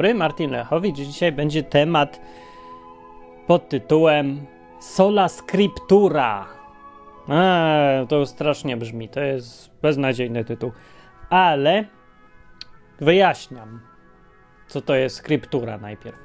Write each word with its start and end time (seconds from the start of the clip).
Dobry, 0.00 0.14
Martin 0.14 0.50
Lechowicz. 0.50 0.96
Dzisiaj 0.96 1.32
będzie 1.32 1.62
temat 1.62 2.20
pod 3.46 3.68
tytułem 3.68 4.46
Sola 4.78 5.28
Scriptura. 5.28 6.46
Eee, 7.28 8.06
to 8.06 8.26
strasznie 8.26 8.76
brzmi, 8.76 9.08
to 9.08 9.20
jest 9.20 9.70
beznadziejny 9.82 10.44
tytuł. 10.44 10.72
Ale 11.30 11.84
wyjaśniam, 13.00 13.80
co 14.68 14.80
to 14.80 14.94
jest 14.94 15.16
skryptura 15.16 15.78
najpierw. 15.78 16.18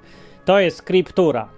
To 0.45 0.59
jest 0.59 0.77
skryptura. 0.77 1.49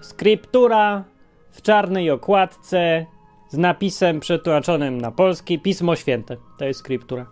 Skryptura 0.00 1.04
w 1.50 1.62
czarnej 1.62 2.10
okładce 2.10 3.06
z 3.48 3.58
napisem 3.58 4.20
przetłumaczonym 4.20 5.00
na 5.00 5.10
polski 5.10 5.58
Pismo 5.58 5.96
Święte. 5.96 6.36
To 6.58 6.64
jest 6.64 6.80
skryptura. 6.80 7.26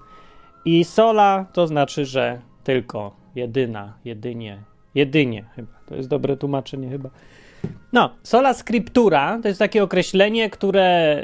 I 0.64 0.84
sola 0.84 1.46
to 1.52 1.66
znaczy, 1.66 2.04
że 2.04 2.40
tylko, 2.64 3.23
jedyna, 3.34 3.98
jedynie, 4.04 4.62
jedynie 4.94 5.44
chyba. 5.56 5.72
To 5.86 5.96
jest 5.96 6.08
dobre 6.08 6.36
tłumaczenie 6.36 6.88
chyba. 6.88 7.10
No, 7.92 8.10
sola 8.22 8.54
scriptura 8.54 9.38
to 9.42 9.48
jest 9.48 9.58
takie 9.58 9.82
określenie, 9.82 10.50
które 10.50 11.18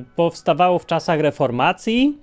y, 0.00 0.04
powstawało 0.16 0.78
w 0.78 0.86
czasach 0.86 1.20
reformacji. 1.20 2.18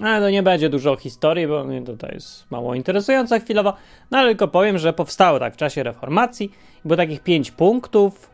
Ale 0.00 0.20
to 0.20 0.30
nie 0.30 0.42
będzie 0.42 0.68
dużo 0.68 0.96
historii, 0.96 1.46
bo 1.46 1.66
to, 1.98 2.12
jest 2.12 2.50
mało 2.50 2.74
interesujące 2.74 3.40
chwilowo. 3.40 3.72
No 4.10 4.18
ale 4.18 4.28
tylko 4.28 4.48
powiem, 4.48 4.78
że 4.78 4.92
powstało 4.92 5.38
tak 5.38 5.54
w 5.54 5.56
czasie 5.56 5.82
reformacji. 5.82 6.52
Było 6.84 6.96
takich 6.96 7.20
pięć 7.20 7.50
punktów, 7.50 8.30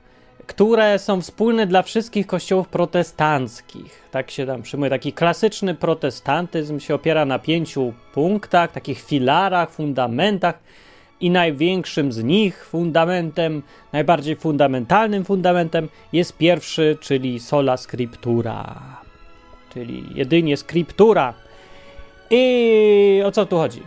które 0.47 0.99
są 0.99 1.21
wspólne 1.21 1.67
dla 1.67 1.83
wszystkich 1.83 2.27
kościołów 2.27 2.69
protestanckich. 2.69 4.09
Tak 4.11 4.31
się 4.31 4.47
tam 4.47 4.63
przyjmuje. 4.63 4.91
Taki 4.91 5.13
klasyczny 5.13 5.75
protestantyzm 5.75 6.81
się 6.81 6.95
opiera 6.95 7.25
na 7.25 7.39
pięciu 7.39 7.93
punktach, 8.15 8.73
takich 8.73 9.01
filarach, 9.01 9.71
fundamentach. 9.71 10.59
I 11.21 11.31
największym 11.31 12.13
z 12.13 12.23
nich 12.23 12.67
fundamentem, 12.67 13.63
najbardziej 13.93 14.37
fundamentalnym 14.37 15.25
fundamentem 15.25 15.89
jest 16.13 16.37
pierwszy, 16.37 16.99
czyli 17.01 17.41
sola 17.41 17.77
scriptura. 17.77 18.81
Czyli 19.75 20.05
jedynie 20.15 20.57
scriptura. 20.57 21.35
I 22.31 23.23
o 23.25 23.33
co 23.33 23.47
tu 23.47 23.57
chodzi? 23.57 23.83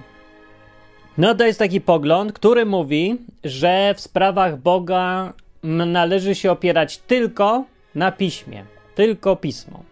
No 1.18 1.36
to 1.36 1.46
jest 1.46 1.60
taki 1.60 1.82
pogląd, 1.82 2.34
który 2.34 2.66
mówi, 2.66 3.18
że 3.44 3.94
w 3.98 4.02
sprawach 4.02 4.58
Boga 4.58 5.34
należy 5.64 6.36
się 6.36 6.52
opierać 6.52 6.98
tylko 6.98 7.66
na 7.96 8.12
piśmie, 8.12 8.66
tylko 8.96 9.36
pismo. 9.36 9.84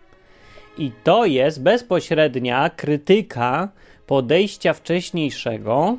I 0.77 0.91
to 1.03 1.25
jest 1.25 1.63
bezpośrednia 1.63 2.69
krytyka 2.69 3.69
podejścia 4.07 4.73
wcześniejszego, 4.73 5.97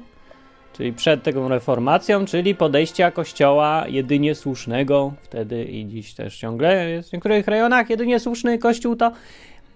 czyli 0.77 0.92
przed 0.92 1.23
tą 1.23 1.48
reformacją, 1.48 2.25
czyli 2.25 2.55
podejścia 2.55 3.11
kościoła 3.11 3.84
jedynie 3.89 4.34
słusznego, 4.34 5.12
wtedy 5.23 5.64
i 5.64 5.86
dziś 5.86 6.14
też 6.14 6.39
ciągle 6.39 6.91
jest 6.91 7.11
w 7.11 7.12
niektórych 7.12 7.48
rejonach 7.48 7.91
jedynie 7.91 8.20
słuszny 8.20 8.58
kościół 8.58 8.97
to, 8.97 9.12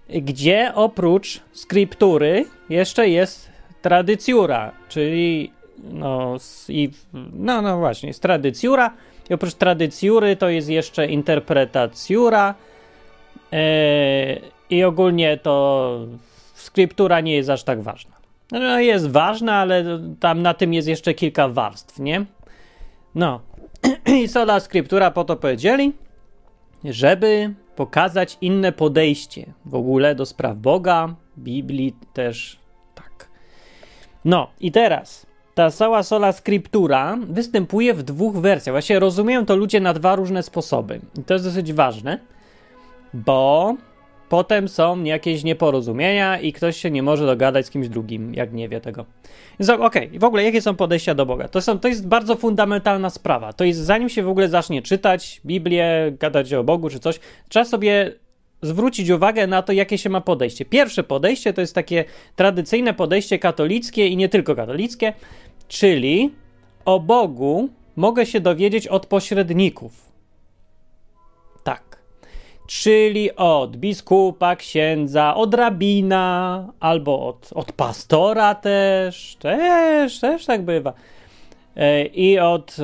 gdzie 0.09 0.73
oprócz 0.75 1.41
skryptury 1.53 2.45
jeszcze 2.69 3.09
jest 3.09 3.51
tradycjura, 3.83 4.73
czyli 4.89 5.51
no, 5.85 6.37
i, 6.69 6.91
no, 7.33 7.63
no 7.63 7.79
właśnie, 7.79 8.09
jest 8.09 8.23
tradycjura, 8.23 8.93
i 9.31 9.35
oprócz 9.35 9.55
tradycjury 9.55 10.37
to 10.37 10.49
jest 10.49 10.69
jeszcze 10.69 11.07
interpretacjura. 11.07 12.55
Yy, 13.53 13.59
I 14.71 14.85
ogólnie 14.85 15.37
to 15.37 16.07
skryptura 16.55 17.21
nie 17.21 17.35
jest 17.35 17.51
aż 17.51 17.63
tak 17.63 17.83
ważna. 17.83 18.17
No, 18.53 18.81
jest 18.81 19.11
ważna, 19.11 19.55
ale 19.55 19.85
tam 20.21 20.43
na 20.43 20.55
tym 20.55 20.75
jest 20.75 20.89
jeszcze 20.89 21.15
kilka 21.15 21.49
warstw, 21.49 21.99
nie? 21.99 22.25
No. 23.15 23.41
I 24.23 24.29
sola 24.29 24.61
skryptura 24.61 25.11
po 25.11 25.25
to 25.25 25.37
powiedzieli, 25.37 25.93
żeby 26.85 27.55
pokazać 27.77 28.39
inne 28.41 28.73
podejście 28.73 29.53
w 29.65 29.75
ogóle 29.75 30.15
do 30.15 30.27
spraw 30.27 30.57
Boga, 30.57 31.15
Biblii 31.39 31.97
też 32.13 32.59
tak. 32.95 33.29
No 34.25 34.51
i 34.61 34.73
teraz 34.73 35.27
ta 35.61 35.71
cała 35.71 36.03
sola 36.03 36.33
scriptura 36.33 37.19
występuje 37.29 37.95
w 37.95 38.03
dwóch 38.03 38.37
wersjach. 38.37 38.75
Właśnie 38.75 38.99
rozumieją 38.99 39.47
to 39.47 39.57
ludzie 39.57 39.81
na 39.81 39.95
dwa 39.95 40.17
różne 40.17 40.43
sposoby. 40.43 41.01
I 41.19 41.25
to 41.25 41.35
jest 41.35 41.47
dosyć 41.47 41.73
ważne, 41.73 42.19
bo 43.15 43.75
potem 44.29 44.69
są 44.69 45.05
jakieś 45.05 45.45
nieporozumienia 45.45 46.41
i 46.41 46.53
ktoś 46.53 46.77
się 46.77 46.91
nie 46.91 47.03
może 47.03 47.27
dogadać 47.27 47.67
z 47.67 47.71
kimś 47.71 47.89
drugim, 47.89 48.35
jak 48.35 48.53
nie 48.53 48.69
wie 48.69 48.81
tego. 48.81 49.07
Więc 49.59 49.71
okej, 49.71 50.07
okay. 50.07 50.19
w 50.19 50.25
ogóle 50.25 50.45
jakie 50.45 50.63
są 50.63 50.75
podejścia 50.75 51.15
do 51.15 51.27
Boga? 51.27 51.49
To, 51.49 51.61
są, 51.61 51.79
to 51.79 51.89
jest 51.89 52.09
bardzo 52.09 52.37
fundamentalna 52.37 53.11
sprawa. 53.11 53.53
To 53.53 53.65
jest 53.65 53.81
zanim 53.81 54.09
się 54.09 54.23
w 54.23 54.29
ogóle 54.29 54.49
zacznie 54.49 54.83
czytać 54.83 55.41
Biblię, 55.47 56.13
gadać 56.21 56.55
o 56.55 56.65
Bogu 56.65 56.91
czy 56.91 56.99
coś, 56.99 57.21
trzeba 57.49 57.65
sobie 57.65 58.13
zwrócić 58.63 59.11
uwagę 59.11 59.47
na 59.47 59.63
to, 59.63 59.73
jakie 59.73 59.99
się 59.99 60.11
ma 60.11 60.21
podejście. 60.21 60.65
Pierwsze 60.65 61.03
podejście 61.03 61.53
to 61.53 61.61
jest 61.61 61.75
takie 61.75 62.05
tradycyjne 62.37 62.95
podejście 62.95 63.39
katolickie 63.39 64.07
i 64.07 64.17
nie 64.17 64.29
tylko 64.29 64.57
katolickie, 64.57 65.13
czyli 65.71 66.35
o 66.85 67.01
Bogu 67.01 67.69
mogę 67.97 68.27
się 68.27 68.41
dowiedzieć 68.41 68.89
od 68.89 69.07
pośredników. 69.07 70.13
Tak. 71.65 72.03
Czyli 72.67 73.37
od 73.37 73.77
biskupa, 73.77 74.57
księdza, 74.57 75.35
od 75.35 75.55
rabina, 75.55 76.69
albo 76.81 77.27
od, 77.27 77.51
od 77.55 77.73
pastora 77.73 78.55
też. 78.55 79.37
Też, 79.41 80.21
też 80.21 80.47
tak 80.47 80.63
bywa. 80.63 80.93
E, 81.77 82.05
I 82.05 82.39
od 82.39 82.77
e, 82.79 82.83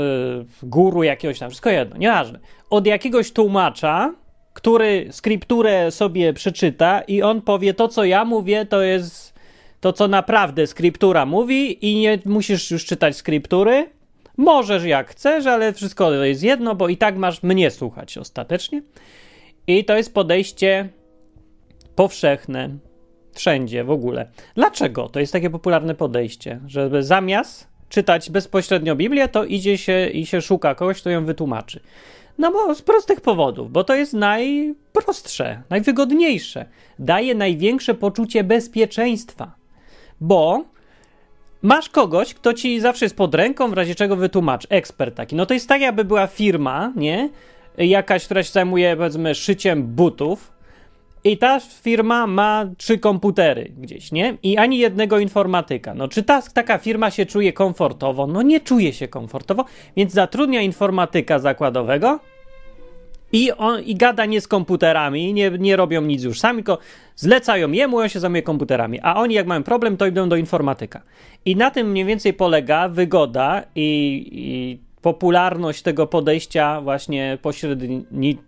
guru 0.63 1.03
jakiegoś 1.03 1.39
tam, 1.39 1.51
wszystko 1.51 1.71
jedno, 1.71 1.97
nieważne. 1.97 2.39
Od 2.71 2.87
jakiegoś 2.87 3.33
tłumacza, 3.33 4.15
który 4.53 5.09
skrypturę 5.11 5.91
sobie 5.91 6.33
przeczyta 6.33 7.01
i 7.01 7.23
on 7.23 7.43
powie 7.43 7.75
to, 7.75 7.89
co 7.89 8.05
ja 8.05 8.25
mówię, 8.25 8.67
to 8.67 8.83
jest 8.83 9.36
to, 9.81 9.93
co 9.93 10.09
naprawdę 10.09 10.67
skryptura 10.67 11.27
mówi 11.27 11.87
i 11.87 12.01
nie 12.01 12.19
musisz 12.25 12.71
już 12.71 12.85
czytać 12.85 13.17
skryptury. 13.17 13.91
Możesz 14.37 14.85
jak 14.85 15.11
chcesz, 15.11 15.47
ale 15.47 15.73
wszystko 15.73 16.05
to 16.05 16.25
jest 16.25 16.43
jedno, 16.43 16.75
bo 16.75 16.89
i 16.89 16.97
tak 16.97 17.17
masz 17.17 17.43
mnie 17.43 17.71
słuchać 17.71 18.19
ostatecznie. 18.19 18.83
I 19.67 19.85
to 19.85 19.97
jest 19.97 20.15
podejście 20.15 20.89
powszechne 21.95 22.71
wszędzie 23.33 23.85
w 23.85 23.91
ogóle. 23.91 24.27
Dlaczego 24.55 25.09
to 25.09 25.21
jest 25.21 25.33
takie 25.33 25.51
popularne 25.51 25.95
podejście, 25.95 26.61
żeby 26.67 27.03
zamiast 27.03 27.69
czytać 27.89 28.31
bezpośrednio 28.31 28.97
Biblię, 28.97 29.29
to 29.29 29.45
idzie 29.45 29.79
się 29.79 30.07
i 30.07 30.27
się 30.27 30.43
szuka 30.43 30.75
kogoś, 30.75 31.01
kto 31.01 31.11
ją 31.11 31.25
wytłumaczy. 31.25 31.81
No 32.39 32.53
bo 32.53 32.75
z 32.75 32.83
prostych 32.83 33.21
powodów, 33.21 33.73
bo 33.73 33.85
to 33.85 33.95
jest 33.95 34.13
najprostsze, 34.13 35.63
najwygodniejsze. 35.71 36.67
Daje 36.99 37.35
największe 37.35 37.95
poczucie 37.95 38.45
bezpieczeństwa, 38.45 39.53
bo 40.21 40.65
masz 41.63 41.89
kogoś, 41.89 42.35
kto 42.35 42.55
ci 42.55 42.81
zawsze 42.81 43.05
jest 43.05 43.17
pod 43.17 43.35
ręką, 43.35 43.71
w 43.71 43.73
razie 43.73 43.95
czego 43.95 44.17
wytłumacz, 44.17 44.67
ekspert 44.71 45.15
taki. 45.15 45.37
No 45.37 45.47
to 45.47 45.55
jest 45.55 45.69
tak, 45.69 45.81
jakby 45.81 46.05
była 46.05 46.27
firma, 46.27 46.93
nie? 46.97 47.31
Jakaś, 47.79 48.25
która 48.25 48.43
się 48.43 48.53
zajmuje, 48.53 48.97
powiedzmy, 48.97 49.35
szyciem 49.35 49.83
butów, 49.83 50.57
i 51.27 51.39
ta 51.39 51.61
firma 51.61 52.27
ma 52.27 52.67
trzy 52.77 52.99
komputery 52.99 53.73
gdzieś, 53.79 54.13
nie? 54.13 54.39
I 54.43 54.57
ani 54.57 54.79
jednego 54.79 55.19
informatyka. 55.19 55.95
No, 55.95 56.09
czy 56.09 56.23
ta, 56.23 56.43
taka 56.43 56.79
firma 56.79 57.11
się 57.11 57.27
czuje 57.27 57.53
komfortowo? 57.53 58.27
No, 58.27 58.43
nie 58.43 58.61
czuje 58.61 58.93
się 58.93 59.09
komfortowo, 59.09 59.65
więc 59.97 60.13
zatrudnia 60.13 60.61
informatyka 60.61 61.39
zakładowego 61.39 62.21
i, 63.37 63.53
on, 63.53 63.83
i 63.83 63.95
gada 63.95 64.27
nie 64.27 64.41
z 64.41 64.49
komputerami, 64.49 65.35
nie, 65.35 65.51
nie 65.51 65.77
robią 65.77 66.03
nic 66.03 66.23
już 66.23 66.41
sami, 66.41 66.59
tylko 66.65 66.79
zlecają 67.17 67.73
jemu, 67.73 67.99
on 67.99 68.09
się 68.09 68.21
zajmuje 68.21 68.43
komputerami. 68.43 69.01
A 69.03 69.15
oni, 69.15 69.35
jak 69.35 69.47
mają 69.47 69.63
problem, 69.63 69.97
to 69.97 70.07
idą 70.07 70.29
do 70.29 70.37
informatyka. 70.37 71.03
I 71.45 71.57
na 71.57 71.71
tym 71.71 71.91
mniej 71.91 72.05
więcej 72.05 72.33
polega 72.33 72.89
wygoda 72.89 73.63
i, 73.75 74.29
i 74.33 74.79
popularność 75.03 75.83
tego 75.83 76.07
podejścia 76.07 76.81
właśnie 76.81 77.39
pośredni, 77.43 78.39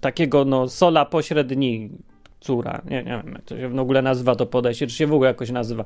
takiego 0.00 0.44
no 0.44 0.68
sola 0.68 1.04
pośredni, 1.04 1.90
córa. 2.40 2.82
Nie, 2.84 2.96
nie 2.96 3.22
wiem, 3.24 3.32
jak 3.32 3.42
to 3.42 3.56
się 3.56 3.68
w 3.68 3.78
ogóle 3.78 4.02
nazywa 4.02 4.34
to 4.34 4.46
podejście, 4.46 4.86
czy 4.86 4.94
się 4.94 5.06
w 5.06 5.12
ogóle 5.12 5.28
jakoś 5.28 5.50
nazywa. 5.50 5.84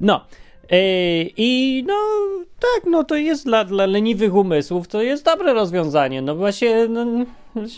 No. 0.00 0.20
Yy, 0.70 1.30
I 1.36 1.84
no 1.86 1.94
tak, 2.60 2.90
no 2.90 3.04
to 3.04 3.16
jest 3.16 3.44
dla, 3.44 3.64
dla 3.64 3.86
leniwych 3.86 4.34
umysłów, 4.34 4.88
to 4.88 5.02
jest 5.02 5.24
dobre 5.24 5.54
rozwiązanie. 5.54 6.22
No 6.22 6.34
właśnie, 6.34 6.88
no, 6.88 7.06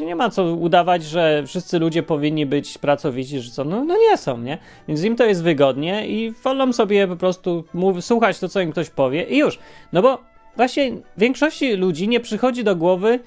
nie 0.00 0.16
ma 0.16 0.30
co 0.30 0.44
udawać, 0.44 1.04
że 1.04 1.42
wszyscy 1.46 1.78
ludzie 1.78 2.02
powinni 2.02 2.46
być 2.46 2.78
pracowici, 2.78 3.40
że 3.40 3.50
co, 3.50 3.64
no, 3.64 3.84
no 3.84 3.96
nie 3.96 4.16
są, 4.16 4.38
nie? 4.38 4.58
Więc 4.88 5.04
im 5.04 5.16
to 5.16 5.24
jest 5.24 5.42
wygodnie 5.42 6.08
i 6.08 6.30
wolą 6.44 6.72
sobie 6.72 7.08
po 7.08 7.16
prostu 7.16 7.64
mów, 7.74 8.04
słuchać 8.04 8.38
to, 8.38 8.48
co 8.48 8.60
im 8.60 8.72
ktoś 8.72 8.90
powie 8.90 9.22
i 9.22 9.38
już. 9.38 9.58
No 9.92 10.02
bo 10.02 10.18
właśnie 10.56 10.92
większości 11.18 11.72
ludzi 11.72 12.08
nie 12.08 12.20
przychodzi 12.20 12.64
do 12.64 12.76
głowy, 12.76 13.20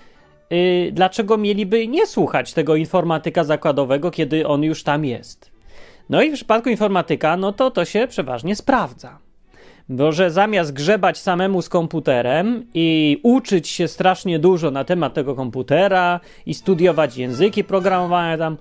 yy, 0.50 0.92
dlaczego 0.92 1.38
mieliby 1.38 1.88
nie 1.88 2.08
słuchać 2.08 2.54
tego 2.54 2.75
informatyka 2.75 3.44
zakładowego, 3.44 4.12
kiedy 4.12 4.48
on 4.48 4.63
już 4.63 4.84
tam 4.84 5.06
jest. 5.06 5.52
No 6.10 6.22
i 6.22 6.31
w 6.31 6.34
przypadku 6.34 6.69
informatyka, 6.69 7.38
no 7.38 7.52
to 7.54 7.72
to 7.72 7.86
się 7.86 8.08
przeważnie 8.08 8.56
sprawdza. 8.56 9.31
Bo 9.92 10.12
że 10.12 10.32
zamiast 10.32 10.74
grzebać 10.74 11.18
samemu 11.18 11.62
z 11.62 11.70
komputerem 11.70 12.66
i 12.74 13.20
uczyć 13.24 13.68
się 13.68 13.88
strasznie 13.88 14.40
dużo 14.40 14.72
na 14.72 14.84
temat 14.84 15.14
tego 15.14 15.36
komputera 15.36 16.20
i 16.46 16.54
studiować 16.54 17.18
języki 17.18 17.64
programowania 17.64 18.38
tam, 18.38 18.58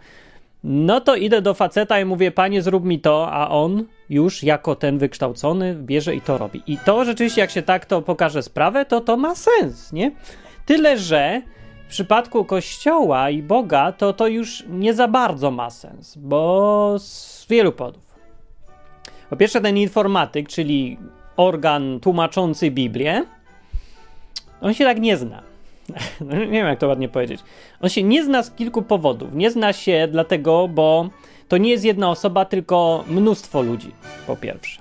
no 0.64 1.00
to 1.00 1.16
idę 1.16 1.42
do 1.42 1.54
faceta 1.54 2.00
i 2.00 2.04
mówię, 2.04 2.30
panie, 2.30 2.62
zrób 2.62 2.84
mi 2.84 3.00
to, 3.00 3.32
a 3.32 3.48
on 3.48 3.84
już 4.10 4.42
jako 4.42 4.74
ten 4.74 4.98
wykształcony 4.98 5.74
bierze 5.74 6.14
i 6.14 6.20
to 6.20 6.38
robi. 6.38 6.62
I 6.66 6.78
to 6.78 7.04
rzeczywiście, 7.04 7.40
jak 7.40 7.50
się 7.50 7.62
tak 7.62 7.86
to 7.86 8.02
pokaże 8.02 8.42
sprawę, 8.42 8.84
to 8.84 9.00
to 9.00 9.16
ma 9.16 9.34
sens, 9.34 9.92
nie? 9.92 10.12
Tyle, 10.66 10.98
że 10.98 11.42
w 11.86 11.90
przypadku 11.90 12.44
Kościoła 12.44 13.30
i 13.30 13.42
Boga 13.42 13.92
to 13.92 14.12
to 14.12 14.26
już 14.26 14.64
nie 14.68 14.94
za 14.94 15.08
bardzo 15.08 15.50
ma 15.50 15.70
sens, 15.70 16.16
bo 16.16 16.96
z 16.98 17.46
wielu 17.50 17.72
powodów. 17.72 18.10
Po 19.30 19.36
pierwsze, 19.36 19.60
ten 19.60 19.76
informatyk, 19.76 20.48
czyli 20.48 20.98
organ 21.36 22.00
tłumaczący 22.00 22.70
Biblię, 22.70 23.24
on 24.60 24.74
się 24.74 24.84
tak 24.84 25.00
nie 25.00 25.16
zna. 25.16 25.42
No, 26.20 26.36
nie 26.36 26.46
wiem, 26.46 26.66
jak 26.66 26.78
to 26.78 26.88
ładnie 26.88 27.08
powiedzieć. 27.08 27.40
On 27.80 27.88
się 27.88 28.02
nie 28.02 28.24
zna 28.24 28.42
z 28.42 28.50
kilku 28.50 28.82
powodów. 28.82 29.34
Nie 29.34 29.50
zna 29.50 29.72
się 29.72 30.08
dlatego, 30.12 30.68
bo 30.68 31.08
to 31.48 31.58
nie 31.58 31.70
jest 31.70 31.84
jedna 31.84 32.10
osoba, 32.10 32.44
tylko 32.44 33.04
mnóstwo 33.08 33.62
ludzi, 33.62 33.92
po 34.26 34.36
pierwsze. 34.36 34.80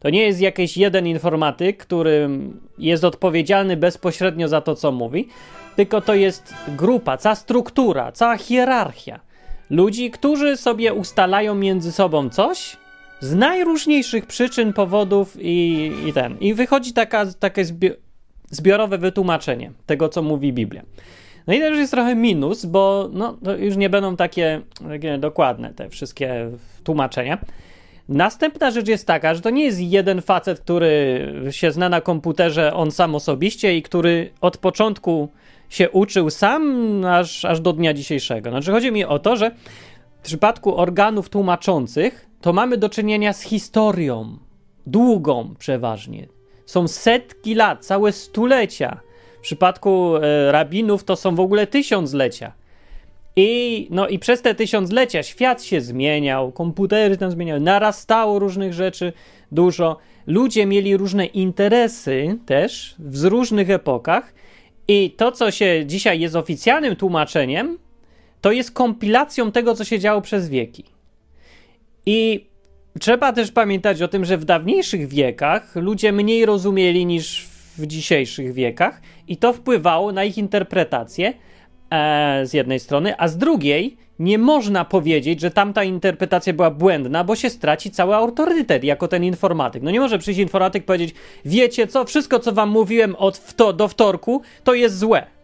To 0.00 0.10
nie 0.10 0.22
jest 0.22 0.40
jakiś 0.40 0.76
jeden 0.76 1.06
informatyk, 1.06 1.78
który 1.78 2.28
jest 2.78 3.04
odpowiedzialny 3.04 3.76
bezpośrednio 3.76 4.48
za 4.48 4.60
to, 4.60 4.74
co 4.74 4.92
mówi, 4.92 5.28
tylko 5.76 6.00
to 6.00 6.14
jest 6.14 6.54
grupa, 6.68 7.16
cała 7.16 7.34
struktura, 7.34 8.12
cała 8.12 8.36
hierarchia 8.36 9.20
ludzi, 9.70 10.10
którzy 10.10 10.56
sobie 10.56 10.94
ustalają 10.94 11.54
między 11.54 11.92
sobą 11.92 12.30
coś 12.30 12.76
z 13.20 13.34
najróżniejszych 13.34 14.26
przyczyn, 14.26 14.72
powodów 14.72 15.36
i, 15.40 15.90
i 16.06 16.12
ten. 16.12 16.38
I 16.40 16.54
wychodzi 16.54 16.92
taka, 16.92 17.26
takie 17.38 17.64
zbiorowe 18.50 18.98
wytłumaczenie 18.98 19.72
tego, 19.86 20.08
co 20.08 20.22
mówi 20.22 20.52
Biblia. 20.52 20.82
No 21.46 21.54
i 21.54 21.58
już 21.58 21.78
jest 21.78 21.92
trochę 21.92 22.14
minus, 22.14 22.64
bo 22.64 23.10
no, 23.12 23.36
już 23.58 23.76
nie 23.76 23.90
będą 23.90 24.16
takie, 24.16 24.60
takie 24.88 25.18
dokładne 25.18 25.74
te 25.74 25.88
wszystkie 25.88 26.50
tłumaczenia. 26.84 27.38
Następna 28.08 28.70
rzecz 28.70 28.88
jest 28.88 29.06
taka, 29.06 29.34
że 29.34 29.40
to 29.40 29.50
nie 29.50 29.64
jest 29.64 29.80
jeden 29.80 30.22
facet, 30.22 30.60
który 30.60 31.26
się 31.50 31.72
zna 31.72 31.88
na 31.88 32.00
komputerze 32.00 32.74
on 32.74 32.90
sam 32.90 33.14
osobiście 33.14 33.76
i 33.76 33.82
który 33.82 34.30
od 34.40 34.56
początku 34.56 35.28
się 35.68 35.90
uczył 35.90 36.30
sam 36.30 37.04
aż, 37.04 37.44
aż 37.44 37.60
do 37.60 37.72
dnia 37.72 37.94
dzisiejszego. 37.94 38.50
Znaczy, 38.50 38.72
chodzi 38.72 38.92
mi 38.92 39.04
o 39.04 39.18
to, 39.18 39.36
że 39.36 39.50
w 40.20 40.22
przypadku 40.22 40.76
organów 40.76 41.28
tłumaczących 41.28 42.27
to 42.40 42.52
mamy 42.52 42.76
do 42.76 42.88
czynienia 42.88 43.32
z 43.32 43.42
historią, 43.42 44.38
długą 44.86 45.54
przeważnie. 45.58 46.28
Są 46.66 46.88
setki 46.88 47.54
lat, 47.54 47.84
całe 47.84 48.12
stulecia. 48.12 49.00
W 49.38 49.40
przypadku 49.40 50.16
e, 50.16 50.52
rabinów 50.52 51.04
to 51.04 51.16
są 51.16 51.34
w 51.34 51.40
ogóle 51.40 51.66
tysiąclecia. 51.66 52.52
I, 53.36 53.86
no, 53.90 54.08
I 54.08 54.18
przez 54.18 54.42
te 54.42 54.54
tysiąclecia 54.54 55.22
świat 55.22 55.62
się 55.62 55.80
zmieniał, 55.80 56.52
komputery 56.52 57.16
tam 57.16 57.30
zmieniały, 57.30 57.60
narastało 57.60 58.38
różnych 58.38 58.72
rzeczy 58.72 59.12
dużo. 59.52 59.96
Ludzie 60.26 60.66
mieli 60.66 60.96
różne 60.96 61.26
interesy 61.26 62.38
też 62.46 62.94
w 62.98 63.24
różnych 63.24 63.70
epokach 63.70 64.34
i 64.88 65.10
to, 65.10 65.32
co 65.32 65.50
się 65.50 65.86
dzisiaj 65.86 66.20
jest 66.20 66.36
oficjalnym 66.36 66.96
tłumaczeniem, 66.96 67.78
to 68.40 68.52
jest 68.52 68.72
kompilacją 68.72 69.52
tego, 69.52 69.74
co 69.74 69.84
się 69.84 69.98
działo 69.98 70.20
przez 70.20 70.48
wieki. 70.48 70.97
I 72.10 72.46
trzeba 73.00 73.32
też 73.32 73.52
pamiętać 73.52 74.02
o 74.02 74.08
tym, 74.08 74.24
że 74.24 74.36
w 74.36 74.44
dawniejszych 74.44 75.08
wiekach 75.08 75.76
ludzie 75.76 76.12
mniej 76.12 76.46
rozumieli 76.46 77.06
niż 77.06 77.46
w 77.78 77.86
dzisiejszych 77.86 78.52
wiekach, 78.52 79.00
i 79.26 79.36
to 79.36 79.52
wpływało 79.52 80.12
na 80.12 80.24
ich 80.24 80.38
interpretację 80.38 81.32
e, 81.90 82.46
z 82.46 82.52
jednej 82.52 82.80
strony, 82.80 83.14
a 83.18 83.28
z 83.28 83.36
drugiej 83.38 83.96
nie 84.18 84.38
można 84.38 84.84
powiedzieć, 84.84 85.40
że 85.40 85.50
tamta 85.50 85.84
interpretacja 85.84 86.52
była 86.52 86.70
błędna, 86.70 87.24
bo 87.24 87.36
się 87.36 87.50
straci 87.50 87.90
cały 87.90 88.14
autorytet 88.14 88.84
jako 88.84 89.08
ten 89.08 89.24
informatyk. 89.24 89.82
No 89.82 89.90
nie 89.90 90.00
może 90.00 90.18
przyjść 90.18 90.40
informatyk 90.40 90.84
powiedzieć, 90.84 91.14
wiecie 91.44 91.86
co, 91.86 92.04
wszystko 92.04 92.38
co 92.38 92.52
wam 92.52 92.70
mówiłem 92.70 93.16
od 93.16 93.38
wto 93.38 93.72
do 93.72 93.88
wtorku, 93.88 94.42
to 94.64 94.74
jest 94.74 94.98
złe. 94.98 95.37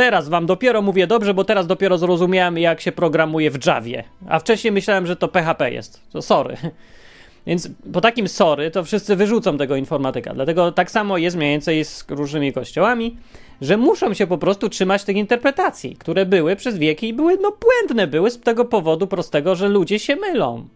Teraz 0.00 0.28
wam 0.28 0.46
dopiero 0.46 0.82
mówię 0.82 1.06
dobrze, 1.06 1.34
bo 1.34 1.44
teraz 1.44 1.66
dopiero 1.66 1.98
zrozumiałem, 1.98 2.58
jak 2.58 2.80
się 2.80 2.92
programuje 2.92 3.50
w 3.50 3.66
Javie. 3.66 4.04
A 4.28 4.38
wcześniej 4.38 4.72
myślałem, 4.72 5.06
że 5.06 5.16
to 5.16 5.28
PHP 5.28 5.72
jest. 5.72 6.00
To 6.12 6.22
sorry. 6.22 6.56
Więc 7.46 7.68
po 7.92 8.00
takim 8.00 8.28
sorry 8.28 8.70
to 8.70 8.84
wszyscy 8.84 9.16
wyrzucą 9.16 9.58
tego 9.58 9.76
informatyka. 9.76 10.34
Dlatego 10.34 10.72
tak 10.72 10.90
samo 10.90 11.18
jest 11.18 11.36
mniej 11.36 11.50
więcej 11.50 11.84
z 11.84 12.04
różnymi 12.08 12.52
kościołami 12.52 13.16
że 13.60 13.76
muszą 13.76 14.14
się 14.14 14.26
po 14.26 14.38
prostu 14.38 14.68
trzymać 14.68 15.04
tych 15.04 15.16
interpretacji, 15.16 15.96
które 15.96 16.26
były 16.26 16.56
przez 16.56 16.78
wieki 16.78 17.08
i 17.08 17.14
były, 17.14 17.36
no, 17.36 17.52
błędne 17.60 18.06
były 18.06 18.30
z 18.30 18.40
tego 18.40 18.64
powodu 18.64 19.06
prostego, 19.06 19.54
że 19.56 19.68
ludzie 19.68 19.98
się 19.98 20.16
mylą. 20.16 20.68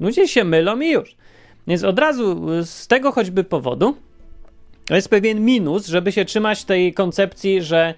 Ludzie 0.00 0.28
się 0.28 0.44
mylą 0.44 0.80
i 0.80 0.90
już. 0.90 1.16
Więc 1.66 1.84
od 1.84 1.98
razu 1.98 2.46
z 2.64 2.86
tego 2.86 3.12
choćby 3.12 3.44
powodu 3.44 3.96
to 4.86 4.94
jest 4.94 5.08
pewien 5.08 5.44
minus, 5.44 5.86
żeby 5.86 6.12
się 6.12 6.24
trzymać 6.24 6.64
tej 6.64 6.94
koncepcji, 6.94 7.62
że 7.62 7.94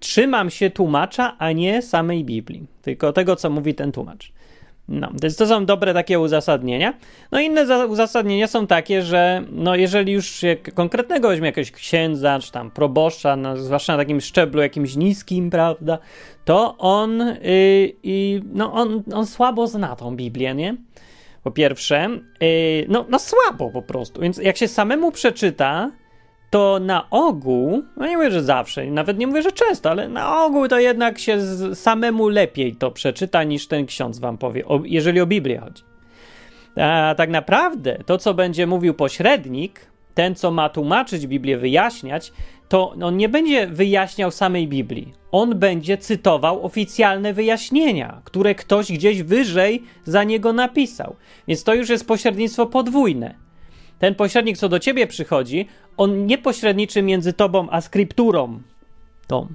trzymam 0.00 0.50
się 0.50 0.70
tłumacza, 0.70 1.36
a 1.38 1.52
nie 1.52 1.82
samej 1.82 2.24
Biblii, 2.24 2.66
tylko 2.82 3.12
tego, 3.12 3.36
co 3.36 3.50
mówi 3.50 3.74
ten 3.74 3.92
tłumacz. 3.92 4.32
No, 4.88 5.10
więc 5.22 5.36
to 5.36 5.46
są 5.46 5.66
dobre 5.66 5.94
takie 5.94 6.20
uzasadnienia. 6.20 6.94
No 7.32 7.40
inne 7.40 7.86
uzasadnienia 7.86 8.46
są 8.46 8.66
takie, 8.66 9.02
że 9.02 9.42
no 9.52 9.76
jeżeli 9.76 10.12
już 10.12 10.44
konkretnego 10.74 11.28
weźmie 11.28 11.46
jakiegoś 11.46 11.70
księdza, 11.70 12.38
czy 12.38 12.52
tam 12.52 12.70
proboszcza, 12.70 13.36
no, 13.36 13.56
zwłaszcza 13.56 13.92
na 13.92 13.98
takim 14.02 14.20
szczeblu 14.20 14.62
jakimś 14.62 14.96
niskim, 14.96 15.50
prawda, 15.50 15.98
to 16.44 16.76
on, 16.78 17.18
yy, 18.02 18.42
no 18.52 18.72
on, 18.72 19.02
on 19.14 19.26
słabo 19.26 19.66
zna 19.66 19.96
tą 19.96 20.16
Biblię, 20.16 20.54
nie? 20.54 20.76
Po 21.42 21.50
pierwsze, 21.50 22.08
yy, 22.40 22.48
no, 22.88 23.06
no 23.08 23.18
słabo 23.18 23.70
po 23.70 23.82
prostu, 23.82 24.20
więc 24.20 24.38
jak 24.38 24.56
się 24.56 24.68
samemu 24.68 25.12
przeczyta, 25.12 25.90
to 26.50 26.78
na 26.80 27.10
ogół, 27.10 27.82
no 27.96 28.06
nie 28.06 28.16
mówię, 28.16 28.30
że 28.30 28.42
zawsze, 28.42 28.86
nawet 28.86 29.18
nie 29.18 29.26
mówię, 29.26 29.42
że 29.42 29.52
często, 29.52 29.90
ale 29.90 30.08
na 30.08 30.44
ogół 30.44 30.68
to 30.68 30.78
jednak 30.78 31.18
się 31.18 31.38
samemu 31.74 32.28
lepiej 32.28 32.76
to 32.76 32.90
przeczyta 32.90 33.44
niż 33.44 33.66
ten 33.66 33.86
ksiądz 33.86 34.18
wam 34.18 34.38
powie, 34.38 34.66
o, 34.66 34.80
jeżeli 34.84 35.20
o 35.20 35.26
Biblię 35.26 35.58
chodzi. 35.58 35.82
A 36.76 37.14
tak 37.16 37.30
naprawdę 37.30 37.98
to, 38.06 38.18
co 38.18 38.34
będzie 38.34 38.66
mówił 38.66 38.94
pośrednik, 38.94 39.80
ten, 40.14 40.34
co 40.34 40.50
ma 40.50 40.68
tłumaczyć 40.68 41.26
Biblię, 41.26 41.58
wyjaśniać, 41.58 42.32
to 42.68 42.94
on 43.02 43.16
nie 43.16 43.28
będzie 43.28 43.66
wyjaśniał 43.66 44.30
samej 44.30 44.68
Biblii. 44.68 45.14
On 45.32 45.58
będzie 45.58 45.98
cytował 45.98 46.66
oficjalne 46.66 47.32
wyjaśnienia, 47.32 48.22
które 48.24 48.54
ktoś 48.54 48.92
gdzieś 48.92 49.22
wyżej 49.22 49.82
za 50.04 50.24
niego 50.24 50.52
napisał. 50.52 51.16
Więc 51.48 51.64
to 51.64 51.74
już 51.74 51.88
jest 51.88 52.06
pośrednictwo 52.06 52.66
podwójne 52.66 53.47
ten 53.98 54.14
pośrednik, 54.14 54.58
co 54.58 54.68
do 54.68 54.78
ciebie 54.78 55.06
przychodzi, 55.06 55.68
on 55.96 56.26
nie 56.26 56.38
pośredniczy 56.38 57.02
między 57.02 57.32
tobą 57.32 57.66
a 57.70 57.80
skrypturą. 57.80 58.60
Tą. 59.26 59.48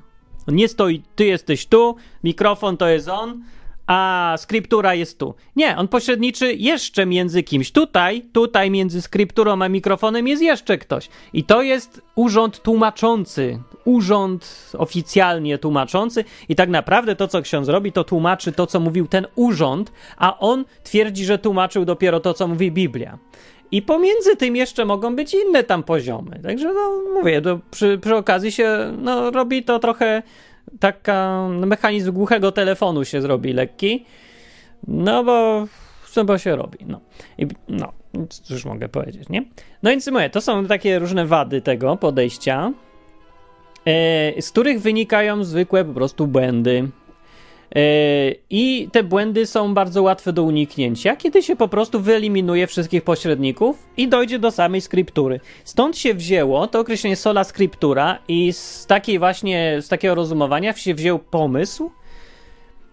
On 0.48 0.56
nie 0.56 0.68
stoi, 0.68 1.04
ty 1.16 1.26
jesteś 1.26 1.66
tu, 1.66 1.96
mikrofon 2.24 2.78
to 2.78 2.88
jest 2.88 3.10
on, 3.10 3.44
a 3.88 4.36
skryptura 4.38 4.94
jest 4.94 5.20
tu. 5.20 5.36
Nie, 5.56 5.78
on 5.78 5.88
pośredniczy 5.88 6.54
jeszcze 6.54 7.06
między 7.06 7.44
kimś. 7.44 7.72
Tutaj, 7.72 8.22
tutaj 8.34 8.72
między 8.72 9.02
skrypturą 9.02 9.62
a 9.62 9.70
mikrofonem 9.70 10.28
jest 10.28 10.42
jeszcze 10.42 10.78
ktoś. 10.78 11.10
I 11.34 11.44
to 11.44 11.62
jest 11.62 12.02
urząd 12.16 12.62
tłumaczący, 12.62 13.60
urząd 13.86 14.72
oficjalnie 14.78 15.58
tłumaczący. 15.58 16.26
I 16.50 16.56
tak 16.56 16.70
naprawdę 16.70 17.16
to, 17.16 17.28
co 17.28 17.42
ksiądz 17.42 17.68
robi, 17.70 17.92
to 17.92 18.04
tłumaczy 18.04 18.52
to, 18.52 18.68
co 18.68 18.80
mówił 18.80 19.08
ten 19.08 19.28
urząd, 19.36 19.92
a 20.18 20.40
on 20.40 20.66
twierdzi, 20.84 21.26
że 21.26 21.38
tłumaczył 21.38 21.86
dopiero 21.86 22.20
to, 22.20 22.34
co 22.34 22.48
mówi 22.48 22.72
Biblia. 22.72 23.18
I 23.74 23.82
pomiędzy 23.82 24.36
tym 24.36 24.56
jeszcze 24.56 24.86
mogą 24.86 25.16
być 25.16 25.34
inne 25.34 25.64
tam 25.64 25.84
poziomy. 25.84 26.40
Także, 26.44 26.74
no, 26.74 27.02
mówię, 27.14 27.42
to 27.42 27.60
przy, 27.72 27.98
przy 27.98 28.16
okazji 28.16 28.52
się 28.52 28.94
no, 28.98 29.32
robi 29.32 29.64
to 29.64 29.80
trochę 29.80 30.24
taka 30.80 31.48
no, 31.52 31.68
mechanizm 31.68 32.12
głuchego 32.12 32.52
telefonu 32.52 33.06
się 33.06 33.22
zrobi 33.22 33.54
lekki. 33.54 34.06
No 34.88 35.24
bo 35.24 35.68
co 36.06 36.38
się 36.38 36.56
robi. 36.56 36.78
No. 36.88 37.00
I, 37.38 37.48
no, 37.68 37.94
cóż 38.30 38.66
mogę 38.66 38.90
powiedzieć, 38.90 39.30
nie? 39.30 39.42
No 39.84 39.90
więc 39.90 40.08
mówię, 40.08 40.30
to 40.30 40.42
są 40.42 40.66
takie 40.66 41.00
różne 41.00 41.26
wady 41.26 41.62
tego 41.62 41.98
podejścia, 41.98 42.74
yy, 43.86 44.42
z 44.42 44.52
których 44.52 44.82
wynikają 44.82 45.44
zwykłe 45.44 45.86
po 45.86 45.94
prostu 45.94 46.28
błędy. 46.28 46.88
Yy, 47.76 48.36
I 48.50 48.90
te 48.92 49.04
błędy 49.04 49.46
są 49.46 49.74
bardzo 49.74 50.04
łatwe 50.04 50.34
do 50.34 50.44
uniknięcia, 50.44 51.16
kiedy 51.16 51.44
się 51.44 51.56
po 51.56 51.68
prostu 51.68 52.00
wyeliminuje 52.00 52.68
wszystkich 52.68 53.04
pośredników 53.04 53.88
i 53.98 54.08
dojdzie 54.08 54.40
do 54.40 54.52
samej 54.52 54.82
skryptury. 54.82 55.40
Stąd 55.64 55.98
się 55.98 56.14
wzięło 56.14 56.68
to 56.68 56.80
określenie 56.80 57.16
sola 57.16 57.44
scriptura 57.44 58.20
i 58.28 58.54
z 58.54 58.86
takiej 58.86 59.20
właśnie, 59.20 59.78
z 59.82 59.88
takiego 59.88 60.16
rozumowania 60.16 60.74
się 60.74 60.94
wziął 60.94 61.20
pomysł, 61.20 61.92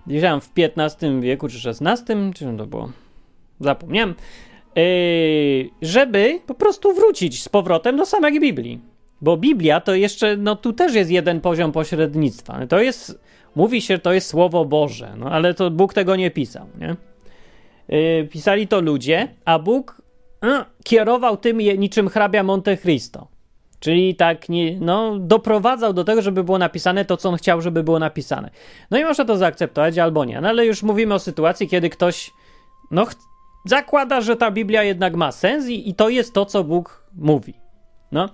wiedziałem 0.06 0.40
w 0.40 0.50
XV 0.58 1.20
wieku 1.20 1.48
czy 1.48 1.68
XVI, 1.68 2.14
czy 2.34 2.56
to 2.56 2.66
było, 2.66 2.90
zapomniałem, 3.60 4.14
Yy, 4.76 5.70
żeby 5.82 6.40
po 6.46 6.54
prostu 6.54 6.94
wrócić 6.94 7.42
z 7.42 7.48
powrotem 7.48 7.96
do 7.96 8.06
samej 8.06 8.40
Biblii. 8.40 8.80
Bo 9.20 9.36
Biblia 9.36 9.80
to 9.80 9.94
jeszcze, 9.94 10.36
no 10.36 10.56
tu 10.56 10.72
też 10.72 10.94
jest 10.94 11.10
jeden 11.10 11.40
poziom 11.40 11.72
pośrednictwa. 11.72 12.66
To 12.66 12.80
jest, 12.80 13.20
mówi 13.56 13.82
się, 13.82 13.98
to 13.98 14.12
jest 14.12 14.28
Słowo 14.28 14.64
Boże, 14.64 15.14
no 15.16 15.30
ale 15.30 15.54
to 15.54 15.70
Bóg 15.70 15.94
tego 15.94 16.16
nie 16.16 16.30
pisał, 16.30 16.66
nie? 16.78 16.96
Yy, 17.88 18.28
pisali 18.30 18.68
to 18.68 18.80
ludzie, 18.80 19.28
a 19.44 19.58
Bóg 19.58 20.02
yy, 20.42 20.64
kierował 20.84 21.36
tym 21.36 21.58
niczym 21.58 22.08
hrabia 22.08 22.42
Monte 22.42 22.76
Cristo. 22.76 23.28
Czyli 23.80 24.14
tak, 24.14 24.48
nie, 24.48 24.80
no, 24.80 25.18
doprowadzał 25.18 25.92
do 25.92 26.04
tego, 26.04 26.22
żeby 26.22 26.44
było 26.44 26.58
napisane 26.58 27.04
to, 27.04 27.16
co 27.16 27.28
on 27.28 27.36
chciał, 27.36 27.60
żeby 27.60 27.82
było 27.82 27.98
napisane. 27.98 28.50
No 28.90 28.98
i 28.98 29.04
można 29.04 29.24
to 29.24 29.36
zaakceptować 29.36 29.98
albo 29.98 30.24
nie. 30.24 30.40
No 30.40 30.48
ale 30.48 30.66
już 30.66 30.82
mówimy 30.82 31.14
o 31.14 31.18
sytuacji, 31.18 31.68
kiedy 31.68 31.90
ktoś, 31.90 32.30
no, 32.90 33.06
zakłada, 33.64 34.20
że 34.20 34.36
ta 34.36 34.50
Biblia 34.50 34.82
jednak 34.82 35.16
ma 35.16 35.32
sens 35.32 35.68
i, 35.68 35.88
i 35.88 35.94
to 35.94 36.08
jest 36.08 36.34
to, 36.34 36.46
co 36.46 36.64
Bóg 36.64 37.04
mówi. 37.16 37.54
No. 38.12 38.28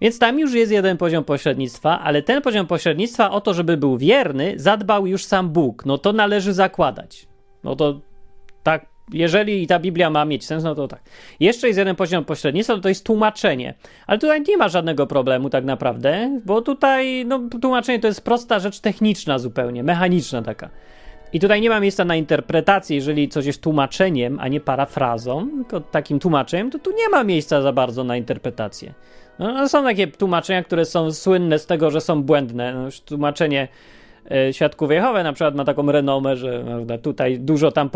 Więc 0.00 0.18
tam 0.18 0.38
już 0.38 0.54
jest 0.54 0.72
jeden 0.72 0.96
poziom 0.96 1.24
pośrednictwa, 1.24 2.00
ale 2.00 2.22
ten 2.22 2.42
poziom 2.42 2.66
pośrednictwa 2.66 3.30
o 3.30 3.40
to, 3.40 3.54
żeby 3.54 3.76
był 3.76 3.98
wierny, 3.98 4.52
zadbał 4.56 5.06
już 5.06 5.24
sam 5.24 5.48
Bóg. 5.48 5.86
No 5.86 5.98
to 5.98 6.12
należy 6.12 6.52
zakładać. 6.52 7.26
No 7.64 7.76
to 7.76 8.00
tak, 8.62 8.86
jeżeli 9.12 9.66
ta 9.66 9.78
Biblia 9.78 10.10
ma 10.10 10.24
mieć 10.24 10.46
sens, 10.46 10.64
no 10.64 10.74
to 10.74 10.88
tak. 10.88 11.00
Jeszcze 11.40 11.66
jest 11.66 11.78
jeden 11.78 11.96
poziom 11.96 12.24
pośrednictwa, 12.24 12.78
to 12.78 12.88
jest 12.88 13.04
tłumaczenie. 13.04 13.74
Ale 14.06 14.18
tutaj 14.18 14.42
nie 14.48 14.56
ma 14.56 14.68
żadnego 14.68 15.06
problemu 15.06 15.50
tak 15.50 15.64
naprawdę, 15.64 16.40
bo 16.46 16.62
tutaj 16.62 17.24
no, 17.26 17.40
tłumaczenie 17.62 17.98
to 17.98 18.06
jest 18.06 18.24
prosta 18.24 18.58
rzecz 18.58 18.80
techniczna 18.80 19.38
zupełnie, 19.38 19.82
mechaniczna 19.82 20.42
taka. 20.42 20.70
I 21.32 21.40
tutaj 21.40 21.60
nie 21.60 21.68
ma 21.68 21.80
miejsca 21.80 22.04
na 22.04 22.16
interpretację, 22.16 22.96
jeżeli 22.96 23.28
coś 23.28 23.46
jest 23.46 23.62
tłumaczeniem, 23.62 24.38
a 24.40 24.48
nie 24.48 24.60
parafrazą, 24.60 25.48
tylko 25.50 25.80
takim 25.80 26.18
tłumaczeniem, 26.18 26.70
to 26.70 26.78
tu 26.78 26.90
nie 26.90 27.08
ma 27.08 27.24
miejsca 27.24 27.62
za 27.62 27.72
bardzo 27.72 28.04
na 28.04 28.16
interpretację. 28.16 28.94
No, 29.38 29.52
no 29.52 29.68
są 29.68 29.84
takie 29.84 30.06
tłumaczenia, 30.06 30.64
które 30.64 30.84
są 30.84 31.12
słynne 31.12 31.58
z 31.58 31.66
tego, 31.66 31.90
że 31.90 32.00
są 32.00 32.22
błędne. 32.22 32.74
No, 32.74 32.88
tłumaczenie 33.04 33.68
e, 34.30 34.52
Świadków 34.52 34.90
Jehowy 34.90 35.22
na 35.22 35.32
przykład 35.32 35.54
ma 35.54 35.64
taką 35.64 35.92
renomę, 35.92 36.36
że 36.36 36.64
prawda, 36.64 36.98
tutaj 36.98 37.38
dużo 37.38 37.72
tam 37.72 37.90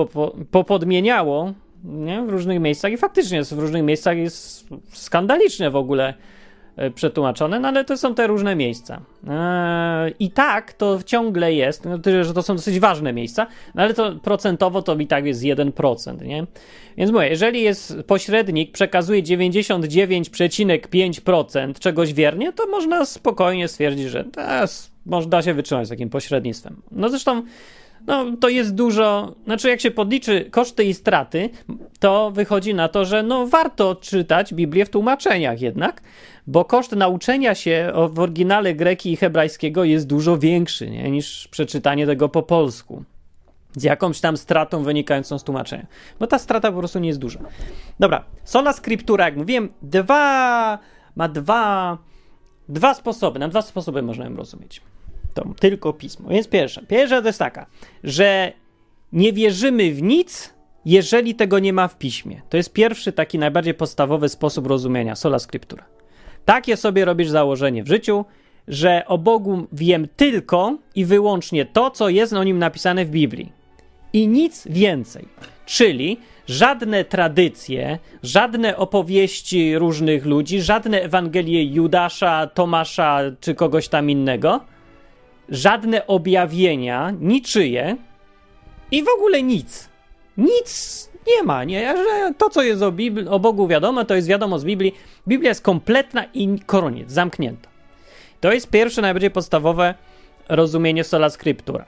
popodmieniało 0.50 1.52
nie? 1.84 2.22
w 2.22 2.28
różnych 2.28 2.60
miejscach 2.60 2.92
i 2.92 2.96
faktycznie 2.96 3.44
w 3.44 3.58
różnych 3.58 3.82
miejscach 3.82 4.16
jest 4.16 4.66
skandaliczne 4.92 5.70
w 5.70 5.76
ogóle 5.76 6.14
przetłumaczone, 6.94 7.60
no 7.60 7.68
ale 7.68 7.84
to 7.84 7.96
są 7.96 8.14
te 8.14 8.26
różne 8.26 8.56
miejsca. 8.56 9.00
Eee, 9.28 10.14
I 10.18 10.30
tak 10.30 10.72
to 10.72 10.98
ciągle 11.06 11.54
jest, 11.54 11.84
no, 11.84 11.98
że 12.24 12.34
to 12.34 12.42
są 12.42 12.56
dosyć 12.56 12.80
ważne 12.80 13.12
miejsca, 13.12 13.46
no 13.74 13.82
ale 13.82 13.94
to 13.94 14.12
procentowo 14.22 14.82
to 14.82 14.94
i 14.94 15.06
tak 15.06 15.26
jest 15.26 15.42
1%, 15.42 16.26
nie? 16.26 16.46
Więc 16.96 17.12
mówię, 17.12 17.28
jeżeli 17.28 17.62
jest 17.62 17.96
pośrednik, 18.06 18.72
przekazuje 18.72 19.22
99,5% 19.22 21.78
czegoś 21.78 22.12
wiernie, 22.12 22.52
to 22.52 22.66
można 22.66 23.04
spokojnie 23.04 23.68
stwierdzić, 23.68 24.08
że 24.08 24.24
to 24.24 24.40
można 25.06 25.42
się 25.42 25.54
wytrzymać 25.54 25.86
z 25.86 25.90
takim 25.90 26.10
pośrednictwem. 26.10 26.82
No 26.90 27.08
zresztą 27.08 27.42
no 28.06 28.36
to 28.40 28.48
jest 28.48 28.74
dużo, 28.74 29.34
znaczy 29.44 29.68
jak 29.68 29.80
się 29.80 29.90
podliczy 29.90 30.48
koszty 30.50 30.84
i 30.84 30.94
straty, 30.94 31.50
to 31.98 32.30
wychodzi 32.30 32.74
na 32.74 32.88
to, 32.88 33.04
że 33.04 33.22
no 33.22 33.46
warto 33.46 33.94
czytać 33.94 34.54
Biblię 34.54 34.84
w 34.84 34.90
tłumaczeniach 34.90 35.60
jednak, 35.60 36.02
bo 36.46 36.64
koszt 36.64 36.92
nauczenia 36.92 37.54
się 37.54 37.92
w 38.08 38.20
oryginale 38.20 38.74
greki 38.74 39.12
i 39.12 39.16
hebrajskiego 39.16 39.84
jest 39.84 40.06
dużo 40.06 40.38
większy 40.38 40.90
nie, 40.90 41.10
niż 41.10 41.48
przeczytanie 41.48 42.06
tego 42.06 42.28
po 42.28 42.42
polsku. 42.42 43.04
Z 43.76 43.82
jakąś 43.82 44.20
tam 44.20 44.36
stratą 44.36 44.82
wynikającą 44.82 45.38
z 45.38 45.44
tłumaczenia. 45.44 45.86
Bo 46.20 46.26
ta 46.26 46.38
strata 46.38 46.72
po 46.72 46.78
prostu 46.78 46.98
nie 46.98 47.08
jest 47.08 47.20
duża. 47.20 47.40
Dobra, 48.00 48.24
sola 48.44 48.72
scriptura, 48.72 49.24
jak 49.24 49.36
mówiłem, 49.36 49.68
dwa, 49.82 50.78
ma 51.16 51.28
dwa, 51.28 51.98
dwa 52.68 52.94
sposoby, 52.94 53.38
na 53.38 53.48
dwa 53.48 53.62
sposoby 53.62 54.02
można 54.02 54.24
ją 54.24 54.36
rozumieć 54.36 54.82
tylko 55.60 55.92
pismo. 55.92 56.28
Więc 56.28 56.48
pierwsza. 56.48 56.82
Pierwsza 56.88 57.20
to 57.20 57.26
jest 57.26 57.38
taka, 57.38 57.66
że 58.04 58.52
nie 59.12 59.32
wierzymy 59.32 59.92
w 59.92 60.02
nic, 60.02 60.54
jeżeli 60.84 61.34
tego 61.34 61.58
nie 61.58 61.72
ma 61.72 61.88
w 61.88 61.98
piśmie. 61.98 62.42
To 62.48 62.56
jest 62.56 62.72
pierwszy 62.72 63.12
taki 63.12 63.38
najbardziej 63.38 63.74
podstawowy 63.74 64.28
sposób 64.28 64.66
rozumienia 64.66 65.16
sola 65.16 65.38
scriptura. 65.38 65.84
Takie 66.44 66.76
sobie 66.76 67.04
robisz 67.04 67.28
założenie 67.28 67.84
w 67.84 67.88
życiu, 67.88 68.24
że 68.68 69.02
o 69.06 69.18
Bogu 69.18 69.66
wiem 69.72 70.08
tylko 70.16 70.78
i 70.94 71.04
wyłącznie 71.04 71.66
to, 71.66 71.90
co 71.90 72.08
jest 72.08 72.32
o 72.32 72.44
nim 72.44 72.58
napisane 72.58 73.04
w 73.04 73.10
Biblii. 73.10 73.52
I 74.12 74.28
nic 74.28 74.66
więcej. 74.70 75.28
Czyli 75.66 76.16
żadne 76.46 77.04
tradycje, 77.04 77.98
żadne 78.22 78.76
opowieści 78.76 79.78
różnych 79.78 80.26
ludzi, 80.26 80.60
żadne 80.60 81.02
Ewangelie 81.02 81.64
Judasza, 81.64 82.46
Tomasza 82.46 83.20
czy 83.40 83.54
kogoś 83.54 83.88
tam 83.88 84.10
innego, 84.10 84.60
żadne 85.48 86.06
objawienia, 86.06 87.12
niczyje 87.20 87.96
i 88.90 89.02
w 89.02 89.08
ogóle 89.08 89.42
nic. 89.42 89.88
Nic 90.36 91.10
nie 91.26 91.42
ma, 91.42 91.64
nie? 91.64 91.96
Że 91.96 92.34
to, 92.38 92.50
co 92.50 92.62
jest 92.62 92.82
o, 92.82 92.92
Bibli- 92.92 93.28
o 93.28 93.40
Bogu 93.40 93.68
wiadomo, 93.68 94.04
to 94.04 94.14
jest 94.14 94.28
wiadomo 94.28 94.58
z 94.58 94.64
Biblii. 94.64 94.94
Biblia 95.28 95.48
jest 95.48 95.62
kompletna 95.62 96.24
i 96.34 96.60
koniec, 96.66 97.10
zamknięta. 97.10 97.68
To 98.40 98.52
jest 98.52 98.70
pierwsze, 98.70 99.02
najbardziej 99.02 99.30
podstawowe 99.30 99.94
rozumienie 100.48 101.04
sola 101.04 101.30
scriptura. 101.30 101.86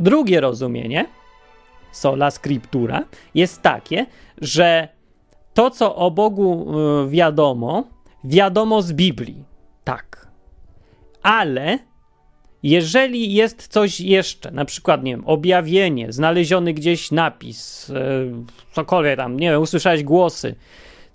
Drugie 0.00 0.40
rozumienie 0.40 1.06
sola 1.92 2.30
scriptura 2.30 3.04
jest 3.34 3.62
takie, 3.62 4.06
że 4.40 4.88
to, 5.54 5.70
co 5.70 5.96
o 5.96 6.10
Bogu 6.10 6.74
y, 7.06 7.10
wiadomo, 7.10 7.84
wiadomo 8.24 8.82
z 8.82 8.92
Biblii. 8.92 9.44
Tak. 9.84 10.26
Ale 11.22 11.78
jeżeli 12.62 13.34
jest 13.34 13.68
coś 13.68 14.00
jeszcze, 14.00 14.50
na 14.50 14.64
przykład, 14.64 15.02
nie 15.02 15.12
wiem, 15.12 15.26
objawienie, 15.26 16.12
znaleziony 16.12 16.74
gdzieś 16.74 17.10
napis, 17.10 17.88
yy, 17.88 18.32
cokolwiek 18.72 19.16
tam, 19.16 19.40
nie 19.40 19.50
wiem, 19.50 19.62
usłyszałeś 19.62 20.02
głosy, 20.02 20.54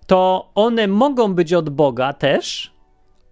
to 0.08 0.50
one 0.56 0.88
mogą 0.88 1.34
być 1.34 1.54
od 1.54 1.70
Boga 1.70 2.14
też, 2.14 2.72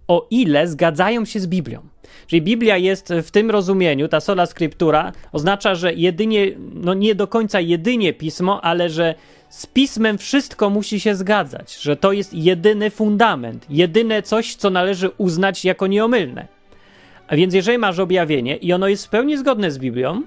o 0.08 0.28
ile 0.30 0.68
zgadzają 0.68 1.26
się 1.26 1.40
z 1.40 1.48
Biblią. 1.48 1.82
Czyli 2.28 2.42
Biblia 2.42 2.78
jest 2.78 3.14
w 3.24 3.32
tym 3.32 3.52
rozumieniu, 3.52 4.08
ta 4.08 4.20
sola 4.20 4.46
scriptura 4.46 5.12
oznacza, 5.32 5.76
że 5.76 5.94
jedynie, 5.94 6.52
no 6.74 6.94
nie 6.94 7.16
do 7.16 7.28
końca 7.28 7.60
jedynie 7.60 8.14
pismo, 8.14 8.62
ale 8.62 8.90
że 8.90 9.16
z 9.50 9.66
pismem 9.66 10.18
wszystko 10.18 10.70
musi 10.70 11.00
się 11.00 11.16
zgadzać, 11.16 11.78
że 11.78 11.96
to 11.96 12.12
jest 12.12 12.34
jedyny 12.34 12.90
fundament, 12.90 13.66
jedyne 13.70 14.22
coś, 14.22 14.56
co 14.56 14.70
należy 14.70 15.10
uznać 15.18 15.66
jako 15.66 15.88
nieomylne. 15.88 16.55
A 17.28 17.36
więc 17.36 17.54
jeżeli 17.54 17.78
masz 17.78 18.00
objawienie 18.00 18.56
i 18.56 18.74
ono 18.74 18.88
jest 18.88 19.06
w 19.06 19.10
pełni 19.10 19.38
zgodne 19.38 19.72
z 19.72 19.78
Biblią, 19.78 20.22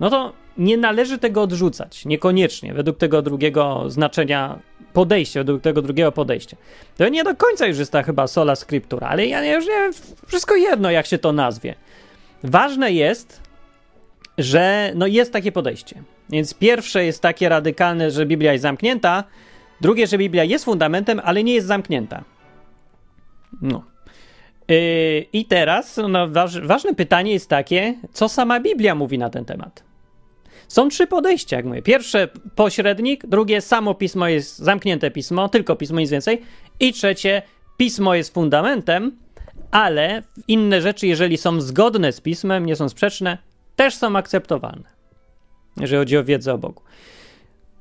no 0.00 0.10
to 0.10 0.32
nie 0.58 0.76
należy 0.76 1.18
tego 1.18 1.42
odrzucać, 1.42 2.04
niekoniecznie, 2.04 2.74
według 2.74 2.98
tego 2.98 3.22
drugiego 3.22 3.84
znaczenia 3.90 4.58
podejścia, 4.92 5.40
według 5.40 5.62
tego 5.62 5.82
drugiego 5.82 6.12
podejścia. 6.12 6.56
To 6.96 7.08
nie 7.08 7.24
do 7.24 7.36
końca 7.36 7.66
już 7.66 7.78
jest 7.78 7.92
ta 7.92 8.02
chyba 8.02 8.26
sola 8.26 8.56
scriptura, 8.56 9.08
ale 9.08 9.26
ja 9.26 9.54
już 9.54 9.66
nie 9.66 9.72
wiem, 9.72 9.92
wszystko 10.26 10.56
jedno, 10.56 10.90
jak 10.90 11.06
się 11.06 11.18
to 11.18 11.32
nazwie. 11.32 11.74
Ważne 12.42 12.92
jest, 12.92 13.42
że 14.38 14.92
no 14.94 15.06
jest 15.06 15.32
takie 15.32 15.52
podejście. 15.52 16.02
Więc 16.30 16.54
pierwsze 16.54 17.04
jest 17.04 17.22
takie 17.22 17.48
radykalne, 17.48 18.10
że 18.10 18.26
Biblia 18.26 18.52
jest 18.52 18.62
zamknięta, 18.62 19.24
drugie, 19.80 20.06
że 20.06 20.18
Biblia 20.18 20.44
jest 20.44 20.64
fundamentem, 20.64 21.20
ale 21.24 21.44
nie 21.44 21.54
jest 21.54 21.66
zamknięta. 21.66 22.24
No. 23.62 23.84
Yy, 24.68 25.26
I 25.32 25.44
teraz 25.44 26.00
no, 26.08 26.28
ważne 26.62 26.94
pytanie 26.94 27.32
jest 27.32 27.48
takie, 27.48 27.94
co 28.12 28.28
sama 28.28 28.60
Biblia 28.60 28.94
mówi 28.94 29.18
na 29.18 29.30
ten 29.30 29.44
temat. 29.44 29.88
Są 30.68 30.88
trzy 30.88 31.06
podejścia, 31.06 31.56
jak 31.56 31.66
mówię. 31.66 31.82
Pierwsze 31.82 32.28
pośrednik, 32.54 33.26
drugie 33.26 33.60
samo 33.60 33.94
pismo 33.94 34.28
jest 34.28 34.58
zamknięte 34.58 35.10
pismo, 35.10 35.48
tylko 35.48 35.76
pismo, 35.76 36.00
nic 36.00 36.10
więcej. 36.10 36.42
I 36.80 36.92
trzecie 36.92 37.42
pismo 37.76 38.14
jest 38.14 38.34
fundamentem, 38.34 39.16
ale 39.70 40.22
inne 40.48 40.82
rzeczy, 40.82 41.06
jeżeli 41.06 41.36
są 41.36 41.60
zgodne 41.60 42.12
z 42.12 42.20
pismem, 42.20 42.66
nie 42.66 42.76
są 42.76 42.88
sprzeczne, 42.88 43.38
też 43.76 43.94
są 43.94 44.16
akceptowalne, 44.16 44.88
jeżeli 45.76 45.98
chodzi 45.98 46.16
o 46.16 46.24
wiedzę 46.24 46.54
o 46.54 46.58
Bogu. 46.58 46.82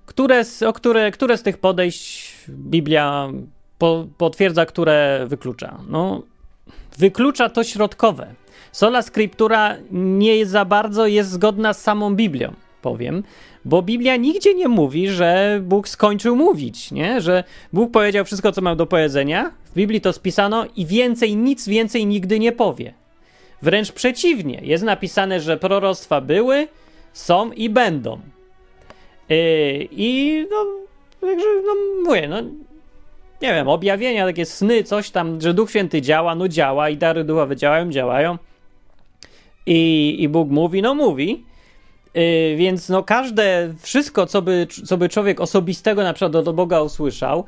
Które 0.06 0.46
z, 0.46 0.64
o 0.64 0.74
które, 0.74 1.12
które 1.12 1.38
z 1.38 1.44
tych 1.44 1.58
podejść 1.58 2.34
Biblia 2.50 3.30
po, 3.78 4.08
potwierdza, 4.18 4.66
które 4.66 5.26
wyklucza? 5.28 5.80
No, 5.90 6.24
wyklucza 6.98 7.50
to 7.50 7.64
środkowe. 7.64 8.34
Sola 8.72 9.02
Scriptura 9.02 9.76
nie 9.92 10.46
za 10.46 10.66
bardzo 10.66 11.08
jest 11.08 11.30
zgodna 11.30 11.74
z 11.74 11.82
samą 11.82 12.16
Biblią, 12.16 12.54
powiem, 12.82 13.24
bo 13.66 13.82
Biblia 13.82 14.16
nigdzie 14.16 14.54
nie 14.54 14.68
mówi, 14.68 15.10
że 15.10 15.60
Bóg 15.64 15.88
skończył 15.88 16.36
mówić, 16.36 16.92
nie? 16.92 17.22
że 17.22 17.44
Bóg 17.74 17.92
powiedział 17.92 18.26
wszystko, 18.26 18.52
co 18.52 18.62
miał 18.62 18.76
do 18.76 18.86
powiedzenia. 18.86 19.52
W 19.66 19.74
Biblii 19.74 20.02
to 20.02 20.14
spisano 20.14 20.66
i 20.76 20.86
więcej, 20.86 21.36
nic 21.36 21.68
więcej 21.68 22.06
nigdy 22.06 22.40
nie 22.40 22.52
powie. 22.52 22.94
Wręcz 23.62 23.92
przeciwnie, 23.92 24.60
jest 24.64 24.84
napisane, 24.84 25.40
że 25.40 25.58
proroctwa 25.58 26.22
były, 26.22 26.68
są 27.14 27.52
i 27.52 27.70
będą. 27.70 28.20
Yy, 29.30 29.88
I 29.92 30.46
no, 30.52 30.66
Także, 31.22 31.48
no 31.66 31.74
mówię, 32.06 32.28
no 32.28 32.38
nie 33.42 33.54
wiem, 33.54 33.68
objawienia, 33.68 34.26
takie 34.26 34.46
sny, 34.46 34.84
coś 34.84 35.10
tam, 35.10 35.42
że 35.42 35.54
Duch 35.54 35.70
Święty 35.70 36.02
działa, 36.02 36.36
no 36.36 36.48
działa 36.48 36.90
i 36.90 36.98
dary 36.98 37.24
duchowe 37.24 37.56
działają, 37.56 37.92
działają. 37.92 38.38
I, 39.66 40.16
i 40.20 40.30
Bóg 40.30 40.50
mówi, 40.50 40.82
no 40.82 40.96
mówi. 40.96 41.44
Yy, 42.14 42.56
więc 42.56 42.90
no 42.90 43.04
każde, 43.04 43.74
wszystko, 43.82 44.26
co 44.26 44.42
by, 44.42 44.68
co 44.86 44.98
by 44.98 45.10
człowiek 45.10 45.42
osobistego 45.42 46.04
na 46.04 46.14
przykład 46.14 46.44
do 46.44 46.54
Boga 46.54 46.82
usłyszał, 46.82 47.46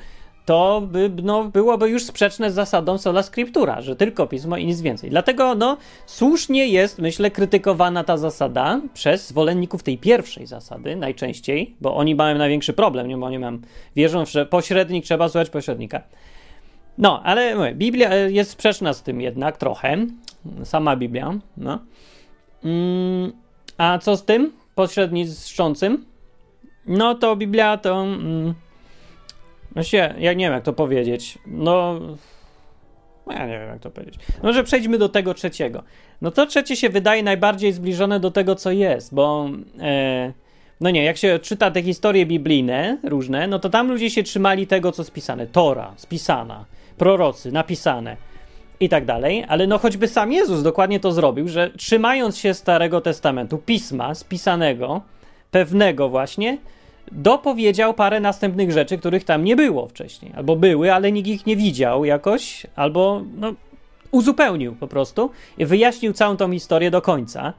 to 0.50 0.82
by, 0.82 1.12
no, 1.24 1.44
byłoby 1.44 1.90
już 1.90 2.04
sprzeczne 2.04 2.52
z 2.52 2.54
zasadą 2.54 2.98
sola 2.98 3.24
scriptura, 3.24 3.82
że 3.82 3.96
tylko 3.96 4.28
pismo 4.28 4.58
i 4.58 4.66
nic 4.66 4.82
więcej. 4.82 5.10
Dlatego 5.10 5.56
no, 5.56 5.78
słusznie 6.06 6.68
jest, 6.68 7.00
myślę, 7.00 7.32
krytykowana 7.32 8.04
ta 8.04 8.18
zasada 8.18 8.82
przez 8.94 9.28
zwolenników 9.28 9.84
tej 9.84 9.98
pierwszej 9.98 10.46
zasady 10.46 10.96
najczęściej, 10.96 11.76
bo 11.82 11.96
oni 11.96 12.16
mają 12.16 12.38
największy 12.38 12.74
problem, 12.74 13.08
nie? 13.08 13.18
bo 13.18 13.26
oni 13.26 13.40
mają, 13.40 13.60
wierzą, 13.96 14.26
że 14.26 14.46
pośrednik 14.46 15.06
trzeba 15.06 15.30
słuchać 15.30 15.50
pośrednika. 15.50 16.02
No, 16.98 17.22
ale 17.24 17.56
mówię, 17.56 17.76
Biblia 17.76 18.10
e, 18.10 18.32
jest 18.32 18.52
sprzeczna 18.52 18.94
z 18.94 19.04
tym 19.04 19.22
jednak 19.22 19.58
trochę, 19.58 19.98
sama 20.64 20.96
Biblia, 20.96 21.34
no. 21.58 21.80
Mm, 22.64 23.32
a 23.78 24.00
co 24.00 24.18
z 24.18 24.26
tym 24.26 24.52
pośredniczącym? 24.76 26.06
No 26.86 27.16
to 27.16 27.36
Biblia 27.36 27.78
to... 27.78 28.02
Mm, 28.02 28.54
Właściwie, 29.72 30.14
ja 30.20 30.34
nie 30.34 30.46
wiem, 30.46 30.54
jak 30.54 30.64
to 30.64 30.74
powiedzieć. 30.74 31.38
No, 31.48 32.00
no. 32.00 32.18
Ja 33.34 33.46
nie 33.46 33.60
wiem, 33.60 33.68
jak 33.68 33.80
to 33.80 33.90
powiedzieć. 33.90 34.16
No, 34.44 34.54
że 34.54 34.64
przejdźmy 34.64 34.98
do 34.98 35.10
tego 35.10 35.34
trzeciego. 35.34 35.84
No 36.22 36.32
to 36.32 36.46
trzecie 36.46 36.76
się 36.76 36.90
wydaje 36.90 37.24
najbardziej 37.24 37.74
zbliżone 37.74 38.20
do 38.20 38.32
tego, 38.32 38.56
co 38.56 38.72
jest, 38.72 39.14
bo. 39.14 39.50
E, 39.80 40.34
no 40.82 40.90
nie, 40.90 41.04
jak 41.04 41.18
się 41.18 41.40
czyta 41.40 41.72
te 41.72 41.84
historie 41.84 42.26
biblijne 42.26 42.98
różne, 43.04 43.48
no 43.48 43.60
to 43.60 43.70
tam 43.70 43.88
ludzie 43.88 44.10
się 44.10 44.24
trzymali 44.24 44.68
tego, 44.68 44.92
co 44.92 45.04
spisane. 45.04 45.48
Tora, 45.48 45.94
spisana, 45.98 46.66
prorocy, 46.98 47.52
napisane 47.52 48.18
i 48.80 48.90
tak 48.90 49.06
dalej, 49.06 49.46
ale 49.48 49.68
no 49.68 49.78
choćby 49.78 50.08
sam 50.08 50.32
Jezus 50.32 50.64
dokładnie 50.64 51.00
to 51.00 51.12
zrobił, 51.12 51.48
że 51.48 51.72
trzymając 51.78 52.38
się 52.38 52.54
Starego 52.54 53.02
Testamentu, 53.02 53.58
pisma 53.58 54.16
spisanego, 54.16 55.02
pewnego 55.52 56.10
właśnie, 56.10 56.58
dopowiedział 57.12 57.94
parę 57.94 58.20
następnych 58.20 58.72
rzeczy, 58.72 58.98
których 58.98 59.24
tam 59.24 59.44
nie 59.44 59.56
było 59.56 59.88
wcześniej. 59.88 60.32
Albo 60.36 60.56
były, 60.56 60.94
ale 60.94 61.12
nikt 61.12 61.28
ich 61.28 61.46
nie 61.46 61.56
widział 61.56 62.06
jakoś, 62.06 62.68
albo 62.76 63.22
no, 63.38 63.54
uzupełnił 64.12 64.76
po 64.76 64.88
prostu 64.88 65.32
i 65.58 65.66
wyjaśnił 65.66 66.14
całą 66.14 66.38
tą 66.38 66.52
historię 66.52 66.92
do 66.92 67.02
końca. 67.02 67.54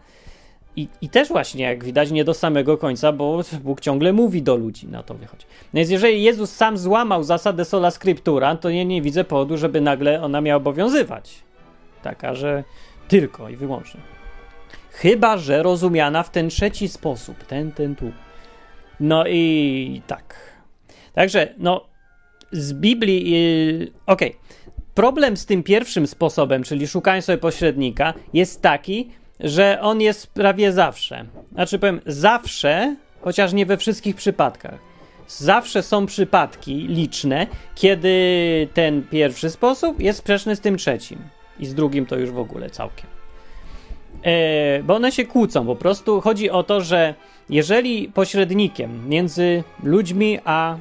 I, 0.77 0.89
I 1.01 1.09
też 1.09 1.29
właśnie, 1.29 1.65
jak 1.65 1.85
widać, 1.85 2.11
nie 2.11 2.25
do 2.25 2.35
samego 2.35 2.79
końca, 2.79 3.13
bo 3.13 3.41
Bóg 3.63 3.81
ciągle 3.81 4.13
mówi 4.13 4.43
do 4.43 4.57
ludzi, 4.57 4.89
na 4.89 5.03
to 5.03 5.15
wychodzi. 5.15 5.47
Więc 5.75 5.91
jeżeli 5.91 6.23
Jezus 6.23 6.51
sam 6.51 6.79
złamał 6.79 7.23
zasadę 7.23 7.65
sola 7.65 7.91
scriptura, 7.91 8.57
to 8.57 8.71
ja 8.71 8.85
nie 8.85 9.03
widzę 9.03 9.25
powodu, 9.25 9.57
żeby 9.57 9.81
nagle 9.81 10.23
ona 10.23 10.41
miała 10.41 10.57
obowiązywać. 10.57 11.35
Taka, 12.03 12.35
że 12.35 12.65
tylko 13.09 13.49
i 13.49 13.57
wyłącznie. 13.57 14.01
Chyba, 14.91 15.39
że 15.39 15.63
rozumiana 15.63 16.23
w 16.23 16.31
ten 16.31 16.49
trzeci 16.49 16.89
sposób, 16.89 17.45
ten, 17.45 17.73
ten 17.73 17.97
tu. 17.97 18.13
No 19.01 19.25
i 19.27 20.03
tak. 20.07 20.35
Także, 21.13 21.55
no, 21.59 21.87
z 22.53 22.73
Biblii. 22.73 23.31
Yy, 23.31 23.93
Okej. 24.07 24.29
Okay. 24.29 24.41
Problem 24.95 25.37
z 25.37 25.47
tym 25.47 25.63
pierwszym 25.63 26.07
sposobem, 26.07 26.63
czyli 26.63 26.89
szukanie 26.89 27.23
sobie 27.23 27.39
pośrednika, 27.39 28.15
jest 28.33 28.63
taki, 28.63 29.11
że 29.41 29.79
on 29.81 30.01
jest 30.01 30.27
prawie 30.27 30.73
zawsze. 30.73 31.25
Znaczy, 31.53 31.79
powiem 31.79 32.01
zawsze, 32.07 32.97
chociaż 33.21 33.53
nie 33.53 33.67
we 33.67 33.77
wszystkich 33.77 34.17
przypadkach. 34.17 34.79
Zawsze 35.29 35.83
są 35.83 36.07
przypadki 36.07 36.75
liczne, 36.75 37.47
kiedy 37.75 38.69
ten 38.75 39.03
pierwszy 39.03 39.51
sposób 39.51 40.01
jest 40.01 40.19
sprzeczny 40.19 40.57
z 40.57 40.61
tym 40.61 40.77
trzecim. 40.77 41.19
I 41.59 41.67
z 41.67 41.75
drugim 41.75 42.07
to 42.07 42.17
już 42.17 42.31
w 42.31 42.39
ogóle 42.39 42.71
całkiem. 42.71 43.07
E, 44.23 44.83
bo 44.83 44.95
one 44.95 45.13
się 45.13 45.25
kłócą. 45.25 45.67
Po 45.67 45.77
prostu 45.77 46.21
chodzi 46.21 46.51
o 46.51 46.63
to, 46.63 46.81
że 46.81 47.15
jeżeli 47.51 48.09
pośrednikiem 48.09 49.09
między 49.09 49.65
ludźmi 49.83 50.39
a, 50.45 50.77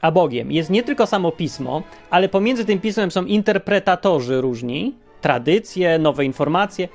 a 0.00 0.10
Bogiem 0.10 0.52
jest 0.52 0.70
nie 0.70 0.82
tylko 0.82 1.06
samo 1.06 1.32
pismo, 1.32 1.82
ale 2.10 2.28
pomiędzy 2.28 2.64
tym 2.64 2.80
pismem 2.80 3.10
są 3.10 3.24
interpretatorzy 3.24 4.40
różni, 4.40 4.94
tradycje, 5.20 5.98
nowe 5.98 6.24
informacje, 6.24 6.88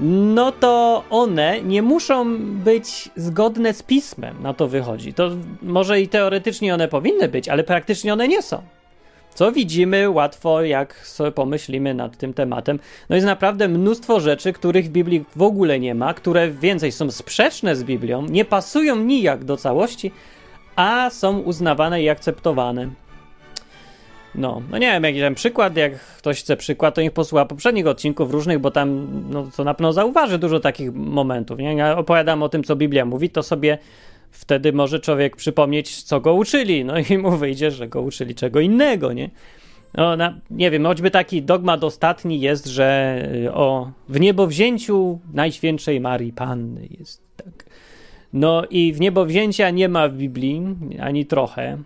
no 0.00 0.52
to 0.52 1.04
one 1.10 1.62
nie 1.62 1.82
muszą 1.82 2.38
być 2.38 3.10
zgodne 3.16 3.74
z 3.74 3.82
pismem, 3.82 4.42
na 4.42 4.54
to 4.54 4.68
wychodzi. 4.68 5.14
To 5.14 5.30
może 5.62 6.00
i 6.00 6.08
teoretycznie 6.08 6.74
one 6.74 6.88
powinny 6.88 7.28
być, 7.28 7.48
ale 7.48 7.64
praktycznie 7.64 8.12
one 8.12 8.28
nie 8.28 8.42
są. 8.42 8.62
Co 9.36 9.52
widzimy 9.52 10.10
łatwo, 10.10 10.62
jak 10.62 11.06
sobie 11.06 11.32
pomyślimy 11.32 11.94
nad 11.94 12.16
tym 12.16 12.34
tematem. 12.34 12.78
No 13.08 13.16
jest 13.16 13.26
naprawdę 13.26 13.68
mnóstwo 13.68 14.20
rzeczy, 14.20 14.52
których 14.52 14.86
w 14.86 14.88
Biblii 14.88 15.24
w 15.36 15.42
ogóle 15.42 15.80
nie 15.80 15.94
ma, 15.94 16.14
które 16.14 16.50
więcej 16.50 16.92
są 16.92 17.10
sprzeczne 17.10 17.76
z 17.76 17.84
Biblią, 17.84 18.26
nie 18.26 18.44
pasują 18.44 18.96
nijak 18.96 19.44
do 19.44 19.56
całości, 19.56 20.12
a 20.76 21.10
są 21.10 21.38
uznawane 21.38 22.02
i 22.02 22.08
akceptowane. 22.08 22.90
No, 24.34 24.62
no 24.70 24.78
nie 24.78 24.92
wiem, 24.92 25.04
jakiś 25.04 25.20
tam 25.20 25.34
przykład, 25.34 25.76
jak 25.76 25.98
ktoś 25.98 26.40
chce 26.40 26.56
przykład, 26.56 26.94
to 26.94 27.02
niech 27.02 27.12
posłucha 27.12 27.44
poprzednich 27.44 27.86
odcinków 27.86 28.30
różnych, 28.30 28.58
bo 28.58 28.70
tam, 28.70 29.08
no 29.30 29.48
to 29.56 29.64
na 29.64 29.74
pewno 29.74 29.92
zauważy 29.92 30.38
dużo 30.38 30.60
takich 30.60 30.94
momentów, 30.94 31.58
nie? 31.58 31.74
Ja 31.74 31.98
opowiadam 31.98 32.42
o 32.42 32.48
tym, 32.48 32.64
co 32.64 32.76
Biblia 32.76 33.04
mówi, 33.04 33.30
to 33.30 33.42
sobie 33.42 33.78
wtedy 34.30 34.72
może 34.72 35.00
człowiek 35.00 35.36
przypomnieć, 35.36 36.02
co 36.02 36.20
go 36.20 36.34
uczyli, 36.34 36.84
no 36.84 36.94
i 37.10 37.18
mu 37.18 37.36
wyjdzie, 37.36 37.70
że 37.70 37.88
go 37.88 38.02
uczyli 38.02 38.34
czego 38.34 38.60
innego, 38.60 39.12
nie? 39.12 39.30
No, 39.94 40.16
na, 40.16 40.34
nie 40.50 40.70
wiem, 40.70 40.84
choćby 40.84 41.10
taki 41.10 41.42
dogmat 41.42 41.84
ostatni 41.84 42.40
jest, 42.40 42.66
że 42.66 43.18
y, 43.44 43.52
o 43.52 43.90
w 44.08 44.20
niebowzięciu 44.20 45.18
Najświętszej 45.32 46.00
Marii 46.00 46.32
Panny 46.32 46.88
jest 46.98 47.22
tak. 47.36 47.66
No 48.32 48.64
i 48.70 48.92
w 48.92 49.00
niebowzięcia 49.00 49.70
nie 49.70 49.88
ma 49.88 50.08
w 50.08 50.12
Biblii 50.12 50.62
ani 51.00 51.26
trochę. 51.26 51.78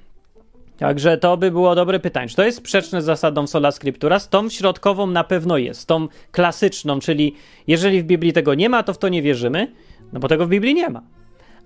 Także 0.78 1.18
to 1.18 1.36
by 1.36 1.50
było 1.50 1.74
dobre 1.74 2.00
pytanie. 2.00 2.28
Czy 2.28 2.36
to 2.36 2.44
jest 2.44 2.58
sprzeczne 2.58 3.02
z 3.02 3.04
zasadą 3.04 3.46
sola 3.46 3.70
scriptura? 3.70 4.18
Z 4.18 4.28
tą 4.28 4.48
środkową 4.48 5.06
na 5.06 5.24
pewno 5.24 5.58
jest, 5.58 5.80
z 5.80 5.86
tą 5.86 6.08
klasyczną, 6.32 7.00
czyli 7.00 7.34
jeżeli 7.66 8.02
w 8.02 8.04
Biblii 8.04 8.32
tego 8.32 8.54
nie 8.54 8.68
ma, 8.68 8.82
to 8.82 8.94
w 8.94 8.98
to 8.98 9.08
nie 9.08 9.22
wierzymy, 9.22 9.72
no 10.12 10.20
bo 10.20 10.28
tego 10.28 10.46
w 10.46 10.48
Biblii 10.48 10.74
nie 10.74 10.90
ma. 10.90 11.02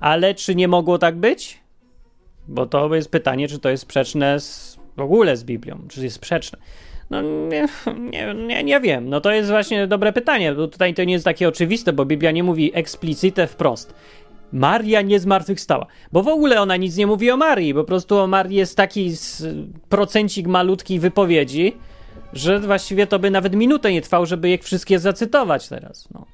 Ale 0.01 0.35
czy 0.35 0.55
nie 0.55 0.69
mogło 0.69 0.99
tak 0.99 1.17
być? 1.17 1.61
Bo 2.49 2.67
to 2.67 2.95
jest 2.95 3.11
pytanie, 3.11 3.49
czy 3.49 3.59
to 3.59 3.71
jest 3.71 3.83
sprzeczne 3.83 4.41
z, 4.41 4.79
w 4.97 5.01
ogóle 5.01 5.37
z 5.37 5.45
Biblią, 5.45 5.79
czy 5.89 6.05
jest 6.05 6.17
sprzeczne. 6.17 6.59
No 7.11 7.23
nie, 7.23 7.69
nie, 8.13 8.35
nie, 8.35 8.65
nie 8.65 8.81
wiem. 8.81 9.09
No 9.09 9.21
to 9.21 9.33
jest 9.33 9.51
właśnie 9.51 9.87
dobre 9.87 10.13
pytanie, 10.13 10.53
bo 10.53 10.69
tutaj 10.69 10.95
to 10.95 11.05
nie 11.05 11.13
jest 11.13 11.25
takie 11.25 11.49
oczywiste, 11.49 11.93
bo 11.93 12.05
Biblia 12.05 12.31
nie 12.31 12.43
mówi 12.43 12.71
explicite 12.75 13.47
wprost. 13.47 13.95
Maria 14.53 15.03
nie 15.03 15.21
zmartwychwstała. 15.21 15.87
Bo 16.13 16.23
w 16.23 16.29
ogóle 16.29 16.61
ona 16.61 16.77
nic 16.77 16.97
nie 16.97 17.07
mówi 17.07 17.31
o 17.31 17.37
Marii, 17.37 17.75
po 17.75 17.85
prostu 17.85 18.19
o 18.19 18.27
Marii 18.27 18.57
jest 18.57 18.77
taki 18.77 19.13
procencik 19.89 20.47
malutki 20.47 21.01
wypowiedzi, 21.01 21.73
że 22.33 22.61
właściwie 22.61 23.07
to 23.07 23.19
by 23.19 23.31
nawet 23.31 23.55
minutę 23.55 23.93
nie 23.93 24.03
trwało, 24.03 24.27
żeby 24.27 24.49
je 24.49 24.59
wszystkie 24.59 24.99
zacytować 24.99 25.69
teraz. 25.69 26.09
No. 26.15 26.27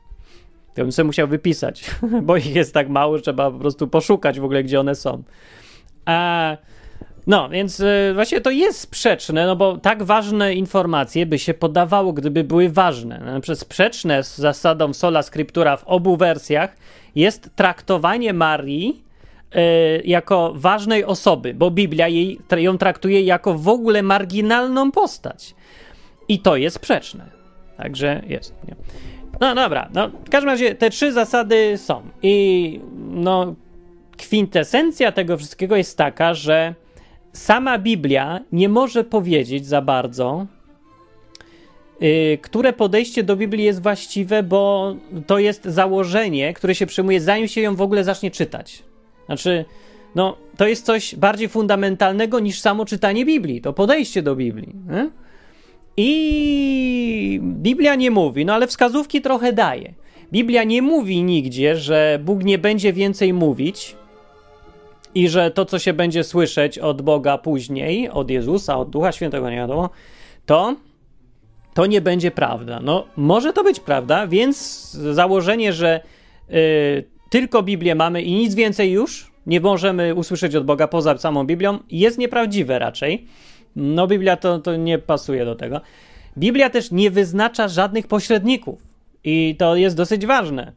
To 0.75 0.83
bym 0.83 0.93
sobie 0.93 1.07
musiał 1.07 1.29
wypisać, 1.29 1.91
bo 2.23 2.37
ich 2.37 2.55
jest 2.55 2.75
tak 2.75 2.89
mało, 2.89 3.17
że 3.17 3.23
trzeba 3.23 3.51
po 3.51 3.59
prostu 3.59 3.89
poszukać 3.89 4.41
w 4.41 4.45
ogóle, 4.45 4.65
gdzie 4.65 4.81
one 4.81 4.95
są. 4.95 5.23
A, 6.05 6.57
no, 7.27 7.49
więc 7.49 7.81
y, 7.81 8.13
właśnie 8.15 8.41
to 8.41 8.51
jest 8.51 8.81
sprzeczne, 8.81 9.47
no 9.47 9.57
bo 9.57 9.79
tak 9.79 10.03
ważne 10.03 10.55
informacje 10.55 11.27
by 11.27 11.39
się 11.39 11.55
podawało, 11.55 12.13
gdyby 12.13 12.45
były 12.45 12.69
ważne. 12.69 13.23
No, 13.27 13.41
przez 13.41 13.59
sprzeczne 13.59 14.23
z 14.23 14.39
zasadą 14.39 14.93
sola 14.93 15.23
scriptura 15.23 15.77
w 15.77 15.85
obu 15.85 16.17
wersjach 16.17 16.77
jest 17.15 17.51
traktowanie 17.57 18.33
Marii 18.33 19.05
y, 19.55 20.03
jako 20.05 20.53
ważnej 20.57 21.05
osoby, 21.05 21.55
bo 21.55 21.71
Biblia 21.71 22.09
jej, 22.09 22.41
ją 22.57 22.79
traktuje 22.79 23.21
jako 23.21 23.55
w 23.55 23.69
ogóle 23.69 24.03
marginalną 24.03 24.93
postać. 24.93 25.55
I 26.29 26.39
to 26.39 26.57
jest 26.57 26.77
sprzeczne. 26.77 27.25
Także 27.77 28.23
jest. 28.27 28.55
Nie? 28.69 28.77
No 29.41 29.55
dobra, 29.55 29.89
no 29.95 30.09
w 30.09 30.31
każdym 30.31 30.51
razie 30.51 30.75
te 30.75 30.91
trzy 30.91 31.13
zasady 31.13 31.79
są. 31.79 32.03
I 32.23 32.81
no 33.11 33.55
kwintesencja 34.17 35.13
tego 35.13 35.37
wszystkiego 35.37 35.77
jest 35.77 35.99
taka, 35.99 36.35
że 36.35 36.75
sama 37.33 37.79
Biblia 37.79 38.41
nie 38.53 38.69
może 38.69 39.05
powiedzieć 39.05 39.67
za 39.67 39.83
bardzo, 39.83 40.47
yy, 42.01 42.39
które 42.43 42.73
podejście 42.73 43.23
do 43.23 43.37
Biblii 43.37 43.65
jest 43.65 43.83
właściwe, 43.83 44.43
bo 44.43 44.95
to 45.27 45.39
jest 45.39 45.65
założenie, 45.65 46.55
które 46.55 46.75
się 46.75 46.87
przyjmuje, 46.87 47.21
zanim 47.21 47.49
się 47.49 47.61
ją 47.61 47.77
w 47.77 47.83
ogóle 47.83 48.05
zacznie 48.05 48.31
czytać. 48.31 48.83
Znaczy, 49.27 49.65
no, 50.15 50.37
to 50.57 50.67
jest 50.67 50.87
coś 50.87 51.15
bardziej 51.15 51.49
fundamentalnego 51.49 52.41
niż 52.41 52.61
samo 52.61 52.85
czytanie 52.85 53.25
Biblii, 53.25 53.61
to 53.61 53.73
podejście 53.73 54.23
do 54.23 54.37
Biblii. 54.37 54.75
I 55.97 57.41
Biblia 57.43 57.95
nie 57.95 58.11
mówi, 58.11 58.45
no 58.45 58.55
ale 58.55 58.67
wskazówki 58.67 59.21
trochę 59.21 59.53
daje. 59.53 59.95
Biblia 60.33 60.65
nie 60.65 60.83
mówi 60.83 61.23
nigdzie, 61.23 61.77
że 61.77 62.19
Bóg 62.25 62.45
nie 62.45 62.59
będzie 62.59 62.93
więcej 62.93 63.33
mówić, 63.33 63.97
i 65.15 65.29
że 65.29 65.51
to, 65.51 65.65
co 65.65 65.79
się 65.79 65.93
będzie 65.93 66.25
słyszeć 66.25 66.79
od 66.79 67.03
Boga 67.03 67.39
później, 67.39 68.11
od 68.11 68.31
Jezusa, 68.31 68.77
od 68.79 68.91
Ducha 68.91 69.13
Świętego, 69.13 69.51
nie 69.51 69.57
wiadomo, 69.57 69.91
to 70.47 70.77
to 71.75 71.87
nie 71.87 72.01
będzie 72.01 72.31
prawda. 72.31 72.81
No, 72.83 73.07
może 73.17 73.53
to 73.53 73.65
być 73.65 73.81
prawda, 73.81 74.27
więc 74.27 74.91
założenie, 74.93 75.73
że 75.73 76.01
y, 76.51 77.05
tylko 77.31 77.63
Biblię 77.63 77.95
mamy 77.95 78.23
i 78.23 78.33
nic 78.33 78.55
więcej 78.55 78.93
już 78.93 79.31
nie 79.47 79.61
możemy 79.61 80.15
usłyszeć 80.15 80.55
od 80.55 80.65
Boga 80.65 80.89
poza 80.89 81.19
samą 81.19 81.45
Biblią, 81.45 81.79
jest 81.91 82.19
nieprawdziwe 82.19 82.79
raczej. 82.79 83.27
No, 83.77 84.07
Biblia 84.07 84.37
to, 84.37 84.59
to 84.59 84.77
nie 84.77 84.99
pasuje 84.99 85.45
do 85.45 85.55
tego. 85.55 85.81
Biblia 86.39 86.71
też 86.71 86.91
nie 86.91 87.11
wyznacza 87.11 87.69
żadnych 87.69 88.07
pośredników 88.07 88.83
i 89.25 89.57
to 89.59 89.77
jest 89.77 89.97
dosyć 89.97 90.27
ważne. 90.27 90.73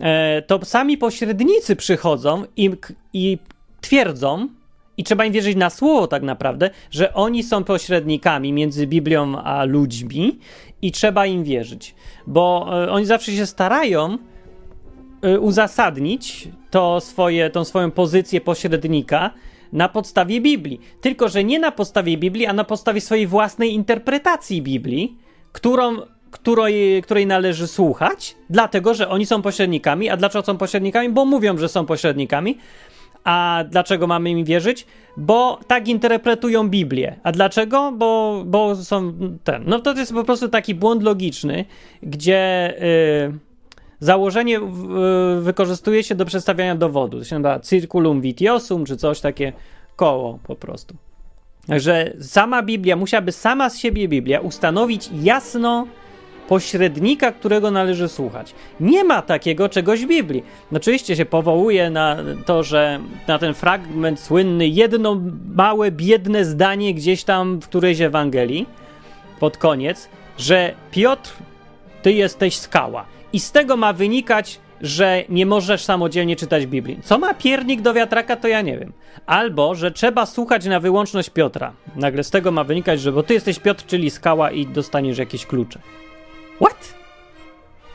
E, 0.00 0.42
to 0.42 0.64
sami 0.64 0.98
pośrednicy 0.98 1.76
przychodzą 1.76 2.44
i, 2.56 2.70
i 3.12 3.38
twierdzą, 3.80 4.48
i 4.96 5.04
trzeba 5.04 5.24
im 5.24 5.32
wierzyć 5.32 5.56
na 5.56 5.70
słowo 5.70 6.06
tak 6.06 6.22
naprawdę, 6.22 6.70
że 6.90 7.14
oni 7.14 7.42
są 7.42 7.64
pośrednikami 7.64 8.52
między 8.52 8.86
Biblią 8.86 9.38
a 9.38 9.64
ludźmi 9.64 10.38
i 10.82 10.92
trzeba 10.92 11.26
im 11.26 11.44
wierzyć, 11.44 11.94
bo 12.26 12.70
e, 12.84 12.90
oni 12.90 13.06
zawsze 13.06 13.32
się 13.32 13.46
starają 13.46 14.18
e, 15.22 15.40
uzasadnić 15.40 16.48
to 16.70 17.00
swoje, 17.00 17.50
tą 17.50 17.64
swoją 17.64 17.90
pozycję 17.90 18.40
pośrednika 18.40 19.30
na 19.74 19.88
podstawie 19.88 20.40
Biblii. 20.40 20.80
Tylko, 21.00 21.28
że 21.28 21.44
nie 21.44 21.58
na 21.58 21.72
podstawie 21.72 22.16
Biblii, 22.16 22.46
a 22.46 22.52
na 22.52 22.64
podstawie 22.64 23.00
swojej 23.00 23.26
własnej 23.26 23.74
interpretacji 23.74 24.62
Biblii, 24.62 25.18
którą, 25.52 25.96
której, 26.30 27.02
której 27.02 27.26
należy 27.26 27.66
słuchać, 27.66 28.36
dlatego, 28.50 28.94
że 28.94 29.08
oni 29.08 29.26
są 29.26 29.42
pośrednikami. 29.42 30.10
A 30.10 30.16
dlaczego 30.16 30.44
są 30.44 30.56
pośrednikami? 30.56 31.08
Bo 31.08 31.24
mówią, 31.24 31.58
że 31.58 31.68
są 31.68 31.86
pośrednikami. 31.86 32.58
A 33.24 33.64
dlaczego 33.70 34.06
mamy 34.06 34.30
im 34.30 34.44
wierzyć? 34.44 34.86
Bo 35.16 35.60
tak 35.66 35.88
interpretują 35.88 36.68
Biblię. 36.68 37.16
A 37.22 37.32
dlaczego? 37.32 37.92
Bo, 37.92 38.42
bo 38.46 38.76
są 38.76 39.12
ten. 39.44 39.62
No 39.66 39.80
to 39.80 39.92
jest 39.92 40.12
po 40.12 40.24
prostu 40.24 40.48
taki 40.48 40.74
błąd 40.74 41.02
logiczny, 41.02 41.64
gdzie 42.02 42.74
yy, 43.30 43.53
założenie 44.04 44.52
yy, 44.52 45.40
wykorzystuje 45.40 46.02
się 46.02 46.14
do 46.14 46.24
przedstawiania 46.24 46.74
dowodu. 46.74 47.18
To 47.18 47.24
się 47.24 47.38
nazywa 47.38 47.60
circulum 47.60 48.20
vitiosum, 48.20 48.84
czy 48.84 48.96
coś 48.96 49.20
takie 49.20 49.52
koło 49.96 50.38
po 50.46 50.56
prostu. 50.56 50.94
Że 51.68 52.12
sama 52.20 52.62
Biblia, 52.62 52.96
musiałaby 52.96 53.32
sama 53.32 53.70
z 53.70 53.78
siebie 53.78 54.08
Biblia 54.08 54.40
ustanowić 54.40 55.10
jasno 55.22 55.86
pośrednika, 56.48 57.32
którego 57.32 57.70
należy 57.70 58.08
słuchać. 58.08 58.54
Nie 58.80 59.04
ma 59.04 59.22
takiego 59.22 59.68
czegoś 59.68 60.04
w 60.04 60.08
Biblii. 60.08 60.42
Oczywiście 60.76 61.16
się 61.16 61.24
powołuje 61.24 61.90
na 61.90 62.16
to, 62.46 62.62
że 62.62 63.00
na 63.28 63.38
ten 63.38 63.54
fragment 63.54 64.20
słynny, 64.20 64.68
jedno 64.68 65.20
małe, 65.54 65.90
biedne 65.90 66.44
zdanie 66.44 66.94
gdzieś 66.94 67.24
tam 67.24 67.60
w 67.60 67.68
którejś 67.68 68.00
Ewangelii, 68.00 68.66
pod 69.40 69.56
koniec, 69.56 70.08
że 70.38 70.74
Piotr, 70.90 71.32
ty 72.02 72.12
jesteś 72.12 72.56
skała. 72.58 73.13
I 73.34 73.40
z 73.40 73.52
tego 73.52 73.76
ma 73.76 73.92
wynikać, 73.92 74.60
że 74.80 75.24
nie 75.28 75.46
możesz 75.46 75.84
samodzielnie 75.84 76.36
czytać 76.36 76.66
Biblii. 76.66 76.98
Co 77.02 77.18
ma 77.18 77.34
piernik 77.34 77.82
do 77.82 77.94
wiatraka, 77.94 78.36
to 78.36 78.48
ja 78.48 78.62
nie 78.62 78.78
wiem. 78.78 78.92
Albo, 79.26 79.74
że 79.74 79.90
trzeba 79.90 80.26
słuchać 80.26 80.64
na 80.64 80.80
wyłączność 80.80 81.30
Piotra. 81.30 81.72
Nagle 81.96 82.24
z 82.24 82.30
tego 82.30 82.50
ma 82.50 82.64
wynikać, 82.64 83.00
że 83.00 83.12
bo 83.12 83.22
ty 83.22 83.34
jesteś 83.34 83.58
Piotr, 83.58 83.86
czyli 83.86 84.10
skała 84.10 84.50
i 84.50 84.66
dostaniesz 84.66 85.18
jakieś 85.18 85.46
klucze. 85.46 85.78
What? 86.60 86.94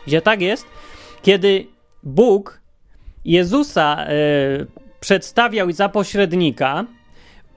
Gdzie 0.08 0.22
tak 0.22 0.42
jest? 0.42 0.66
Kiedy 1.22 1.68
Bóg 2.04 2.62
Jezusa 3.26 4.06
y, 4.10 4.68
przedstawiał 5.00 5.72
za 5.72 5.90
pośrednika, 5.90 6.86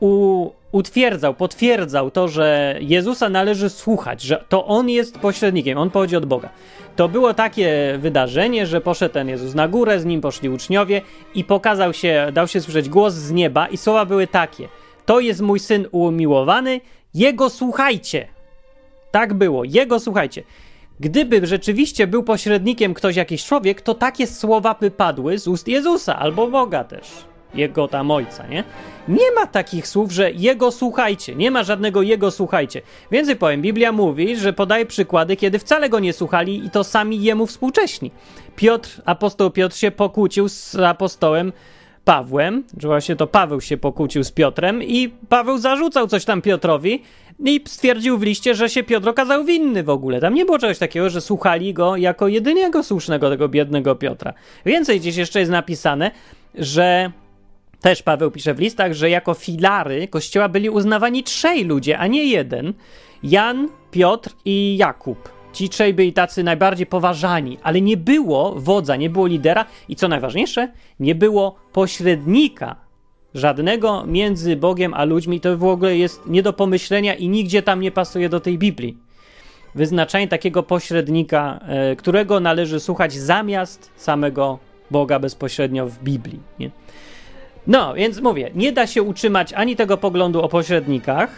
u, 0.01 0.51
utwierdzał, 0.73 1.35
potwierdzał 1.35 2.11
to, 2.11 2.29
że 2.29 2.77
Jezusa 2.81 3.29
należy 3.29 3.71
słuchać, 3.71 4.23
że 4.23 4.45
to 4.49 4.67
On 4.67 4.89
jest 4.89 5.19
pośrednikiem, 5.19 5.79
On 5.79 5.91
pochodzi 5.91 6.17
od 6.17 6.27
Boga. 6.27 6.49
To 6.97 7.09
było 7.09 7.35
takie 7.35 7.99
wydarzenie, 7.99 8.67
że 8.67 8.81
poszedł 8.81 9.15
ten 9.15 9.29
Jezus 9.29 9.55
na 9.55 9.69
górę, 9.69 10.01
z 10.01 10.05
nim 10.05 10.21
poszli 10.21 10.49
uczniowie 10.49 11.03
i 11.35 11.45
pokazał 11.45 11.93
się, 11.93 12.27
dał 12.33 12.49
się 12.49 12.61
słyszeć 12.61 12.89
głos 12.89 13.15
z 13.15 13.33
nieba 13.33 13.67
i 13.67 13.77
słowa 13.77 14.05
były 14.05 14.27
takie: 14.27 14.69
To 15.07 15.21
jest 15.21 15.41
mój 15.41 15.61
syn 15.61 15.87
umiłowany, 15.91 16.81
jego 17.15 17.51
słuchajcie. 17.51 18.29
Tak 19.11 19.35
było, 19.35 19.65
jego 19.65 20.01
słuchajcie. 20.01 20.43
Gdyby 21.01 21.47
rzeczywiście 21.47 22.07
był 22.07 22.23
pośrednikiem 22.23 22.95
ktoś, 22.95 23.17
jakiś 23.17 23.45
człowiek, 23.45 23.81
to 23.81 23.95
takie 23.95 24.27
słowa 24.27 24.77
by 24.81 24.91
padły 24.91 25.39
z 25.39 25.49
ust 25.49 25.69
Jezusa 25.69 26.19
albo 26.19 26.47
Boga 26.47 26.85
też, 26.85 27.09
jego 27.55 27.89
tam 27.89 28.11
ojca, 28.11 28.47
nie? 28.47 28.65
Nie 29.09 29.33
ma 29.35 29.47
takich 29.47 29.89
słów, 29.89 30.13
że 30.13 30.31
jego 30.31 30.71
słuchajcie, 30.71 31.35
nie 31.35 31.51
ma 31.51 31.63
żadnego 31.65 32.03
jego 32.03 32.31
słuchajcie. 32.31 32.83
Więcej 33.11 33.37
powiem, 33.37 33.63
Biblia 33.63 33.93
mówi, 33.93 34.37
że 34.37 34.53
podaje 34.53 34.87
przykłady, 34.87 35.37
kiedy 35.37 35.59
wcale 35.59 35.89
go 35.89 36.01
nie 36.01 36.13
słuchali 36.13 36.67
i 36.67 36.71
to 36.71 36.85
sami 36.85 37.23
jemu 37.23 37.47
współcześni. 37.47 38.11
Piotr, 38.57 39.03
apostoł 39.05 39.51
Piotr 39.51 39.77
się 39.77 39.91
pokłócił 39.91 40.49
z 40.49 40.77
apostołem 40.77 41.53
Pawłem, 42.05 42.65
że 42.81 42.89
właśnie 42.89 43.17
to 43.17 43.27
Paweł 43.27 43.61
się 43.61 43.77
pokłócił 43.77 44.25
z 44.25 44.33
Piotrem 44.33 44.83
i 44.83 45.09
Paweł 45.29 45.59
zarzucał 45.59 46.07
coś 46.07 46.25
tam 46.25 46.43
Piotrowi 46.43 47.03
i 47.45 47.61
stwierdził 47.67 48.19
w 48.19 48.23
liście, 48.23 48.55
że 48.55 48.69
się 48.69 48.83
Piotr 48.83 49.09
okazał 49.09 49.45
winny 49.45 49.83
w 49.83 49.91
ogóle. 49.91 50.21
Tam 50.21 50.35
nie 50.35 50.45
było 50.45 50.59
czegoś 50.59 50.79
takiego, 50.79 51.11
że 51.11 51.21
słuchali 51.21 51.75
go 51.75 51.97
jako 51.97 52.29
jedynego 52.29 52.83
słusznego 52.83 53.31
tego 53.31 53.49
biednego 53.49 53.95
Piotra. 53.95 54.33
Więcej 54.67 55.01
gdzieś 55.01 55.17
jeszcze 55.17 55.41
jest 55.41 55.51
napisane, 55.51 56.11
że 56.55 57.13
też 57.83 58.03
Paweł 58.03 58.31
pisze 58.31 58.55
w 58.55 58.59
listach, 58.59 58.93
że 58.93 59.11
jako 59.11 59.35
filary 59.35 60.09
kościoła 60.09 60.49
byli 60.49 60.71
uznawani 60.71 61.23
trzej 61.23 61.65
ludzie, 61.65 61.99
a 61.99 62.07
nie 62.07 62.25
jeden. 62.25 62.73
Jan, 63.23 63.69
Piotr 63.91 64.31
i 64.45 64.77
Jakub. 64.77 65.29
Ci 65.53 65.69
trzej 65.69 65.95
byli 65.95 66.13
tacy 66.13 66.43
najbardziej 66.43 66.87
poważani, 66.87 67.59
ale 67.63 67.81
nie 67.81 67.97
było 67.97 68.55
wodza, 68.57 68.97
nie 68.97 69.11
było 69.11 69.27
lidera 69.27 69.65
i 69.89 69.97
co 69.97 70.09
najważniejsze, 70.09 70.73
nie 71.01 71.15
było 71.15 71.57
pośrednika 71.73 72.77
żadnego 73.35 74.05
między 74.07 74.57
Bogiem 74.57 74.95
a 74.95 75.05
ludźmi. 75.05 75.41
To 75.41 75.59
w 75.59 75.65
ogóle 75.65 75.97
jest 75.97 76.27
nie 76.27 76.43
do 76.43 76.53
pomyślenia 76.53 77.15
i 77.15 77.29
nigdzie 77.29 77.63
tam 77.63 77.81
nie 77.81 77.91
pasuje 77.91 78.29
do 78.29 78.41
tej 78.41 78.59
Biblii. 78.59 78.99
Wyznaczanie 79.75 80.29
takiego 80.29 80.63
pośrednika, 80.63 81.61
e, 81.67 81.97
którego 81.97 82.41
należy 82.41 82.81
słuchać 82.81 83.13
zamiast 83.13 83.91
samego 83.97 84.59
Boga 84.91 85.19
bezpośrednio 85.19 85.87
w 85.87 85.99
Biblii. 85.99 86.41
Nie? 86.59 86.71
No, 87.67 87.95
więc 87.95 88.21
mówię, 88.21 88.51
nie 88.55 88.73
da 88.73 88.87
się 88.87 89.03
utrzymać 89.03 89.53
ani 89.53 89.77
tego 89.77 89.97
poglądu 89.97 90.43
o 90.43 90.49
pośrednikach, 90.49 91.31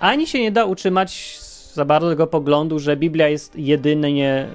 ani 0.00 0.26
się 0.26 0.40
nie 0.40 0.52
da 0.52 0.64
utrzymać 0.64 1.38
za 1.72 1.84
bardzo 1.84 2.08
tego 2.08 2.26
poglądu, 2.26 2.78
że 2.78 2.96
Biblia 2.96 3.28
jest 3.28 3.56
jedynie, 3.56 4.46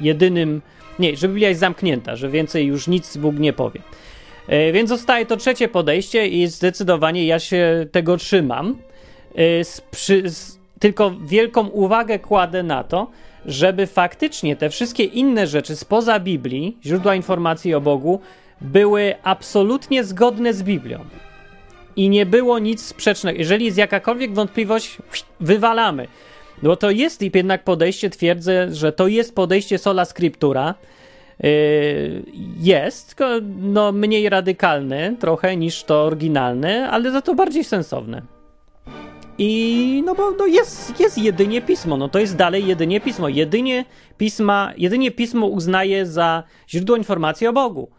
jedynym, 0.00 0.62
nie, 0.98 1.16
że 1.16 1.28
Biblia 1.28 1.48
jest 1.48 1.60
zamknięta, 1.60 2.16
że 2.16 2.28
więcej 2.28 2.66
już 2.66 2.88
nic 2.88 3.16
Bóg 3.16 3.38
nie 3.38 3.52
powie. 3.52 3.80
E, 4.48 4.72
więc 4.72 4.88
zostaje 4.88 5.26
to 5.26 5.36
trzecie 5.36 5.68
podejście 5.68 6.28
i 6.28 6.46
zdecydowanie 6.46 7.26
ja 7.26 7.38
się 7.38 7.86
tego 7.92 8.16
trzymam. 8.16 8.76
E, 9.34 9.64
z, 9.64 9.80
przy, 9.80 10.30
z, 10.30 10.58
tylko 10.78 11.10
wielką 11.10 11.66
uwagę 11.66 12.18
kładę 12.18 12.62
na 12.62 12.84
to, 12.84 13.10
żeby 13.46 13.86
faktycznie 13.86 14.56
te 14.56 14.70
wszystkie 14.70 15.04
inne 15.04 15.46
rzeczy 15.46 15.76
spoza 15.76 16.20
Biblii, 16.20 16.78
źródła 16.84 17.14
informacji 17.14 17.74
o 17.74 17.80
Bogu, 17.80 18.20
były 18.64 19.14
absolutnie 19.22 20.04
zgodne 20.04 20.54
z 20.54 20.62
Biblią. 20.62 21.04
I 21.96 22.08
nie 22.08 22.26
było 22.26 22.58
nic 22.58 22.82
sprzecznego. 22.82 23.38
Jeżeli 23.38 23.64
jest 23.64 23.78
jakakolwiek 23.78 24.34
wątpliwość, 24.34 24.98
wywalamy. 25.40 26.08
Bo 26.62 26.76
to 26.76 26.90
jest 26.90 27.22
jednak 27.34 27.64
podejście, 27.64 28.10
twierdzę, 28.10 28.74
że 28.74 28.92
to 28.92 29.08
jest 29.08 29.34
podejście 29.34 29.78
sola 29.78 30.04
scriptura. 30.04 30.74
Yy, 31.40 32.22
jest, 32.58 33.16
no 33.58 33.92
mniej 33.92 34.28
radykalne 34.28 35.16
trochę 35.20 35.56
niż 35.56 35.84
to 35.84 36.02
oryginalne, 36.02 36.90
ale 36.90 37.10
za 37.10 37.22
to 37.22 37.34
bardziej 37.34 37.64
sensowne. 37.64 38.22
I 39.38 40.02
no 40.06 40.14
bo 40.14 40.30
no 40.30 40.46
jest, 40.46 41.00
jest 41.00 41.18
jedynie 41.18 41.62
pismo, 41.62 41.96
no 41.96 42.08
to 42.08 42.18
jest 42.18 42.36
dalej 42.36 42.66
jedynie 42.66 43.00
pismo. 43.00 43.28
Jedynie 43.28 43.84
pisma, 44.18 44.72
jedynie 44.76 45.10
pismo 45.10 45.46
uznaje 45.46 46.06
za 46.06 46.42
źródło 46.68 46.96
informacji 46.96 47.46
o 47.46 47.52
Bogu. 47.52 47.90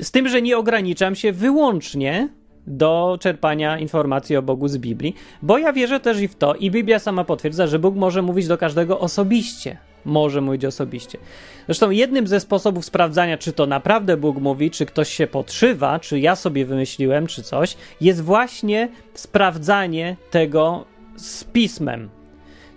Z 0.00 0.10
tym, 0.10 0.28
że 0.28 0.42
nie 0.42 0.58
ograniczam 0.58 1.14
się 1.14 1.32
wyłącznie 1.32 2.28
do 2.66 3.18
czerpania 3.20 3.78
informacji 3.78 4.36
o 4.36 4.42
Bogu 4.42 4.68
z 4.68 4.78
Biblii, 4.78 5.14
bo 5.42 5.58
ja 5.58 5.72
wierzę 5.72 6.00
też 6.00 6.20
i 6.20 6.28
w 6.28 6.34
to, 6.34 6.54
i 6.54 6.70
Biblia 6.70 6.98
sama 6.98 7.24
potwierdza, 7.24 7.66
że 7.66 7.78
Bóg 7.78 7.94
może 7.94 8.22
mówić 8.22 8.46
do 8.46 8.58
każdego 8.58 9.00
osobiście. 9.00 9.76
Może 10.04 10.40
mówić 10.40 10.64
osobiście. 10.64 11.18
Zresztą 11.66 11.90
jednym 11.90 12.26
ze 12.26 12.40
sposobów 12.40 12.84
sprawdzania, 12.84 13.38
czy 13.38 13.52
to 13.52 13.66
naprawdę 13.66 14.16
Bóg 14.16 14.38
mówi, 14.38 14.70
czy 14.70 14.86
ktoś 14.86 15.08
się 15.08 15.26
podszywa, 15.26 15.98
czy 15.98 16.20
ja 16.20 16.36
sobie 16.36 16.66
wymyśliłem, 16.66 17.26
czy 17.26 17.42
coś, 17.42 17.76
jest 18.00 18.20
właśnie 18.20 18.88
sprawdzanie 19.14 20.16
tego 20.30 20.84
z 21.16 21.44
pismem. 21.44 22.08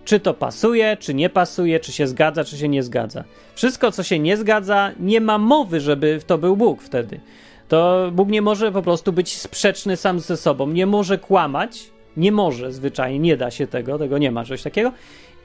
Czy 0.07 0.19
to 0.19 0.33
pasuje, 0.33 0.97
czy 0.99 1.13
nie 1.13 1.29
pasuje, 1.29 1.79
czy 1.79 1.91
się 1.91 2.07
zgadza, 2.07 2.43
czy 2.43 2.57
się 2.57 2.67
nie 2.67 2.83
zgadza. 2.83 3.23
Wszystko, 3.55 3.91
co 3.91 4.03
się 4.03 4.19
nie 4.19 4.37
zgadza, 4.37 4.91
nie 4.99 5.21
ma 5.21 5.37
mowy, 5.37 5.79
żeby 5.79 6.19
to 6.27 6.37
był 6.37 6.57
Bóg 6.57 6.81
wtedy. 6.81 7.19
to 7.67 8.09
Bóg 8.11 8.29
nie 8.29 8.41
może 8.41 8.71
po 8.71 8.81
prostu 8.81 9.13
być 9.13 9.37
sprzeczny 9.37 9.97
sam 9.97 10.19
ze 10.19 10.37
sobą, 10.37 10.67
nie 10.67 10.85
może 10.85 11.17
kłamać, 11.17 11.89
nie 12.17 12.31
może 12.31 12.71
zwyczajnie, 12.71 13.19
nie 13.19 13.37
da 13.37 13.51
się 13.51 13.67
tego, 13.67 13.97
tego 13.97 14.17
nie 14.17 14.31
ma 14.31 14.43
czegoś 14.43 14.63
takiego. 14.63 14.91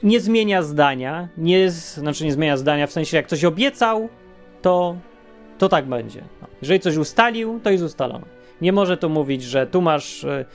Nie 0.03 0.19
zmienia 0.19 0.61
zdania, 0.61 1.27
nie, 1.37 1.71
znaczy 1.71 2.25
nie 2.25 2.33
zmienia 2.33 2.57
zdania 2.57 2.87
w 2.87 2.91
sensie 2.91 3.17
jak 3.17 3.27
coś 3.27 3.43
obiecał, 3.43 4.09
to, 4.61 4.95
to 5.57 5.69
tak 5.69 5.85
będzie. 5.85 6.21
No. 6.41 6.47
Jeżeli 6.61 6.79
coś 6.79 6.97
ustalił, 6.97 7.59
to 7.63 7.69
jest 7.69 7.83
ustalone. 7.83 8.25
Nie 8.61 8.71
może 8.71 8.97
tu 8.97 9.09
mówić, 9.09 9.43
że 9.43 9.67
tu 9.67 9.81
masz, 9.81 10.23
e, 10.23 10.45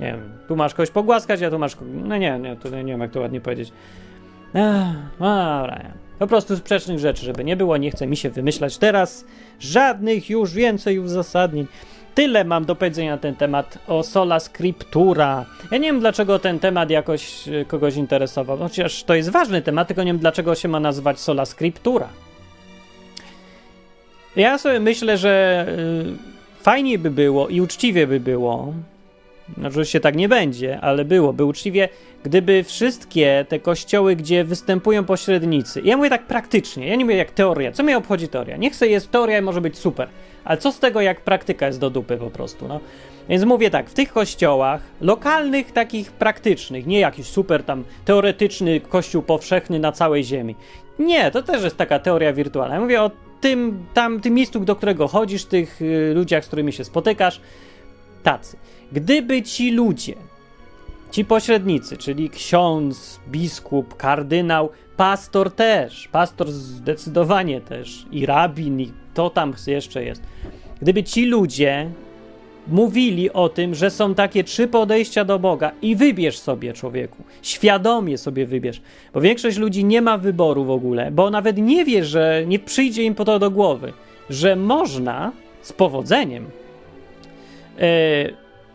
nie 0.00 0.06
wiem, 0.06 0.20
tu 0.48 0.56
masz 0.56 0.74
kogoś 0.74 0.90
pogłaskać, 0.90 1.42
a 1.42 1.50
tu 1.50 1.58
masz, 1.58 1.76
no 1.92 2.16
nie, 2.16 2.38
nie, 2.38 2.56
to 2.56 2.68
nie 2.68 2.84
wiem 2.84 3.00
jak 3.00 3.10
to 3.10 3.20
ładnie 3.20 3.40
powiedzieć. 3.40 3.72
Ech, 4.54 4.96
dobra, 5.18 5.80
po 6.18 6.26
prostu 6.26 6.56
sprzecznych 6.56 6.98
rzeczy, 6.98 7.24
żeby 7.24 7.44
nie 7.44 7.56
było, 7.56 7.76
nie 7.76 7.90
chce 7.90 8.06
mi 8.06 8.16
się 8.16 8.30
wymyślać 8.30 8.78
teraz 8.78 9.24
żadnych 9.60 10.30
już 10.30 10.52
więcej 10.52 10.98
uzasadnień. 10.98 11.66
Tyle 12.14 12.44
mam 12.44 12.64
do 12.64 12.74
powiedzenia 12.76 13.10
na 13.10 13.18
ten 13.18 13.36
temat 13.36 13.78
o 13.86 14.02
sola 14.02 14.40
scriptura. 14.40 15.44
Ja 15.70 15.78
nie 15.78 15.88
wiem, 15.88 16.00
dlaczego 16.00 16.38
ten 16.38 16.58
temat 16.58 16.90
jakoś 16.90 17.48
e, 17.48 17.64
kogoś 17.64 17.96
interesował. 17.96 18.58
Chociaż 18.58 19.04
to 19.04 19.14
jest 19.14 19.28
ważny 19.28 19.62
temat, 19.62 19.88
tylko 19.88 20.02
nie 20.02 20.12
wiem, 20.12 20.18
dlaczego 20.18 20.54
się 20.54 20.68
ma 20.68 20.80
nazywać 20.80 21.20
sola 21.20 21.44
scriptura. 21.44 22.08
Ja 24.36 24.58
sobie 24.58 24.80
myślę, 24.80 25.18
że 25.18 25.66
y, 26.58 26.62
fajnie 26.62 26.98
by 26.98 27.10
było 27.10 27.48
i 27.48 27.60
uczciwie 27.60 28.06
by 28.06 28.20
było, 28.20 28.72
oczywiście 29.66 30.00
tak 30.00 30.16
nie 30.16 30.28
będzie, 30.28 30.80
ale 30.80 31.04
byłoby 31.04 31.44
uczciwie, 31.44 31.88
gdyby 32.22 32.64
wszystkie 32.64 33.46
te 33.48 33.58
kościoły, 33.58 34.16
gdzie 34.16 34.44
występują 34.44 35.04
pośrednicy, 35.04 35.80
ja 35.84 35.96
mówię 35.96 36.10
tak 36.10 36.26
praktycznie, 36.26 36.88
ja 36.88 36.96
nie 36.96 37.04
mówię 37.04 37.16
jak 37.16 37.30
teoria, 37.30 37.72
co 37.72 37.82
mnie 37.82 37.96
obchodzi 37.96 38.28
teoria? 38.28 38.56
Niech 38.56 38.76
sobie 38.76 38.90
jest 38.90 39.10
teoria 39.10 39.38
i 39.38 39.42
może 39.42 39.60
być 39.60 39.78
super, 39.78 40.08
ale 40.44 40.58
co 40.58 40.72
z 40.72 40.78
tego, 40.78 41.00
jak 41.00 41.20
praktyka 41.20 41.66
jest 41.66 41.80
do 41.80 41.90
dupy 41.90 42.16
po 42.16 42.30
prostu, 42.30 42.68
no. 42.68 42.80
Więc 43.28 43.44
mówię 43.44 43.70
tak, 43.70 43.90
w 43.90 43.94
tych 43.94 44.12
kościołach, 44.12 44.82
lokalnych, 45.00 45.72
takich 45.72 46.12
praktycznych, 46.12 46.86
nie 46.86 47.00
jakiś 47.00 47.26
super 47.26 47.62
tam 47.62 47.84
teoretyczny 48.04 48.80
kościół 48.80 49.22
powszechny 49.22 49.78
na 49.78 49.92
całej 49.92 50.24
ziemi. 50.24 50.56
Nie, 50.98 51.30
to 51.30 51.42
też 51.42 51.64
jest 51.64 51.76
taka 51.76 51.98
teoria 51.98 52.32
wirtualna. 52.32 52.74
Ja 52.74 52.80
mówię 52.80 53.02
o 53.02 53.10
tym, 53.40 53.86
tam, 53.94 54.20
tym 54.20 54.34
miejscu, 54.34 54.60
do 54.60 54.76
którego 54.76 55.08
chodzisz, 55.08 55.44
tych 55.44 55.82
y, 55.82 56.12
ludziach, 56.14 56.44
z 56.44 56.46
którymi 56.46 56.72
się 56.72 56.84
spotykasz, 56.84 57.40
tacy. 58.24 58.56
Gdyby 58.92 59.42
ci 59.42 59.70
ludzie, 59.70 60.14
ci 61.10 61.24
pośrednicy, 61.24 61.96
czyli 61.96 62.30
ksiądz, 62.30 63.20
biskup, 63.28 63.96
kardynał, 63.96 64.70
pastor 64.96 65.50
też, 65.50 66.08
pastor 66.08 66.50
zdecydowanie 66.50 67.60
też, 67.60 68.06
i 68.12 68.26
rabin, 68.26 68.80
i 68.80 68.92
to 69.14 69.30
tam 69.30 69.54
jeszcze 69.66 70.04
jest. 70.04 70.22
Gdyby 70.80 71.04
ci 71.04 71.26
ludzie 71.26 71.90
mówili 72.68 73.32
o 73.32 73.48
tym, 73.48 73.74
że 73.74 73.90
są 73.90 74.14
takie 74.14 74.44
trzy 74.44 74.68
podejścia 74.68 75.24
do 75.24 75.38
Boga 75.38 75.72
i 75.82 75.96
wybierz 75.96 76.38
sobie, 76.38 76.72
człowieku. 76.72 77.22
Świadomie 77.42 78.18
sobie 78.18 78.46
wybierz. 78.46 78.80
Bo 79.14 79.20
większość 79.20 79.58
ludzi 79.58 79.84
nie 79.84 80.02
ma 80.02 80.18
wyboru 80.18 80.64
w 80.64 80.70
ogóle, 80.70 81.10
bo 81.10 81.30
nawet 81.30 81.58
nie 81.58 81.84
wie, 81.84 82.04
że 82.04 82.44
nie 82.46 82.58
przyjdzie 82.58 83.02
im 83.02 83.14
po 83.14 83.24
to 83.24 83.38
do 83.38 83.50
głowy, 83.50 83.92
że 84.30 84.56
można 84.56 85.32
z 85.62 85.72
powodzeniem 85.72 86.46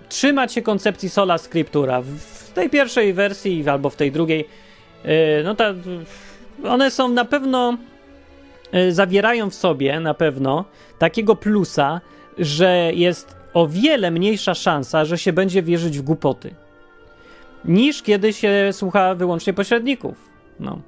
trzymać 0.09 0.53
się 0.53 0.61
koncepcji 0.61 1.09
sola 1.09 1.37
scriptura. 1.37 2.01
W 2.01 2.51
tej 2.53 2.69
pierwszej 2.69 3.13
wersji 3.13 3.69
albo 3.69 3.89
w 3.89 3.95
tej 3.95 4.11
drugiej, 4.11 4.47
e, 5.03 5.43
no 5.43 5.55
ta, 5.55 5.73
one 6.63 6.91
są 6.91 7.09
na 7.09 7.25
pewno, 7.25 7.77
e, 8.71 8.91
zawierają 8.91 9.49
w 9.49 9.55
sobie 9.55 9.99
na 9.99 10.13
pewno 10.13 10.65
takiego 10.97 11.35
plusa, 11.35 12.01
że 12.37 12.91
jest 12.93 13.35
o 13.53 13.67
wiele 13.67 14.11
mniejsza 14.11 14.53
szansa, 14.53 15.05
że 15.05 15.17
się 15.17 15.33
będzie 15.33 15.63
wierzyć 15.63 15.99
w 15.99 16.01
głupoty, 16.01 16.55
niż 17.65 18.01
kiedy 18.01 18.33
się 18.33 18.69
słucha 18.71 19.15
wyłącznie 19.15 19.53
pośredników. 19.53 20.29
No. 20.59 20.79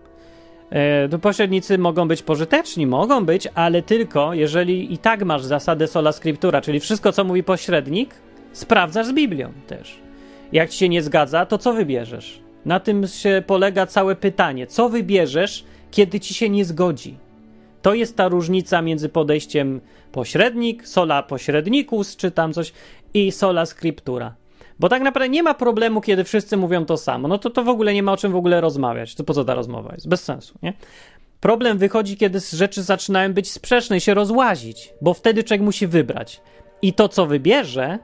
E, 0.71 1.19
pośrednicy 1.19 1.77
mogą 1.77 2.07
być 2.07 2.23
pożyteczni, 2.23 2.87
mogą 2.87 3.25
być, 3.25 3.47
ale 3.55 3.81
tylko 3.81 4.33
jeżeli 4.33 4.93
i 4.93 4.97
tak 4.97 5.23
masz 5.23 5.43
zasadę 5.43 5.87
sola 5.87 6.11
scriptura, 6.11 6.61
czyli 6.61 6.79
wszystko, 6.79 7.11
co 7.11 7.23
mówi 7.23 7.43
pośrednik, 7.43 8.15
sprawdzasz 8.53 9.07
z 9.07 9.13
Biblią 9.13 9.51
też. 9.67 9.99
Jak 10.51 10.69
ci 10.69 10.77
się 10.77 10.89
nie 10.89 11.01
zgadza, 11.01 11.45
to 11.45 11.57
co 11.57 11.73
wybierzesz? 11.73 12.41
Na 12.65 12.79
tym 12.79 13.07
się 13.07 13.43
polega 13.47 13.85
całe 13.85 14.15
pytanie. 14.15 14.67
Co 14.67 14.89
wybierzesz, 14.89 15.63
kiedy 15.91 16.19
ci 16.19 16.33
się 16.33 16.49
nie 16.49 16.65
zgodzi? 16.65 17.17
To 17.81 17.93
jest 17.93 18.17
ta 18.17 18.27
różnica 18.27 18.81
między 18.81 19.09
podejściem 19.09 19.81
pośrednik, 20.11 20.87
sola 20.87 21.23
pośrednikus, 21.23 22.15
czy 22.15 22.31
tam 22.31 22.53
coś, 22.53 22.73
i 23.13 23.31
sola 23.31 23.65
scriptura. 23.65 24.35
Bo 24.79 24.89
tak 24.89 25.01
naprawdę 25.01 25.29
nie 25.29 25.43
ma 25.43 25.53
problemu, 25.53 26.01
kiedy 26.01 26.23
wszyscy 26.23 26.57
mówią 26.57 26.85
to 26.85 26.97
samo. 26.97 27.27
No 27.27 27.37
to 27.37 27.49
to 27.49 27.63
w 27.63 27.69
ogóle 27.69 27.93
nie 27.93 28.03
ma 28.03 28.11
o 28.11 28.17
czym 28.17 28.31
w 28.31 28.35
ogóle 28.35 28.61
rozmawiać. 28.61 29.15
To 29.15 29.23
po 29.23 29.33
co 29.33 29.45
ta 29.45 29.55
rozmowa 29.55 29.93
jest? 29.93 30.07
Bez 30.07 30.23
sensu, 30.23 30.59
nie? 30.63 30.73
Problem 31.39 31.77
wychodzi, 31.77 32.17
kiedy 32.17 32.39
rzeczy 32.39 32.83
zaczynają 32.83 33.33
być 33.33 33.51
sprzeczne 33.51 33.97
i 33.97 34.01
się 34.01 34.13
rozłazić, 34.13 34.93
bo 35.01 35.13
wtedy 35.13 35.43
człowiek 35.43 35.61
musi 35.61 35.87
wybrać. 35.87 36.41
I 36.81 36.93
to, 36.93 37.09
co 37.09 37.25
wybierze, 37.25 37.99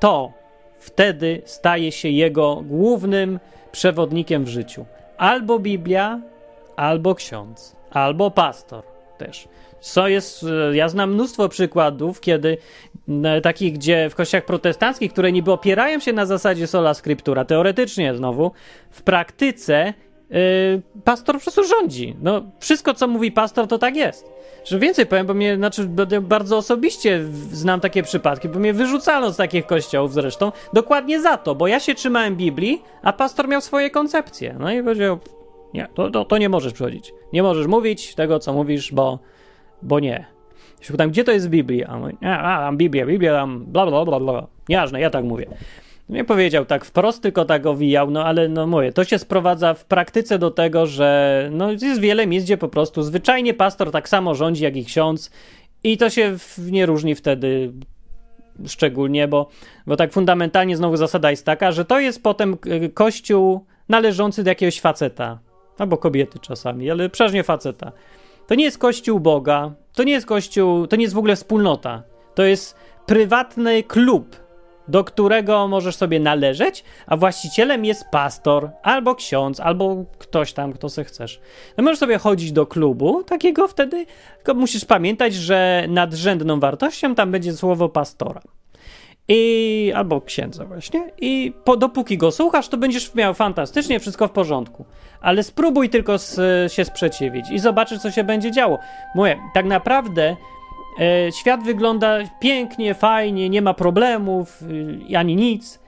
to 0.00 0.32
wtedy 0.78 1.42
staje 1.44 1.92
się 1.92 2.08
jego 2.08 2.62
głównym 2.66 3.40
przewodnikiem 3.72 4.44
w 4.44 4.48
życiu. 4.48 4.86
Albo 5.16 5.58
Biblia, 5.58 6.20
albo 6.76 7.14
ksiądz 7.14 7.76
albo 7.94 8.30
pastor 8.30 8.82
też. 9.18 9.48
Co 9.80 10.08
jest, 10.08 10.44
e, 10.44 10.76
ja 10.76 10.88
znam 10.88 11.14
mnóstwo 11.14 11.48
przykładów, 11.48 12.20
kiedy 12.20 12.58
takich, 13.42 13.72
gdzie 13.72 14.10
w 14.10 14.14
kościołach 14.14 14.44
protestanckich, 14.44 15.12
które 15.12 15.32
niby 15.32 15.52
opierają 15.52 16.00
się 16.00 16.12
na 16.12 16.26
zasadzie 16.26 16.66
sola 16.66 16.94
scriptura, 16.94 17.44
teoretycznie 17.44 18.14
znowu, 18.14 18.52
w 18.90 19.02
praktyce 19.02 19.94
yy, 20.30 20.36
pastor 21.04 21.34
po 21.34 21.42
prostu 21.42 21.64
rządzi. 21.64 22.16
No, 22.22 22.42
wszystko, 22.60 22.94
co 22.94 23.08
mówi 23.08 23.32
pastor, 23.32 23.66
to 23.66 23.78
tak 23.78 23.96
jest. 23.96 24.30
Że 24.64 24.78
więcej 24.78 25.06
powiem, 25.06 25.26
bo 25.26 25.34
mnie, 25.34 25.56
znaczy, 25.56 25.88
bardzo 26.22 26.56
osobiście 26.56 27.24
znam 27.52 27.80
takie 27.80 28.02
przypadki, 28.02 28.48
bo 28.48 28.58
mnie 28.58 28.72
wyrzucano 28.72 29.32
z 29.32 29.36
takich 29.36 29.66
kościołów 29.66 30.12
zresztą, 30.12 30.52
dokładnie 30.72 31.20
za 31.20 31.36
to, 31.36 31.54
bo 31.54 31.66
ja 31.66 31.80
się 31.80 31.94
trzymałem 31.94 32.36
Biblii, 32.36 32.82
a 33.02 33.12
pastor 33.12 33.48
miał 33.48 33.60
swoje 33.60 33.90
koncepcje. 33.90 34.56
No 34.58 34.72
i 34.72 34.82
powiedział, 34.82 35.18
nie, 35.74 35.88
to, 35.94 36.10
to, 36.10 36.24
to 36.24 36.38
nie 36.38 36.48
możesz 36.48 36.72
przychodzić. 36.72 37.12
Nie 37.32 37.42
możesz 37.42 37.66
mówić 37.66 38.14
tego, 38.14 38.38
co 38.38 38.52
mówisz, 38.52 38.92
bo, 38.92 39.18
bo 39.82 40.00
nie. 40.00 40.33
Się 40.84 40.92
pytam, 40.92 41.10
gdzie 41.10 41.24
to 41.24 41.32
jest 41.32 41.46
w 41.46 41.50
Biblii? 41.50 41.84
A, 41.84 41.98
mówi, 41.98 42.16
a, 42.22 42.58
tam 42.58 42.76
Biblia, 42.76 43.06
Biblia 43.06 43.32
tam 43.32 43.64
bla 43.64 43.86
bla 43.86 44.04
bla 44.04 44.20
bla. 44.20 44.46
Nieważne, 44.68 45.00
ja 45.00 45.10
tak 45.10 45.24
mówię. 45.24 45.46
Nie 46.08 46.24
powiedział 46.24 46.64
tak 46.64 46.84
wprost, 46.84 47.22
tylko 47.22 47.44
tak 47.44 47.66
owijał, 47.66 48.10
no 48.10 48.24
ale 48.24 48.48
no 48.48 48.66
mówię, 48.66 48.92
to 48.92 49.04
się 49.04 49.18
sprowadza 49.18 49.74
w 49.74 49.84
praktyce 49.84 50.38
do 50.38 50.50
tego, 50.50 50.86
że 50.86 51.48
no 51.52 51.72
jest 51.72 52.00
wiele 52.00 52.26
miejsc, 52.26 52.46
gdzie 52.46 52.56
po 52.56 52.68
prostu 52.68 53.02
zwyczajnie 53.02 53.54
pastor 53.54 53.90
tak 53.90 54.08
samo 54.08 54.34
rządzi 54.34 54.64
jak 54.64 54.76
i 54.76 54.84
ksiądz 54.84 55.30
i 55.84 55.98
to 55.98 56.10
się 56.10 56.36
nie 56.58 56.86
różni 56.86 57.14
wtedy 57.14 57.72
szczególnie, 58.66 59.28
bo, 59.28 59.48
bo 59.86 59.96
tak 59.96 60.12
fundamentalnie 60.12 60.76
znowu 60.76 60.96
zasada 60.96 61.30
jest 61.30 61.46
taka, 61.46 61.72
że 61.72 61.84
to 61.84 62.00
jest 62.00 62.22
potem 62.22 62.56
kościół 62.94 63.66
należący 63.88 64.44
do 64.44 64.50
jakiegoś 64.50 64.80
faceta, 64.80 65.38
albo 65.78 65.96
kobiety 65.96 66.38
czasami, 66.38 66.90
ale 66.90 67.08
przeważnie 67.08 67.42
faceta. 67.42 67.92
To 68.46 68.54
nie 68.54 68.64
jest 68.64 68.78
kościół 68.78 69.20
Boga, 69.20 69.74
to 69.94 70.04
nie 70.04 70.12
jest 70.12 70.26
kościół, 70.26 70.86
to 70.86 70.96
nie 70.96 71.02
jest 71.02 71.14
w 71.14 71.18
ogóle 71.18 71.36
wspólnota. 71.36 72.02
To 72.34 72.42
jest 72.42 72.76
prywatny 73.06 73.82
klub, 73.82 74.36
do 74.88 75.04
którego 75.04 75.68
możesz 75.68 75.96
sobie 75.96 76.20
należeć, 76.20 76.84
a 77.06 77.16
właścicielem 77.16 77.84
jest 77.84 78.04
pastor, 78.12 78.70
albo 78.82 79.14
ksiądz, 79.14 79.60
albo 79.60 80.04
ktoś 80.18 80.52
tam, 80.52 80.72
kto 80.72 80.88
se 80.88 81.04
chcesz. 81.04 81.40
No 81.76 81.84
możesz 81.84 81.98
sobie 81.98 82.18
chodzić 82.18 82.52
do 82.52 82.66
klubu 82.66 83.22
takiego 83.22 83.68
wtedy, 83.68 84.06
tylko 84.36 84.54
musisz 84.54 84.84
pamiętać, 84.84 85.34
że 85.34 85.86
nadrzędną 85.88 86.60
wartością 86.60 87.14
tam 87.14 87.30
będzie 87.30 87.52
słowo 87.52 87.88
pastora. 87.88 88.40
I 89.28 89.92
albo 89.96 90.20
księdza 90.20 90.64
właśnie. 90.64 91.10
I 91.20 91.52
po, 91.64 91.76
dopóki 91.76 92.18
go 92.18 92.30
słuchasz, 92.30 92.68
to 92.68 92.76
będziesz 92.76 93.14
miał 93.14 93.34
fantastycznie, 93.34 94.00
wszystko 94.00 94.28
w 94.28 94.30
porządku. 94.30 94.84
Ale 95.20 95.42
spróbuj 95.42 95.88
tylko 95.88 96.18
z, 96.18 96.72
się 96.72 96.84
sprzeciwić 96.84 97.50
i 97.50 97.58
zobaczysz, 97.58 97.98
co 97.98 98.10
się 98.10 98.24
będzie 98.24 98.50
działo. 98.50 98.78
Mówię, 99.14 99.38
tak 99.54 99.66
naprawdę 99.66 100.36
e, 101.00 101.32
świat 101.32 101.62
wygląda 101.62 102.18
pięknie, 102.40 102.94
fajnie, 102.94 103.50
nie 103.50 103.62
ma 103.62 103.74
problemów 103.74 104.62
y, 104.62 105.16
ani 105.16 105.36
nic. 105.36 105.80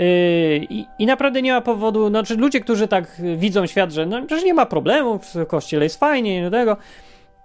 Y, 0.00 0.66
I, 0.98 1.06
naprawdę 1.06 1.42
nie 1.42 1.52
ma 1.52 1.60
powodu, 1.60 2.08
znaczy 2.08 2.36
ludzie, 2.36 2.60
którzy 2.60 2.88
tak 2.88 3.20
widzą 3.36 3.66
świat, 3.66 3.92
że 3.92 4.06
no, 4.06 4.20
że 4.30 4.42
nie 4.42 4.54
ma 4.54 4.66
problemów, 4.66 5.34
w 5.34 5.46
kościele 5.46 5.84
jest 5.84 6.00
fajnie, 6.00 6.42
do 6.42 6.50
tego, 6.50 6.76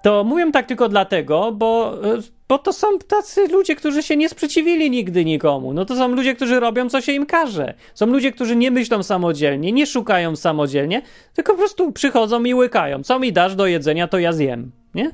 to 0.04 0.24
mówią 0.24 0.52
tak 0.52 0.68
tylko 0.68 0.90
dlatego, 0.90 1.52
bo, 1.52 1.98
e, 2.04 2.18
bo 2.48 2.58
to 2.58 2.74
są 2.74 2.88
tacy 3.08 3.48
ludzie, 3.48 3.76
którzy 3.76 4.04
się 4.04 4.18
nie 4.18 4.30
sprzeciwili 4.30 4.90
nigdy 4.90 5.26
nikomu. 5.26 5.74
No 5.74 5.86
to 5.86 5.96
są 5.96 6.08
ludzie, 6.08 6.36
którzy 6.36 6.60
robią, 6.60 6.90
co 6.90 7.02
się 7.02 7.12
im 7.12 7.26
każe. 7.26 7.74
Są 7.94 8.06
ludzie, 8.06 8.32
którzy 8.32 8.56
nie 8.56 8.72
myślą 8.72 9.04
samodzielnie, 9.04 9.72
nie 9.72 9.86
szukają 9.86 10.36
samodzielnie, 10.36 11.02
tylko 11.34 11.52
po 11.52 11.58
prostu 11.58 11.92
przychodzą 11.92 12.44
i 12.44 12.54
łykają. 12.54 13.04
Co 13.04 13.20
mi 13.20 13.34
dasz 13.34 13.56
do 13.56 13.68
jedzenia, 13.68 14.08
to 14.08 14.20
ja 14.20 14.34
zjem, 14.34 14.72
nie? 14.96 15.12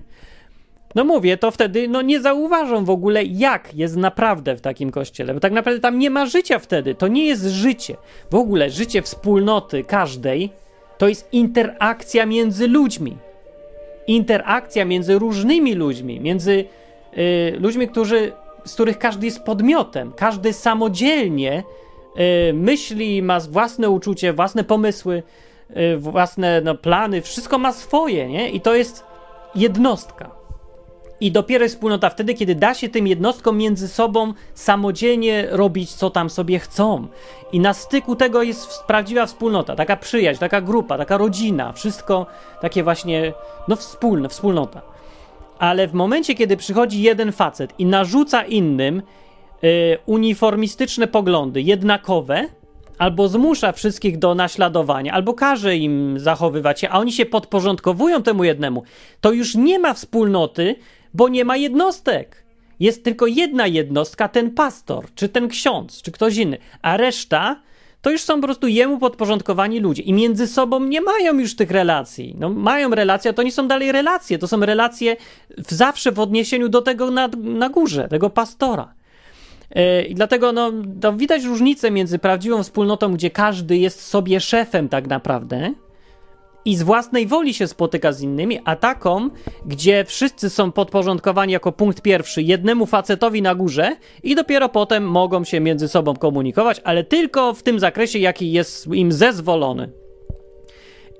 no 0.96 1.04
mówię, 1.06 1.38
to 1.38 1.52
wtedy 1.52 1.88
no 1.88 2.02
nie 2.02 2.22
zauważą 2.22 2.86
w 2.86 2.90
ogóle, 2.90 3.24
jak 3.24 3.76
jest 3.76 3.96
naprawdę 3.96 4.56
w 4.56 4.62
takim 4.62 4.92
kościele, 4.92 5.34
bo 5.34 5.40
tak 5.40 5.52
naprawdę 5.52 5.82
tam 5.82 6.00
nie 6.00 6.10
ma 6.10 6.26
życia 6.26 6.60
wtedy. 6.60 6.96
To 6.96 7.08
nie 7.08 7.26
jest 7.26 7.46
życie. 7.46 7.96
W 8.32 8.36
ogóle 8.36 8.70
życie 8.70 9.02
wspólnoty 9.02 9.84
każdej 9.84 10.50
to 10.98 11.08
jest 11.08 11.30
interakcja 11.32 12.26
między 12.26 12.68
ludźmi. 12.68 13.18
Interakcja 14.10 14.86
między 14.86 15.20
różnymi 15.20 15.76
ludźmi, 15.76 16.20
między 16.20 16.66
y, 17.18 17.58
ludźmi, 17.60 17.88
którzy, 17.88 18.32
z 18.66 18.74
których 18.74 19.00
każdy 19.00 19.26
jest 19.26 19.44
podmiotem, 19.44 20.14
każdy 20.16 20.54
samodzielnie 20.54 21.64
y, 22.50 22.54
myśli, 22.54 23.22
ma 23.22 23.40
własne 23.40 23.90
uczucie, 23.90 24.34
własne 24.34 24.64
pomysły, 24.64 25.24
y, 25.78 25.98
własne 25.98 26.62
no, 26.62 26.76
plany, 26.76 27.22
wszystko 27.22 27.58
ma 27.58 27.74
swoje, 27.74 28.28
nie? 28.28 28.50
I 28.50 28.62
to 28.62 28.76
jest 28.76 29.04
jednostka. 29.56 30.39
I 31.22 31.32
dopiero 31.32 31.64
jest 31.64 31.76
wspólnota 31.76 32.10
wtedy, 32.10 32.34
kiedy 32.34 32.56
da 32.56 32.74
się 32.74 32.90
tym 32.90 33.08
jednostkom 33.08 33.58
między 33.58 33.88
sobą 33.88 34.34
samodzielnie 34.54 35.48
robić, 35.50 35.94
co 35.94 36.10
tam 36.10 36.30
sobie 36.30 36.60
chcą. 36.60 37.08
I 37.52 37.60
na 37.60 37.74
styku 37.74 38.16
tego 38.16 38.44
jest 38.44 38.84
prawdziwa 38.84 39.26
wspólnota, 39.26 39.76
taka 39.76 39.98
przyjaźń, 39.98 40.40
taka 40.40 40.62
grupa, 40.62 40.98
taka 40.98 41.18
rodzina, 41.18 41.74
wszystko 41.74 42.26
takie 42.62 42.84
właśnie, 42.84 43.34
no 43.68 43.76
wspólne, 43.76 44.30
wspólnota. 44.30 44.82
Ale 45.60 45.88
w 45.88 45.94
momencie, 45.94 46.36
kiedy 46.36 46.58
przychodzi 46.58 47.02
jeden 47.02 47.32
facet 47.32 47.74
i 47.78 47.86
narzuca 47.86 48.44
innym 48.44 49.02
y, 49.64 49.98
uniformistyczne 50.06 51.08
poglądy, 51.08 51.62
jednakowe, 51.62 52.48
albo 52.98 53.28
zmusza 53.28 53.72
wszystkich 53.72 54.18
do 54.18 54.36
naśladowania, 54.36 55.14
albo 55.14 55.34
każe 55.34 55.78
im 55.78 56.20
zachowywać 56.20 56.80
się, 56.80 56.90
a 56.90 57.00
oni 57.00 57.12
się 57.12 57.26
podporządkowują 57.26 58.24
temu 58.24 58.44
jednemu, 58.44 58.84
to 59.22 59.32
już 59.32 59.56
nie 59.56 59.80
ma 59.80 59.94
wspólnoty, 59.94 60.76
bo 61.14 61.30
nie 61.30 61.46
ma 61.46 61.58
jednostek. 61.58 62.44
Jest 62.80 63.04
tylko 63.04 63.28
jedna 63.28 63.68
jednostka, 63.68 64.28
ten 64.28 64.52
pastor, 64.52 65.06
czy 65.16 65.30
ten 65.30 65.48
ksiądz, 65.48 66.02
czy 66.02 66.12
ktoś 66.12 66.38
inny, 66.38 66.58
a 66.82 66.98
reszta 66.98 67.62
to 68.02 68.12
już 68.12 68.22
są 68.22 68.42
po 68.42 68.48
prostu 68.48 68.68
jemu 68.68 69.00
podporządkowani 69.00 69.80
ludzie 69.80 70.04
i 70.04 70.14
między 70.14 70.48
sobą 70.48 70.80
nie 70.80 71.02
mają 71.02 71.40
już 71.40 71.56
tych 71.56 71.72
relacji. 71.72 72.36
No, 72.40 72.50
mają 72.50 72.90
relacje, 72.90 73.32
a 73.32 73.34
to 73.34 73.44
nie 73.44 73.52
są 73.52 73.68
dalej 73.68 73.92
relacje, 73.92 74.38
to 74.38 74.48
są 74.48 74.60
relacje 74.60 75.18
w 75.58 75.72
zawsze 75.72 76.12
w 76.12 76.20
odniesieniu 76.20 76.70
do 76.70 76.82
tego 76.82 77.12
na, 77.12 77.30
na 77.38 77.70
górze, 77.70 78.08
tego 78.08 78.30
pastora. 78.30 78.94
E, 79.72 80.04
I 80.04 80.16
dlatego 80.16 80.52
no, 80.52 80.72
widać 81.18 81.44
różnicę 81.44 81.92
między 81.92 82.20
prawdziwą 82.20 82.64
wspólnotą, 82.64 83.14
gdzie 83.14 83.30
każdy 83.30 83.78
jest 83.78 84.02
sobie 84.02 84.40
szefem 84.40 84.90
tak 84.90 85.08
naprawdę, 85.08 85.74
i 86.66 86.76
z 86.76 86.84
własnej 86.84 87.28
woli 87.28 87.54
się 87.54 87.68
spotyka 87.68 88.12
z 88.12 88.22
innymi, 88.22 88.60
a 88.66 88.76
taką, 88.76 89.30
gdzie 89.66 90.06
wszyscy 90.06 90.50
są 90.50 90.72
podporządkowani 90.72 91.54
jako 91.54 91.72
punkt 91.72 92.02
pierwszy 92.02 92.42
jednemu 92.42 92.86
facetowi 92.86 93.42
na 93.42 93.56
górze 93.56 93.96
i 94.24 94.36
dopiero 94.36 94.70
potem 94.70 95.04
mogą 95.04 95.44
się 95.44 95.60
między 95.60 95.88
sobą 95.88 96.16
komunikować, 96.16 96.82
ale 96.84 97.04
tylko 97.04 97.54
w 97.54 97.64
tym 97.64 97.80
zakresie, 97.80 98.20
jaki 98.20 98.52
jest 98.52 98.88
im 98.88 99.12
zezwolony. 99.12 99.92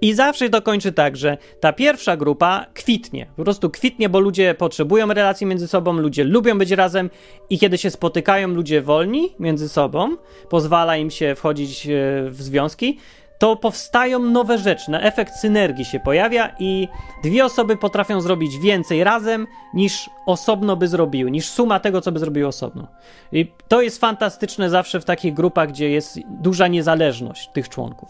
I 0.02 0.14
zawsze 0.14 0.50
to 0.50 0.62
kończy 0.62 0.92
tak, 0.92 1.18
że 1.18 1.38
ta 1.60 1.74
pierwsza 1.74 2.18
grupa 2.18 2.66
kwitnie. 2.74 3.28
Po 3.38 3.44
prostu 3.44 3.70
kwitnie, 3.70 4.10
bo 4.10 4.20
ludzie 4.20 4.54
potrzebują 4.54 5.08
relacji 5.08 5.48
między 5.48 5.68
sobą, 5.68 5.94
ludzie 5.94 6.24
lubią 6.24 6.58
być 6.58 6.72
razem 6.72 7.10
i 7.50 7.60
kiedy 7.60 7.78
się 7.78 7.90
spotykają 7.90 8.48
ludzie 8.48 8.82
wolni 8.82 9.30
między 9.40 9.70
sobą, 9.70 10.16
pozwala 10.50 10.98
im 10.98 11.12
się 11.12 11.36
wchodzić 11.36 11.88
e, 11.88 11.90
w 12.30 12.42
związki, 12.42 12.98
to 13.40 13.56
powstają 13.56 14.20
nowe 14.20 14.58
rzeczy, 14.58 14.92
na 14.92 15.02
efekt 15.02 15.36
synergii 15.36 15.86
się 15.86 16.00
pojawia 16.00 16.56
i 16.60 16.88
dwie 17.24 17.46
osoby 17.46 17.78
potrafią 17.78 18.22
zrobić 18.22 18.58
więcej 18.58 19.04
razem 19.04 19.48
niż 19.74 20.10
osobno 20.26 20.76
by 20.76 20.88
zrobiły, 20.88 21.32
niż 21.32 21.50
suma 21.50 21.80
tego, 21.80 22.02
co 22.02 22.12
by 22.12 22.20
zrobiły 22.20 22.48
osobno. 22.48 22.88
I 23.32 23.52
to 23.68 23.82
jest 23.82 24.00
fantastyczne 24.00 24.70
zawsze 24.70 25.00
w 25.00 25.06
takich 25.06 25.34
grupach, 25.34 25.70
gdzie 25.70 25.90
jest 25.90 26.20
duża 26.42 26.68
niezależność 26.68 27.50
tych 27.54 27.70
członków. 27.70 28.10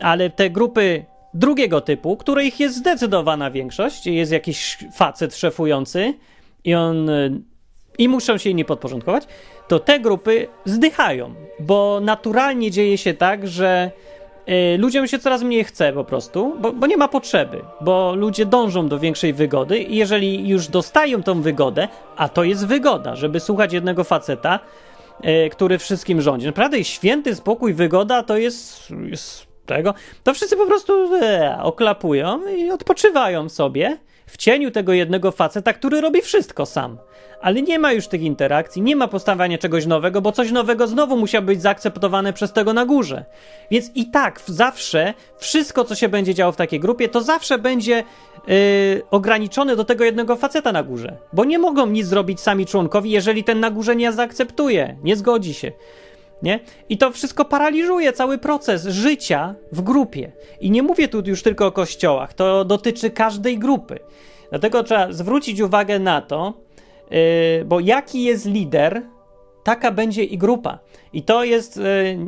Ale 0.00 0.30
te 0.30 0.50
grupy 0.50 1.04
drugiego 1.34 1.80
typu, 1.80 2.16
których 2.16 2.60
jest 2.60 2.76
zdecydowana 2.76 3.50
większość, 3.50 4.06
jest 4.06 4.32
jakiś 4.32 4.78
facet 4.92 5.36
szefujący 5.36 6.14
i 6.64 6.74
on 6.74 7.10
i 7.98 8.08
muszą 8.08 8.38
się 8.38 8.50
inni 8.50 8.64
podporządkować, 8.64 9.24
to 9.68 9.78
te 9.78 10.00
grupy 10.00 10.46
zdychają, 10.64 11.34
bo 11.60 12.00
naturalnie 12.02 12.70
dzieje 12.70 12.98
się 12.98 13.14
tak, 13.14 13.48
że 13.48 13.90
ludziom 14.78 15.06
się 15.06 15.18
coraz 15.18 15.42
mniej 15.42 15.64
chce 15.64 15.92
po 15.92 16.04
prostu, 16.04 16.56
bo, 16.60 16.72
bo, 16.72 16.86
nie 16.86 16.96
ma 16.96 17.08
potrzeby, 17.08 17.60
bo 17.80 18.14
ludzie 18.14 18.46
dążą 18.46 18.88
do 18.88 18.98
większej 18.98 19.32
wygody 19.32 19.78
i 19.78 19.96
jeżeli 19.96 20.48
już 20.48 20.68
dostają 20.68 21.22
tą 21.22 21.42
wygodę, 21.42 21.88
a 22.16 22.28
to 22.28 22.44
jest 22.44 22.66
wygoda, 22.66 23.16
żeby 23.16 23.40
słuchać 23.40 23.72
jednego 23.72 24.04
faceta, 24.04 24.60
y, 25.24 25.50
który 25.50 25.78
wszystkim 25.78 26.20
rządzi. 26.20 26.46
Naprawdę 26.46 26.84
święty 26.84 27.34
spokój, 27.34 27.74
wygoda 27.74 28.22
to 28.22 28.36
jest, 28.36 28.90
jest 28.90 29.46
tego, 29.66 29.94
to 30.24 30.34
wszyscy 30.34 30.56
po 30.56 30.66
prostu 30.66 31.14
e, 31.22 31.58
oklapują 31.62 32.48
i 32.48 32.70
odpoczywają 32.70 33.48
sobie 33.48 33.98
w 34.28 34.36
cieniu 34.36 34.70
tego 34.70 34.92
jednego 34.92 35.30
faceta, 35.30 35.72
który 35.72 36.00
robi 36.00 36.22
wszystko 36.22 36.66
sam 36.66 36.98
ale 37.40 37.62
nie 37.62 37.78
ma 37.78 37.92
już 37.92 38.08
tych 38.08 38.22
interakcji, 38.22 38.82
nie 38.82 38.96
ma 38.96 39.08
postawiania 39.08 39.58
czegoś 39.58 39.86
nowego, 39.86 40.20
bo 40.20 40.32
coś 40.32 40.50
nowego 40.50 40.86
znowu 40.86 41.16
musiał 41.16 41.42
być 41.42 41.62
zaakceptowane 41.62 42.32
przez 42.32 42.52
tego 42.52 42.72
na 42.72 42.86
górze. 42.86 43.24
Więc 43.70 43.90
i 43.94 44.10
tak 44.10 44.40
zawsze 44.46 45.14
wszystko, 45.38 45.84
co 45.84 45.94
się 45.94 46.08
będzie 46.08 46.34
działo 46.34 46.52
w 46.52 46.56
takiej 46.56 46.80
grupie, 46.80 47.08
to 47.08 47.22
zawsze 47.22 47.58
będzie 47.58 48.04
yy, 48.46 48.54
ograniczone 49.10 49.76
do 49.76 49.84
tego 49.84 50.04
jednego 50.04 50.36
faceta 50.36 50.72
na 50.72 50.82
górze, 50.82 51.16
bo 51.32 51.44
nie 51.44 51.58
mogą 51.58 51.86
nic 51.86 52.06
zrobić 52.06 52.40
sami 52.40 52.66
członkowi, 52.66 53.10
jeżeli 53.10 53.44
ten 53.44 53.60
na 53.60 53.70
górze 53.70 53.96
nie 53.96 54.12
zaakceptuje, 54.12 54.96
nie 55.02 55.16
zgodzi 55.16 55.54
się. 55.54 55.72
Nie? 56.42 56.60
I 56.88 56.98
to 56.98 57.10
wszystko 57.12 57.44
paraliżuje 57.44 58.12
cały 58.12 58.38
proces 58.38 58.86
życia 58.86 59.54
w 59.72 59.80
grupie. 59.80 60.32
I 60.60 60.70
nie 60.70 60.82
mówię 60.82 61.08
tu 61.08 61.22
już 61.26 61.42
tylko 61.42 61.66
o 61.66 61.72
kościołach, 61.72 62.34
to 62.34 62.64
dotyczy 62.64 63.10
każdej 63.10 63.58
grupy. 63.58 63.98
Dlatego 64.50 64.82
trzeba 64.82 65.12
zwrócić 65.12 65.60
uwagę 65.60 65.98
na 65.98 66.20
to, 66.20 66.68
Yy, 67.10 67.64
bo 67.64 67.80
jaki 67.80 68.22
jest 68.22 68.46
lider, 68.46 69.02
taka 69.64 69.92
będzie 69.92 70.24
i 70.24 70.38
grupa. 70.38 70.78
I 71.12 71.22
to 71.22 71.44
jest, 71.44 71.76
yy, 71.76 71.84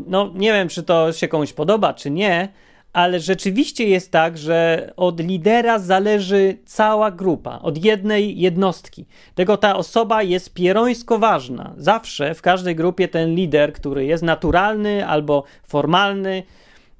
no 0.06 0.30
nie 0.34 0.52
wiem, 0.52 0.68
czy 0.68 0.82
to 0.82 1.12
się 1.12 1.28
komuś 1.28 1.52
podoba, 1.52 1.94
czy 1.94 2.10
nie, 2.10 2.48
ale 2.92 3.20
rzeczywiście 3.20 3.88
jest 3.88 4.10
tak, 4.10 4.38
że 4.38 4.92
od 4.96 5.20
lidera 5.20 5.78
zależy 5.78 6.58
cała 6.64 7.10
grupa, 7.10 7.58
od 7.62 7.84
jednej 7.84 8.40
jednostki. 8.40 9.06
Tego 9.34 9.56
ta 9.56 9.76
osoba 9.76 10.22
jest 10.22 10.54
pierońsko 10.54 11.18
ważna. 11.18 11.74
Zawsze 11.76 12.34
w 12.34 12.42
każdej 12.42 12.76
grupie 12.76 13.08
ten 13.08 13.34
lider, 13.34 13.72
który 13.72 14.04
jest 14.04 14.22
naturalny 14.22 15.06
albo 15.06 15.44
formalny, 15.62 16.42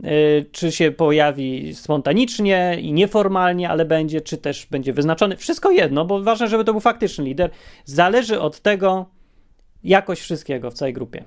Y, 0.05 0.46
czy 0.53 0.72
się 0.72 0.92
pojawi 0.92 1.74
spontanicznie 1.74 2.79
i 2.81 2.92
nieformalnie, 2.92 3.70
ale 3.70 3.85
będzie, 3.85 4.20
czy 4.20 4.37
też 4.37 4.66
będzie 4.66 4.92
wyznaczony. 4.92 5.37
Wszystko 5.37 5.70
jedno, 5.70 6.05
bo 6.05 6.22
ważne, 6.22 6.48
żeby 6.48 6.64
to 6.64 6.72
był 6.72 6.81
faktyczny 6.81 7.24
lider. 7.24 7.50
Zależy 7.85 8.40
od 8.40 8.61
tego 8.61 9.07
jakość 9.85 10.22
wszystkiego 10.22 10.70
w 10.70 10.74
całej 10.74 10.94
grupie. 10.94 11.25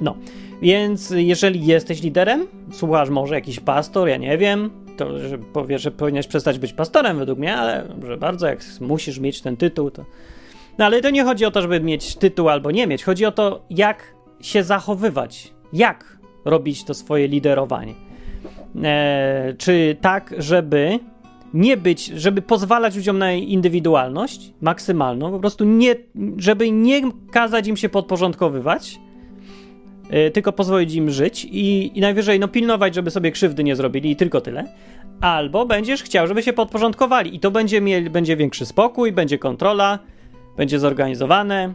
No, 0.00 0.16
więc 0.62 1.10
jeżeli 1.10 1.66
jesteś 1.66 2.02
liderem, 2.02 2.46
słuchasz 2.72 3.10
może 3.10 3.34
jakiś 3.34 3.60
pastor, 3.60 4.08
ja 4.08 4.16
nie 4.16 4.38
wiem, 4.38 4.70
to 4.96 5.18
że 5.18 5.38
powie, 5.38 5.78
że 5.78 5.90
powinieneś 5.90 6.26
przestać 6.26 6.58
być 6.58 6.72
pastorem 6.72 7.18
według 7.18 7.38
mnie, 7.38 7.56
ale 7.56 7.88
że 8.06 8.16
bardzo, 8.16 8.46
jak 8.46 8.60
musisz 8.80 9.18
mieć 9.18 9.40
ten 9.40 9.56
tytuł, 9.56 9.90
to... 9.90 10.04
No 10.78 10.84
ale 10.84 11.00
to 11.00 11.10
nie 11.10 11.24
chodzi 11.24 11.44
o 11.44 11.50
to, 11.50 11.62
żeby 11.62 11.80
mieć 11.80 12.16
tytuł 12.16 12.48
albo 12.48 12.70
nie 12.70 12.86
mieć. 12.86 13.04
Chodzi 13.04 13.24
o 13.26 13.32
to, 13.32 13.64
jak 13.70 14.14
się 14.40 14.62
zachowywać. 14.62 15.52
Jak 15.72 16.18
robić 16.44 16.84
to 16.84 16.94
swoje 16.94 17.28
liderowanie. 17.28 17.94
E, 18.84 19.54
czy 19.58 19.96
tak, 20.00 20.34
żeby 20.38 20.98
nie 21.54 21.76
być, 21.76 22.06
żeby 22.06 22.42
pozwalać 22.42 22.96
ludziom 22.96 23.18
na 23.18 23.32
indywidualność 23.32 24.52
maksymalną, 24.60 25.30
po 25.30 25.38
prostu 25.38 25.64
nie, 25.64 25.94
żeby 26.36 26.70
nie 26.70 27.00
kazać 27.30 27.66
im 27.66 27.76
się 27.76 27.88
podporządkowywać, 27.88 29.00
tylko 30.32 30.52
pozwolić 30.52 30.94
im 30.94 31.10
żyć 31.10 31.44
i, 31.44 31.98
i 31.98 32.00
najwyżej 32.00 32.40
no, 32.40 32.48
pilnować, 32.48 32.94
żeby 32.94 33.10
sobie 33.10 33.30
krzywdy 33.32 33.64
nie 33.64 33.76
zrobili 33.76 34.10
i 34.10 34.16
tylko 34.16 34.40
tyle. 34.40 34.64
Albo 35.20 35.66
będziesz 35.66 36.02
chciał, 36.02 36.26
żeby 36.26 36.42
się 36.42 36.52
podporządkowali 36.52 37.36
i 37.36 37.40
to 37.40 37.50
będzie, 37.50 37.80
mieli, 37.80 38.10
będzie 38.10 38.36
większy 38.36 38.66
spokój, 38.66 39.12
będzie 39.12 39.38
kontrola, 39.38 39.98
będzie 40.56 40.78
zorganizowane, 40.78 41.74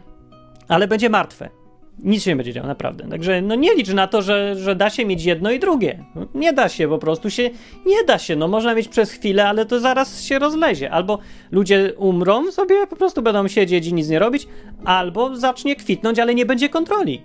ale 0.68 0.88
będzie 0.88 1.10
martwe. 1.10 1.50
Nic 1.98 2.22
się 2.22 2.30
nie 2.30 2.36
będzie 2.36 2.52
działo, 2.52 2.66
naprawdę. 2.66 3.08
Także 3.08 3.42
no 3.42 3.54
nie 3.54 3.74
licz 3.74 3.88
na 3.88 4.06
to, 4.06 4.22
że, 4.22 4.56
że 4.56 4.76
da 4.76 4.90
się 4.90 5.04
mieć 5.04 5.24
jedno 5.24 5.50
i 5.50 5.58
drugie. 5.58 6.04
Nie 6.34 6.52
da 6.52 6.68
się, 6.68 6.88
po 6.88 6.98
prostu 6.98 7.30
się 7.30 7.50
nie 7.86 8.04
da 8.06 8.18
się. 8.18 8.36
No 8.36 8.48
można 8.48 8.74
mieć 8.74 8.88
przez 8.88 9.10
chwilę, 9.10 9.48
ale 9.48 9.66
to 9.66 9.80
zaraz 9.80 10.22
się 10.22 10.38
rozlezie. 10.38 10.90
Albo 10.90 11.18
ludzie 11.50 11.92
umrą 11.96 12.52
sobie, 12.52 12.86
po 12.86 12.96
prostu 12.96 13.22
będą 13.22 13.48
siedzieć 13.48 13.86
i 13.86 13.94
nic 13.94 14.08
nie 14.08 14.18
robić, 14.18 14.48
albo 14.84 15.36
zacznie 15.36 15.76
kwitnąć, 15.76 16.18
ale 16.18 16.34
nie 16.34 16.46
będzie 16.46 16.68
kontroli. 16.68 17.22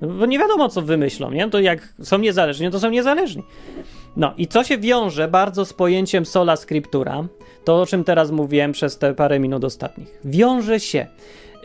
No, 0.00 0.08
bo 0.08 0.26
nie 0.26 0.38
wiadomo, 0.38 0.68
co 0.68 0.82
wymyślą, 0.82 1.30
nie? 1.30 1.50
To 1.50 1.60
jak 1.60 1.94
są 2.02 2.18
niezależni, 2.18 2.70
to 2.70 2.80
są 2.80 2.90
niezależni. 2.90 3.42
No 4.16 4.34
i 4.38 4.46
co 4.46 4.64
się 4.64 4.78
wiąże 4.78 5.28
bardzo 5.28 5.64
z 5.64 5.72
pojęciem 5.72 6.26
sola 6.26 6.56
scriptura, 6.56 7.24
to 7.64 7.80
o 7.80 7.86
czym 7.86 8.04
teraz 8.04 8.30
mówiłem 8.30 8.72
przez 8.72 8.98
te 8.98 9.14
parę 9.14 9.38
minut 9.38 9.64
ostatnich. 9.64 10.20
Wiąże 10.24 10.80
się. 10.80 11.06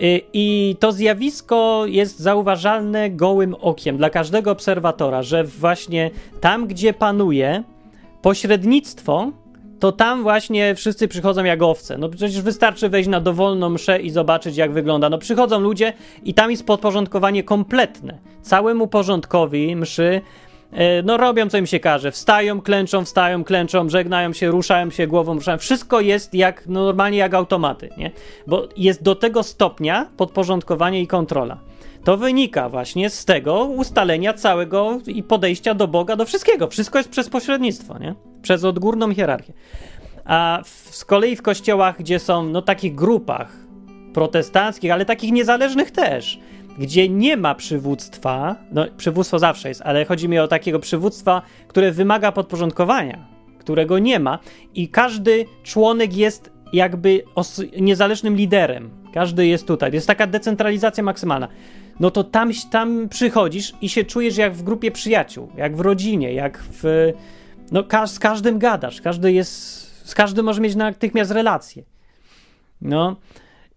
Y, 0.02 0.22
I 0.34 0.76
to 0.80 0.92
zjawisko 0.92 1.84
jest 1.86 2.20
zauważalne 2.20 3.10
gołym 3.10 3.56
okiem 3.62 3.98
dla 3.98 4.10
każdego 4.10 4.52
obserwatora, 4.52 5.24
że 5.24 5.44
właśnie 5.44 6.12
tam, 6.42 6.68
gdzie 6.68 6.94
panuje 6.94 7.64
pośrednictwo, 8.22 9.32
to 9.82 9.92
tam 9.92 10.24
właśnie 10.24 10.76
wszyscy 10.76 11.08
przychodzą 11.08 11.44
jak 11.44 11.62
owce. 11.62 11.98
No 11.98 12.10
przecież 12.10 12.42
wystarczy 12.42 12.90
wejść 12.90 13.10
na 13.10 13.20
dowolną 13.20 13.70
mszę 13.70 14.00
i 14.00 14.10
zobaczyć, 14.10 14.58
jak 14.58 14.72
wygląda. 14.72 15.10
No 15.10 15.18
przychodzą 15.18 15.60
ludzie 15.60 15.94
i 16.24 16.34
tam 16.34 16.52
jest 16.52 16.66
podporządkowanie 16.66 17.44
kompletne. 17.44 18.18
Całemu 18.42 18.88
porządkowi 18.88 19.76
mszy 19.76 20.22
E, 20.72 21.04
no 21.04 21.18
robią 21.18 21.50
co 21.50 21.58
im 21.58 21.68
się 21.68 21.80
każe. 21.80 22.12
Wstają, 22.12 22.62
klęczą, 22.62 23.06
wstają, 23.06 23.44
klęczą, 23.44 23.90
żegnają 23.90 24.34
się, 24.34 24.52
ruszają 24.52 24.90
się 24.90 25.08
głową, 25.08 25.34
ruszają. 25.34 25.58
Wszystko 25.58 26.02
jest 26.02 26.34
jak 26.34 26.64
no, 26.68 26.86
normalnie 26.86 27.18
jak 27.18 27.34
automaty, 27.34 27.90
nie? 27.98 28.12
Bo 28.48 28.68
jest 28.78 29.04
do 29.04 29.16
tego 29.16 29.44
stopnia 29.44 30.08
podporządkowanie 30.18 31.02
i 31.02 31.08
kontrola. 31.08 31.58
To 32.04 32.18
wynika 32.18 32.70
właśnie 32.70 33.10
z 33.10 33.26
tego 33.26 33.64
ustalenia 33.64 34.34
całego 34.34 35.00
i 35.08 35.24
podejścia 35.24 35.74
do 35.74 35.88
Boga, 35.88 36.16
do 36.16 36.26
wszystkiego. 36.26 36.68
Wszystko 36.68 36.98
jest 36.98 37.10
przez 37.10 37.30
pośrednictwo, 37.30 38.00
nie? 38.00 38.16
Przez 38.42 38.64
odgórną 38.64 39.14
hierarchię. 39.14 39.54
A 40.26 40.62
w, 40.64 40.96
z 40.96 41.06
kolei 41.06 41.36
w 41.36 41.42
kościołach, 41.42 41.98
gdzie 42.00 42.20
są 42.20 42.44
no 42.44 42.62
takich 42.62 42.96
grupach 42.96 43.58
protestanckich, 44.14 44.92
ale 44.92 45.06
takich 45.06 45.32
niezależnych 45.32 45.92
też, 45.92 46.40
gdzie 46.80 47.10
nie 47.10 47.38
ma 47.38 47.56
przywództwa, 47.56 48.56
no 48.72 48.86
przywództwo 48.98 49.40
zawsze 49.40 49.70
jest, 49.70 49.82
ale 49.86 50.06
chodzi 50.06 50.30
mi 50.30 50.40
o 50.40 50.48
takiego 50.48 50.80
przywództwa, 50.80 51.42
które 51.68 51.92
wymaga 51.92 52.32
podporządkowania, 52.32 53.28
którego 53.60 54.00
nie 54.00 54.20
ma 54.20 54.40
i 54.76 54.90
każdy 54.90 55.46
członek 55.64 56.18
jest 56.18 56.52
jakby 56.74 57.24
niezależnym 57.82 58.36
liderem. 58.36 58.90
Każdy 59.14 59.48
jest 59.48 59.68
tutaj. 59.68 59.94
Jest 59.94 60.08
taka 60.08 60.28
decentralizacja 60.28 61.04
maksymalna. 61.04 61.48
No 62.00 62.12
to 62.12 62.24
tam, 62.24 62.52
tam 62.72 63.10
przychodzisz 63.10 63.74
i 63.82 63.90
się 63.90 64.04
czujesz 64.04 64.38
jak 64.38 64.54
w 64.54 64.64
grupie 64.64 64.92
przyjaciół, 64.92 65.50
jak 65.58 65.76
w 65.76 65.80
rodzinie, 65.80 66.34
jak 66.34 66.64
w. 66.72 67.12
No, 67.72 67.84
ka 67.84 68.08
z 68.08 68.20
każdym 68.20 68.60
gadasz, 68.60 69.02
każdy 69.02 69.34
jest. 69.34 69.82
Z 70.10 70.16
każdym 70.16 70.46
może 70.46 70.62
mieć 70.62 70.76
natychmiast 70.76 71.32
relacje. 71.32 71.84
No. 72.82 73.16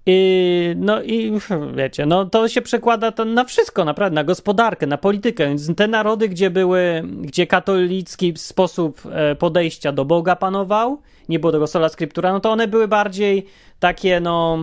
I, 0.06 0.74
no 0.76 1.02
i 1.02 1.32
wiecie, 1.74 2.06
no 2.06 2.24
to 2.24 2.48
się 2.48 2.62
przekłada 2.62 3.12
to 3.12 3.24
na 3.24 3.44
wszystko, 3.44 3.84
naprawdę, 3.84 4.14
na 4.14 4.24
gospodarkę, 4.24 4.86
na 4.86 4.98
politykę. 4.98 5.48
Więc 5.48 5.76
te 5.76 5.88
narody, 5.88 6.28
gdzie 6.28 6.50
były, 6.50 7.02
gdzie 7.20 7.46
katolicki 7.46 8.32
sposób 8.36 9.02
e, 9.10 9.34
podejścia 9.34 9.92
do 9.92 10.04
Boga 10.04 10.36
panował, 10.36 11.00
nie 11.28 11.38
było 11.38 11.52
tego 11.52 11.66
sola 11.66 11.88
scriptura, 11.88 12.32
no 12.32 12.40
to 12.40 12.50
one 12.50 12.68
były 12.68 12.88
bardziej 12.88 13.46
takie, 13.80 14.20
no, 14.20 14.58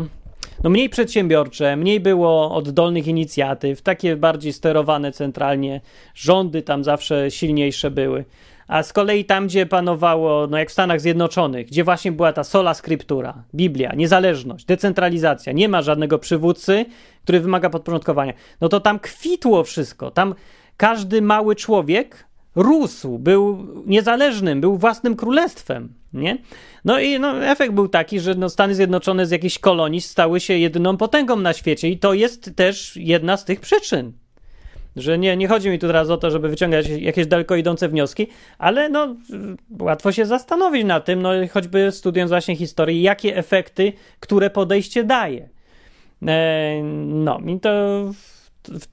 no 0.63 0.69
mniej 0.69 0.89
przedsiębiorcze, 0.89 1.75
mniej 1.75 1.99
było 1.99 2.55
oddolnych 2.55 3.07
inicjatyw, 3.07 3.81
takie 3.81 4.15
bardziej 4.15 4.53
sterowane 4.53 5.11
centralnie, 5.11 5.81
rządy 6.15 6.61
tam 6.61 6.83
zawsze 6.83 7.31
silniejsze 7.31 7.91
były. 7.91 8.25
A 8.67 8.83
z 8.83 8.93
kolei 8.93 9.25
tam, 9.25 9.47
gdzie 9.47 9.65
panowało, 9.65 10.47
no 10.47 10.57
jak 10.57 10.69
w 10.69 10.71
Stanach 10.71 11.01
Zjednoczonych, 11.01 11.67
gdzie 11.67 11.83
właśnie 11.83 12.11
była 12.11 12.33
ta 12.33 12.43
sola 12.43 12.73
scriptura, 12.73 13.43
Biblia, 13.55 13.93
niezależność, 13.95 14.65
decentralizacja, 14.65 15.53
nie 15.53 15.69
ma 15.69 15.81
żadnego 15.81 16.19
przywódcy, 16.19 16.85
który 17.23 17.39
wymaga 17.39 17.69
podporządkowania, 17.69 18.33
no 18.61 18.69
to 18.69 18.79
tam 18.79 18.99
kwitło 18.99 19.63
wszystko. 19.63 20.11
Tam 20.11 20.35
każdy 20.77 21.21
mały 21.21 21.55
człowiek 21.55 22.27
rósł, 22.55 23.19
był 23.19 23.67
niezależnym, 23.85 24.61
był 24.61 24.77
własnym 24.77 25.15
królestwem, 25.15 25.93
nie? 26.13 26.37
No 26.85 26.99
i 26.99 27.19
no, 27.19 27.45
efekt 27.45 27.73
był 27.73 27.87
taki, 27.87 28.19
że 28.19 28.35
no, 28.35 28.49
Stany 28.49 28.75
Zjednoczone 28.75 29.25
z 29.25 29.31
jakiejś 29.31 29.59
kolonii 29.59 30.01
stały 30.01 30.39
się 30.39 30.57
jedyną 30.57 30.97
potęgą 30.97 31.35
na 31.35 31.53
świecie 31.53 31.89
i 31.89 31.97
to 31.97 32.13
jest 32.13 32.55
też 32.55 32.97
jedna 32.97 33.37
z 33.37 33.45
tych 33.45 33.59
przyczyn. 33.59 34.13
Że 34.95 35.17
nie, 35.17 35.37
nie 35.37 35.47
chodzi 35.47 35.69
mi 35.69 35.79
tu 35.79 35.87
teraz 35.87 36.09
o 36.09 36.17
to, 36.17 36.31
żeby 36.31 36.49
wyciągać 36.49 36.89
jakieś 36.89 37.27
daleko 37.27 37.55
idące 37.55 37.89
wnioski, 37.89 38.27
ale 38.57 38.89
no, 38.89 39.15
łatwo 39.79 40.11
się 40.11 40.25
zastanowić 40.25 40.85
na 40.85 40.99
tym, 40.99 41.21
no 41.21 41.29
choćby 41.53 41.91
studiując 41.91 42.31
właśnie 42.31 42.55
historię, 42.55 43.01
jakie 43.01 43.37
efekty, 43.37 43.93
które 44.19 44.49
podejście 44.49 45.03
daje. 45.03 45.49
E, 46.27 46.81
no, 47.07 47.39
i 47.47 47.59
to, 47.59 47.69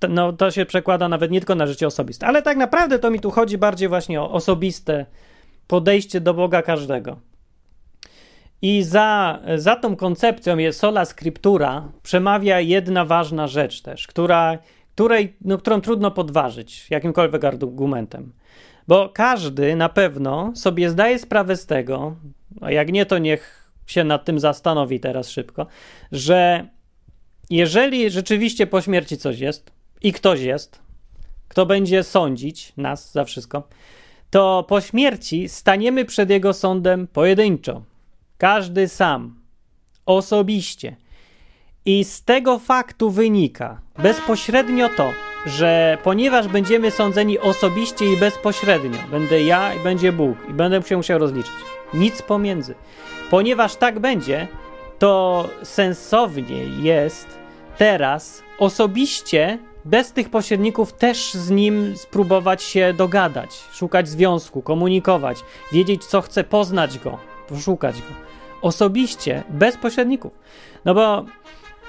no, 0.09 0.33
to 0.33 0.51
się 0.51 0.67
przekłada 0.67 1.09
nawet 1.09 1.31
nie 1.31 1.41
tylko 1.41 1.55
na 1.55 1.67
życie 1.67 1.87
osobiste, 1.87 2.27
ale 2.27 2.43
tak 2.43 2.57
naprawdę 2.57 2.99
to 2.99 3.11
mi 3.11 3.21
tu 3.21 3.31
chodzi 3.31 3.59
bardziej 3.59 3.89
właśnie 3.89 4.21
o 4.21 4.31
osobiste 4.31 5.07
podejście 5.67 6.21
do 6.21 6.35
Boga 6.35 6.63
każdego. 6.63 7.17
I 8.63 8.83
za, 8.83 9.39
za 9.57 9.77
tą 9.77 9.97
koncepcją 9.97 10.59
jest 10.59 10.81
sola 10.81 11.05
scriptura 11.05 11.89
przemawia 12.03 12.61
jedna 12.61 13.05
ważna 13.05 13.47
rzecz 13.47 13.83
też, 13.83 14.07
która 14.07 14.59
której, 14.99 15.37
no, 15.45 15.59
którą 15.59 15.81
trudno 15.81 16.11
podważyć 16.11 16.91
jakimkolwiek 16.91 17.45
argumentem. 17.45 18.33
Bo 18.89 19.09
każdy 19.15 19.77
na 19.77 19.89
pewno 19.89 20.53
sobie 20.55 20.91
zdaje 20.91 21.19
sprawę 21.19 21.57
z 21.57 21.67
tego, 21.67 22.17
a 22.61 22.71
jak 22.71 22.93
nie, 22.93 23.07
to 23.07 23.19
niech 23.19 23.71
się 23.87 24.05
nad 24.05 24.25
tym 24.25 24.41
zastanowi 24.41 25.01
teraz 25.01 25.31
szybko, 25.31 25.67
że 26.13 26.69
jeżeli 27.51 28.11
rzeczywiście 28.11 28.67
po 28.67 28.81
śmierci 28.81 29.19
coś 29.19 29.39
jest 29.39 29.73
i 30.03 30.13
ktoś 30.13 30.41
jest, 30.41 30.79
kto 31.49 31.67
będzie 31.67 32.03
sądzić 32.03 32.73
nas 32.77 33.13
za 33.13 33.25
wszystko, 33.25 33.69
to 34.31 34.65
po 34.69 34.81
śmierci 34.81 35.49
staniemy 35.49 36.05
przed 36.05 36.31
jego 36.31 36.53
sądem 36.53 37.07
pojedynczo. 37.07 37.83
Każdy 38.39 38.89
sam, 38.89 39.41
osobiście. 40.07 40.97
I 41.85 42.05
z 42.05 42.23
tego 42.23 42.59
faktu 42.59 43.11
wynika 43.11 43.81
bezpośrednio 43.99 44.89
to, 44.97 45.13
że 45.47 45.99
ponieważ 46.05 46.49
będziemy 46.49 46.91
sądzeni 46.91 47.39
osobiście 47.39 48.13
i 48.13 48.17
bezpośrednio, 48.17 48.99
będę 49.11 49.43
ja 49.43 49.75
i 49.75 49.81
będzie 49.81 50.13
Bóg 50.13 50.39
i 50.51 50.53
będę 50.53 50.83
się 50.83 50.97
musiał 50.97 51.19
rozliczyć. 51.19 51.53
Nic 51.95 52.23
pomiędzy. 52.23 52.75
Ponieważ 53.31 53.77
tak 53.77 53.99
będzie, 53.99 54.49
to 54.99 55.49
sensownie 55.63 56.65
jest 56.65 57.38
teraz 57.79 58.43
osobiście 58.59 59.59
bez 59.85 60.13
tych 60.13 60.31
pośredników 60.31 60.93
też 60.93 61.35
z 61.35 61.51
nim 61.51 61.97
spróbować 61.97 62.63
się 62.63 62.95
dogadać, 62.97 63.51
szukać 63.73 64.09
związku, 64.09 64.63
komunikować, 64.63 65.39
wiedzieć 65.73 66.05
co 66.05 66.21
chce, 66.21 66.45
poznać 66.45 66.99
go, 66.99 67.19
poszukać 67.49 67.97
go. 67.97 68.15
Osobiście, 68.63 69.43
bez 69.49 69.77
pośredników. 69.77 70.33
No 70.85 70.95
bo 70.95 71.25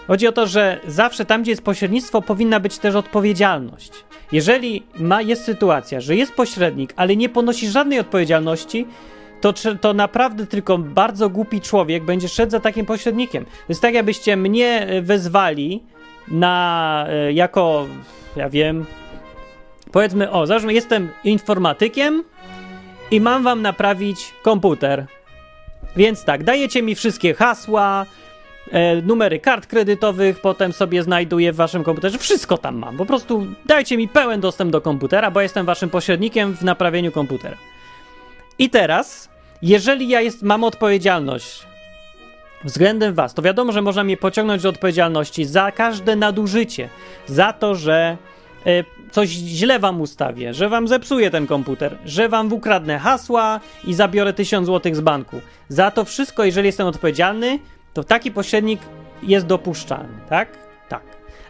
Chodzi 0.10 0.28
o 0.28 0.32
to, 0.32 0.48
że 0.48 0.80
zawsze 0.88 1.26
tam, 1.26 1.42
gdzie 1.42 1.52
jest 1.52 1.64
pośrednictwo, 1.64 2.22
powinna 2.22 2.60
być 2.60 2.78
też 2.78 2.96
odpowiedzialność. 2.96 3.92
Jeżeli 4.32 4.84
ma, 5.00 5.22
jest 5.22 5.44
sytuacja, 5.44 6.02
że 6.02 6.16
jest 6.16 6.34
pośrednik, 6.34 6.94
ale 6.96 7.16
nie 7.16 7.30
ponosi 7.30 7.70
żadnej 7.70 8.00
odpowiedzialności, 8.00 8.88
to, 9.42 9.54
to 9.82 9.94
naprawdę 9.94 10.48
tylko 10.48 10.78
bardzo 10.78 11.30
głupi 11.30 11.62
człowiek 11.62 12.04
będzie 12.04 12.30
szedł 12.30 12.52
za 12.52 12.60
takim 12.60 12.86
pośrednikiem. 12.86 13.46
To 13.46 13.52
jest 13.70 13.82
tak, 13.82 13.94
jakbyście 13.94 14.38
mnie 14.38 14.88
e, 14.88 15.02
wezwali 15.02 15.84
na 16.28 17.06
e, 17.10 17.34
jako, 17.34 17.88
ja 18.36 18.50
wiem, 18.50 18.86
powiedzmy, 19.92 20.32
o, 20.32 20.48
załóżmy, 20.48 20.74
jestem 20.74 21.10
informatykiem 21.24 22.24
i 23.12 23.22
mam 23.22 23.44
wam 23.44 23.62
naprawić 23.62 24.34
komputer. 24.44 25.06
Więc 25.96 26.24
tak, 26.26 26.44
dajecie 26.44 26.82
mi 26.82 26.96
wszystkie 26.96 27.34
hasła, 27.34 28.06
e, 28.72 29.02
numery 29.02 29.40
kart 29.40 29.68
kredytowych, 29.68 30.42
potem 30.42 30.74
sobie 30.74 31.04
znajduję 31.04 31.54
w 31.54 31.56
waszym 31.56 31.84
komputerze. 31.84 32.18
Wszystko 32.18 32.58
tam 32.58 32.76
mam. 32.76 32.98
Po 32.98 33.06
prostu 33.06 33.48
dajcie 33.66 33.98
mi 33.98 34.08
pełen 34.08 34.42
dostęp 34.42 34.72
do 34.72 34.82
komputera, 34.82 35.32
bo 35.32 35.42
jestem 35.42 35.66
waszym 35.66 35.90
pośrednikiem 35.90 36.56
w 36.56 36.62
naprawieniu 36.62 37.12
komputera. 37.12 37.58
I 38.60 38.70
teraz, 38.70 39.30
jeżeli 39.62 40.10
ja 40.10 40.22
jest, 40.22 40.44
mam 40.44 40.64
odpowiedzialność 40.64 41.70
względem 42.64 43.14
was, 43.14 43.34
to 43.34 43.42
wiadomo, 43.42 43.72
że 43.72 43.82
można 43.82 44.04
mnie 44.04 44.18
pociągnąć 44.18 44.64
do 44.64 44.70
odpowiedzialności 44.70 45.46
za 45.46 45.72
każde 45.72 46.16
nadużycie, 46.16 46.90
za 47.28 47.54
to, 47.54 47.76
że 47.76 48.18
e, 48.66 48.84
coś 49.12 49.30
źle 49.30 49.80
wam 49.80 50.02
ustawię, 50.02 50.54
że 50.54 50.70
wam 50.70 50.88
zepsuję 50.88 51.32
ten 51.32 51.48
komputer, 51.48 51.98
że 52.06 52.30
wam 52.30 52.54
ukradnę 52.54 53.00
hasła 53.00 53.60
i 53.84 53.94
zabiorę 53.94 54.34
1000 54.34 54.68
zł 54.68 54.96
z 54.96 55.02
banku. 55.02 55.42
Za 55.70 55.92
to 55.92 56.06
wszystko, 56.06 56.44
jeżeli 56.44 56.66
jestem 56.66 56.88
odpowiedzialny, 56.88 57.60
to 57.94 58.04
taki 58.04 58.32
pośrednik 58.32 58.80
jest 59.24 59.46
dopuszczalny, 59.46 60.20
tak? 60.30 60.50
Tak. 60.90 61.04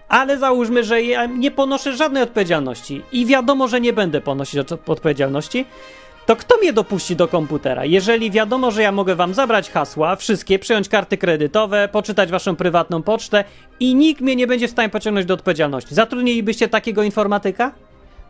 Ale 0.09 0.37
załóżmy, 0.37 0.83
że 0.83 1.01
ja 1.01 1.25
nie 1.25 1.51
ponoszę 1.51 1.97
żadnej 1.97 2.23
odpowiedzialności 2.23 3.01
i 3.11 3.25
wiadomo, 3.25 3.67
że 3.67 3.81
nie 3.81 3.93
będę 3.93 4.21
ponosić 4.21 4.59
odpowiedzialności, 4.87 5.65
to 6.29 6.35
kto 6.35 6.57
mnie 6.57 6.73
dopuści 6.73 7.15
do 7.15 7.27
komputera? 7.27 7.85
Jeżeli 7.85 8.31
wiadomo, 8.31 8.71
że 8.71 8.81
ja 8.81 8.91
mogę 8.91 9.15
wam 9.15 9.33
zabrać 9.33 9.71
hasła, 9.71 10.15
wszystkie, 10.15 10.59
przyjąć 10.59 10.89
karty 10.89 11.17
kredytowe, 11.17 11.87
poczytać 11.91 12.31
waszą 12.31 12.55
prywatną 12.55 13.03
pocztę 13.03 13.43
i 13.79 13.95
nikt 13.95 14.21
mnie 14.21 14.35
nie 14.35 14.47
będzie 14.47 14.67
w 14.67 14.71
stanie 14.71 14.89
pociągnąć 14.89 15.25
do 15.25 15.33
odpowiedzialności. 15.33 15.95
Zatrudnilibyście 15.95 16.67
takiego 16.67 17.03
informatyka? 17.03 17.71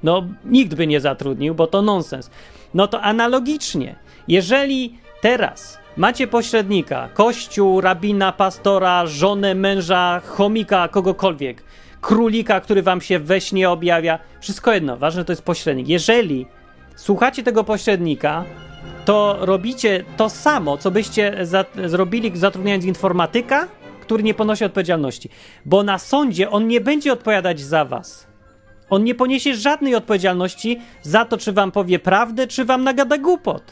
No, 0.04 0.28
nikt 0.46 0.76
by 0.76 0.88
nie 0.88 1.00
zatrudnił, 1.00 1.56
bo 1.56 1.68
to 1.68 1.82
nonsens. 1.82 2.30
No 2.74 2.88
to 2.88 3.02
analogicznie, 3.02 3.96
jeżeli 4.28 4.98
teraz 5.22 5.78
macie 5.98 6.28
pośrednika, 6.28 7.10
kościół, 7.14 7.82
rabina, 7.82 8.32
pastora, 8.32 9.06
żonę, 9.06 9.56
męża, 9.56 10.22
chomika, 10.26 10.88
kogokolwiek, 10.88 11.64
królika, 12.02 12.62
który 12.62 12.82
wam 12.82 13.02
się 13.02 13.20
we 13.20 13.42
śnie 13.42 13.70
objawia, 13.70 14.20
wszystko 14.42 14.74
jedno, 14.74 14.98
ważne 14.98 15.26
to 15.26 15.32
jest 15.32 15.44
pośrednik. 15.44 15.88
Jeżeli 15.88 16.46
słuchacie 17.00 17.44
tego 17.44 17.64
pośrednika, 17.64 18.46
to 19.06 19.38
robicie 19.40 20.04
to 20.18 20.30
samo, 20.30 20.78
co 20.78 20.92
byście 20.92 21.38
za 21.42 21.66
zrobili 21.86 22.38
zatrudniając 22.38 22.86
informatyka, 22.86 23.68
który 24.02 24.24
nie 24.24 24.34
ponosi 24.34 24.66
odpowiedzialności. 24.66 25.30
Bo 25.66 25.84
na 25.84 25.98
sądzie 25.98 26.50
on 26.50 26.68
nie 26.68 26.82
będzie 26.82 27.14
odpowiadać 27.14 27.60
za 27.60 27.86
was. 27.86 28.28
On 28.90 29.04
nie 29.04 29.16
poniesie 29.16 29.56
żadnej 29.56 29.96
odpowiedzialności 29.96 30.80
za 31.02 31.26
to, 31.26 31.38
czy 31.38 31.54
wam 31.54 31.72
powie 31.72 32.00
prawdę, 32.00 32.48
czy 32.48 32.66
wam 32.66 32.84
nagada 32.84 33.18
głupot. 33.18 33.64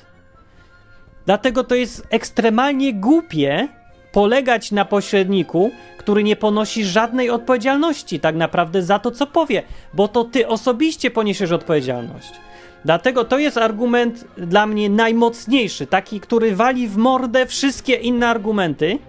Dlatego 1.25 1.63
to 1.63 1.75
jest 1.75 2.07
ekstremalnie 2.09 2.93
głupie 2.93 3.67
polegać 4.11 4.71
na 4.71 4.85
pośredniku, 4.85 5.71
który 5.97 6.23
nie 6.23 6.35
ponosi 6.35 6.85
żadnej 6.85 7.29
odpowiedzialności 7.29 8.19
tak 8.19 8.35
naprawdę 8.35 8.81
za 8.81 8.99
to, 8.99 9.11
co 9.11 9.27
powie, 9.27 9.63
bo 9.93 10.07
to 10.07 10.23
ty 10.23 10.47
osobiście 10.47 11.11
poniesiesz 11.11 11.51
odpowiedzialność. 11.51 12.46
Dlatego 12.85 13.25
to 13.25 13.39
jest 13.39 13.57
argument 13.57 14.25
dla 14.37 14.65
mnie 14.65 14.89
najmocniejszy, 14.89 15.87
taki, 15.87 16.19
który 16.19 16.55
wali 16.55 16.87
w 16.87 16.97
mordę 16.97 17.45
wszystkie 17.45 17.93
inne 17.93 18.27
argumenty 18.27 18.99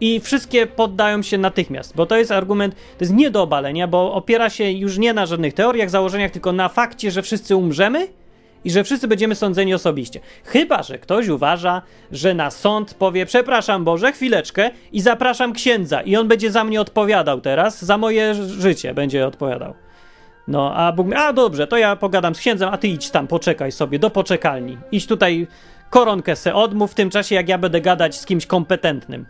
i 0.00 0.20
wszystkie 0.20 0.66
poddają 0.66 1.22
się 1.22 1.38
natychmiast, 1.38 1.96
bo 1.96 2.06
to 2.06 2.16
jest 2.16 2.32
argument, 2.32 2.74
to 2.74 3.04
jest 3.04 3.14
nie 3.14 3.30
do 3.30 3.42
obalenia, 3.42 3.88
bo 3.88 4.14
opiera 4.14 4.50
się 4.50 4.70
już 4.70 4.98
nie 4.98 5.12
na 5.12 5.26
żadnych 5.26 5.54
teoriach, 5.54 5.90
założeniach, 5.90 6.30
tylko 6.30 6.52
na 6.52 6.68
fakcie, 6.68 7.10
że 7.10 7.22
wszyscy 7.22 7.56
umrzemy 7.56 8.08
i 8.64 8.70
że 8.70 8.84
wszyscy 8.84 9.08
będziemy 9.08 9.34
sądzeni 9.34 9.74
osobiście. 9.74 10.20
Chyba, 10.44 10.82
że 10.82 10.98
ktoś 10.98 11.28
uważa, 11.28 11.82
że 12.12 12.34
na 12.34 12.50
sąd 12.50 12.94
powie: 12.94 13.26
Przepraszam 13.26 13.84
Boże, 13.84 14.12
chwileczkę 14.12 14.70
i 14.92 15.00
zapraszam 15.00 15.52
księdza, 15.52 16.00
i 16.00 16.16
on 16.16 16.28
będzie 16.28 16.50
za 16.50 16.64
mnie 16.64 16.80
odpowiadał 16.80 17.40
teraz, 17.40 17.84
za 17.84 17.98
moje 17.98 18.34
życie 18.34 18.94
będzie 18.94 19.26
odpowiadał. 19.26 19.74
No, 20.50 20.74
a 20.74 20.92
Bóg 20.92 21.06
mówi, 21.06 21.18
a 21.18 21.32
dobrze, 21.32 21.66
to 21.66 21.76
ja 21.76 21.96
pogadam 21.96 22.34
z 22.34 22.38
księdzem, 22.38 22.68
a 22.72 22.78
ty 22.78 22.88
idź 22.88 23.10
tam, 23.10 23.26
poczekaj 23.26 23.72
sobie, 23.72 23.98
do 23.98 24.10
poczekalni. 24.10 24.78
Idź 24.92 25.06
tutaj, 25.06 25.46
koronkę 25.90 26.36
se 26.36 26.54
odmów 26.54 26.90
w 26.90 26.94
tym 26.94 27.10
czasie, 27.10 27.34
jak 27.34 27.48
ja 27.48 27.58
będę 27.58 27.80
gadać 27.80 28.16
z 28.16 28.26
kimś 28.26 28.46
kompetentnym. 28.46 29.26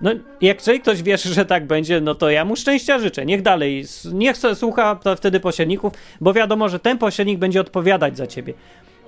No, 0.00 0.10
jak 0.40 0.58
ktoś 0.82 1.02
wierzy, 1.02 1.34
że 1.34 1.44
tak 1.44 1.66
będzie, 1.66 2.00
no 2.00 2.14
to 2.14 2.30
ja 2.30 2.44
mu 2.44 2.56
szczęścia 2.56 2.98
życzę. 2.98 3.26
Niech 3.26 3.42
dalej, 3.42 3.84
niech 4.12 4.36
słucha 4.54 5.00
wtedy 5.16 5.40
pośredników, 5.40 5.92
bo 6.20 6.32
wiadomo, 6.32 6.68
że 6.68 6.78
ten 6.78 6.98
pośrednik 6.98 7.38
będzie 7.38 7.60
odpowiadać 7.60 8.16
za 8.16 8.26
ciebie. 8.26 8.54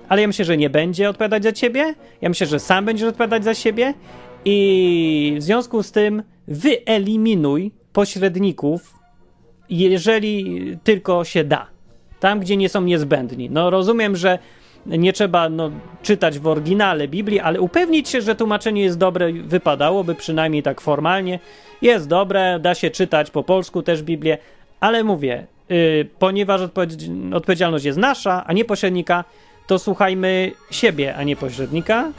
Ale 0.09 0.21
ja 0.21 0.27
myślę, 0.27 0.45
że 0.45 0.57
nie 0.57 0.69
będzie 0.69 1.09
odpowiadać 1.09 1.43
za 1.43 1.51
ciebie. 1.51 1.95
Ja 2.21 2.29
myślę, 2.29 2.47
że 2.47 2.59
sam 2.59 2.85
będziesz 2.85 3.09
odpowiadać 3.09 3.43
za 3.43 3.53
siebie. 3.53 3.93
I 4.45 5.35
w 5.37 5.43
związku 5.43 5.83
z 5.83 5.91
tym 5.91 6.23
wyeliminuj 6.47 7.71
pośredników 7.93 8.97
jeżeli 9.69 10.61
tylko 10.83 11.23
się 11.23 11.43
da. 11.43 11.67
Tam, 12.19 12.39
gdzie 12.39 12.57
nie 12.57 12.69
są 12.69 12.81
niezbędni. 12.81 13.49
No 13.49 13.69
rozumiem, 13.69 14.15
że 14.15 14.39
nie 14.85 15.13
trzeba 15.13 15.49
no, 15.49 15.71
czytać 16.03 16.39
w 16.39 16.47
oryginale 16.47 17.07
Biblii, 17.07 17.39
ale 17.39 17.61
upewnić 17.61 18.09
się, 18.09 18.21
że 18.21 18.35
tłumaczenie 18.35 18.81
jest 18.81 18.97
dobre, 18.97 19.33
wypadałoby 19.33 20.15
przynajmniej 20.15 20.63
tak 20.63 20.81
formalnie. 20.81 21.39
Jest 21.81 22.07
dobre, 22.07 22.59
da 22.59 22.75
się 22.75 22.89
czytać 22.89 23.31
po 23.31 23.43
polsku 23.43 23.83
też 23.83 24.03
Biblię, 24.03 24.37
ale 24.79 25.03
mówię, 25.03 25.47
yy, 25.69 26.07
ponieważ 26.19 26.61
odpowiedzialność 27.33 27.85
jest 27.85 27.97
nasza, 27.97 28.43
a 28.47 28.53
nie 28.53 28.65
pośrednika, 28.65 29.23
to 29.67 29.79
słuchajmy 29.79 30.51
siebie, 30.71 31.15
a 31.15 31.23
nie 31.23 31.35
pośrednika. 31.35 32.11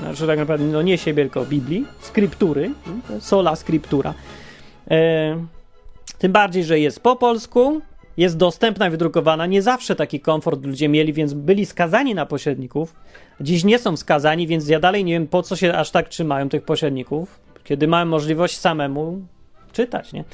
Znaczy 0.00 0.26
tak 0.26 0.38
naprawdę, 0.38 0.66
no 0.66 0.82
nie 0.82 0.98
siebie, 0.98 1.22
tylko 1.22 1.44
Biblii, 1.44 1.86
skryptury, 2.00 2.70
sola 3.20 3.56
skryptura. 3.56 4.14
Yy, 4.90 4.96
tym 6.18 6.32
bardziej, 6.32 6.64
że 6.64 6.78
jest 6.78 7.00
po 7.00 7.16
polsku, 7.16 7.80
jest 8.16 8.36
dostępna, 8.36 8.90
wydrukowana. 8.90 9.46
Nie 9.46 9.62
zawsze 9.62 9.96
taki 9.96 10.20
komfort 10.20 10.64
ludzie 10.64 10.88
mieli, 10.88 11.12
więc 11.12 11.34
byli 11.34 11.66
skazani 11.66 12.14
na 12.14 12.26
pośredników. 12.26 12.94
Dziś 13.40 13.64
nie 13.64 13.78
są 13.78 13.96
skazani, 13.96 14.46
więc 14.46 14.68
ja 14.68 14.80
dalej 14.80 15.04
nie 15.04 15.12
wiem, 15.12 15.26
po 15.26 15.42
co 15.42 15.56
się 15.56 15.74
aż 15.74 15.90
tak 15.90 16.08
trzymają 16.08 16.48
tych 16.48 16.62
pośredników, 16.62 17.40
kiedy 17.64 17.88
mają 17.88 18.06
możliwość 18.06 18.58
samemu 18.58 19.22
czytać, 19.72 20.12
nie? 20.12 20.24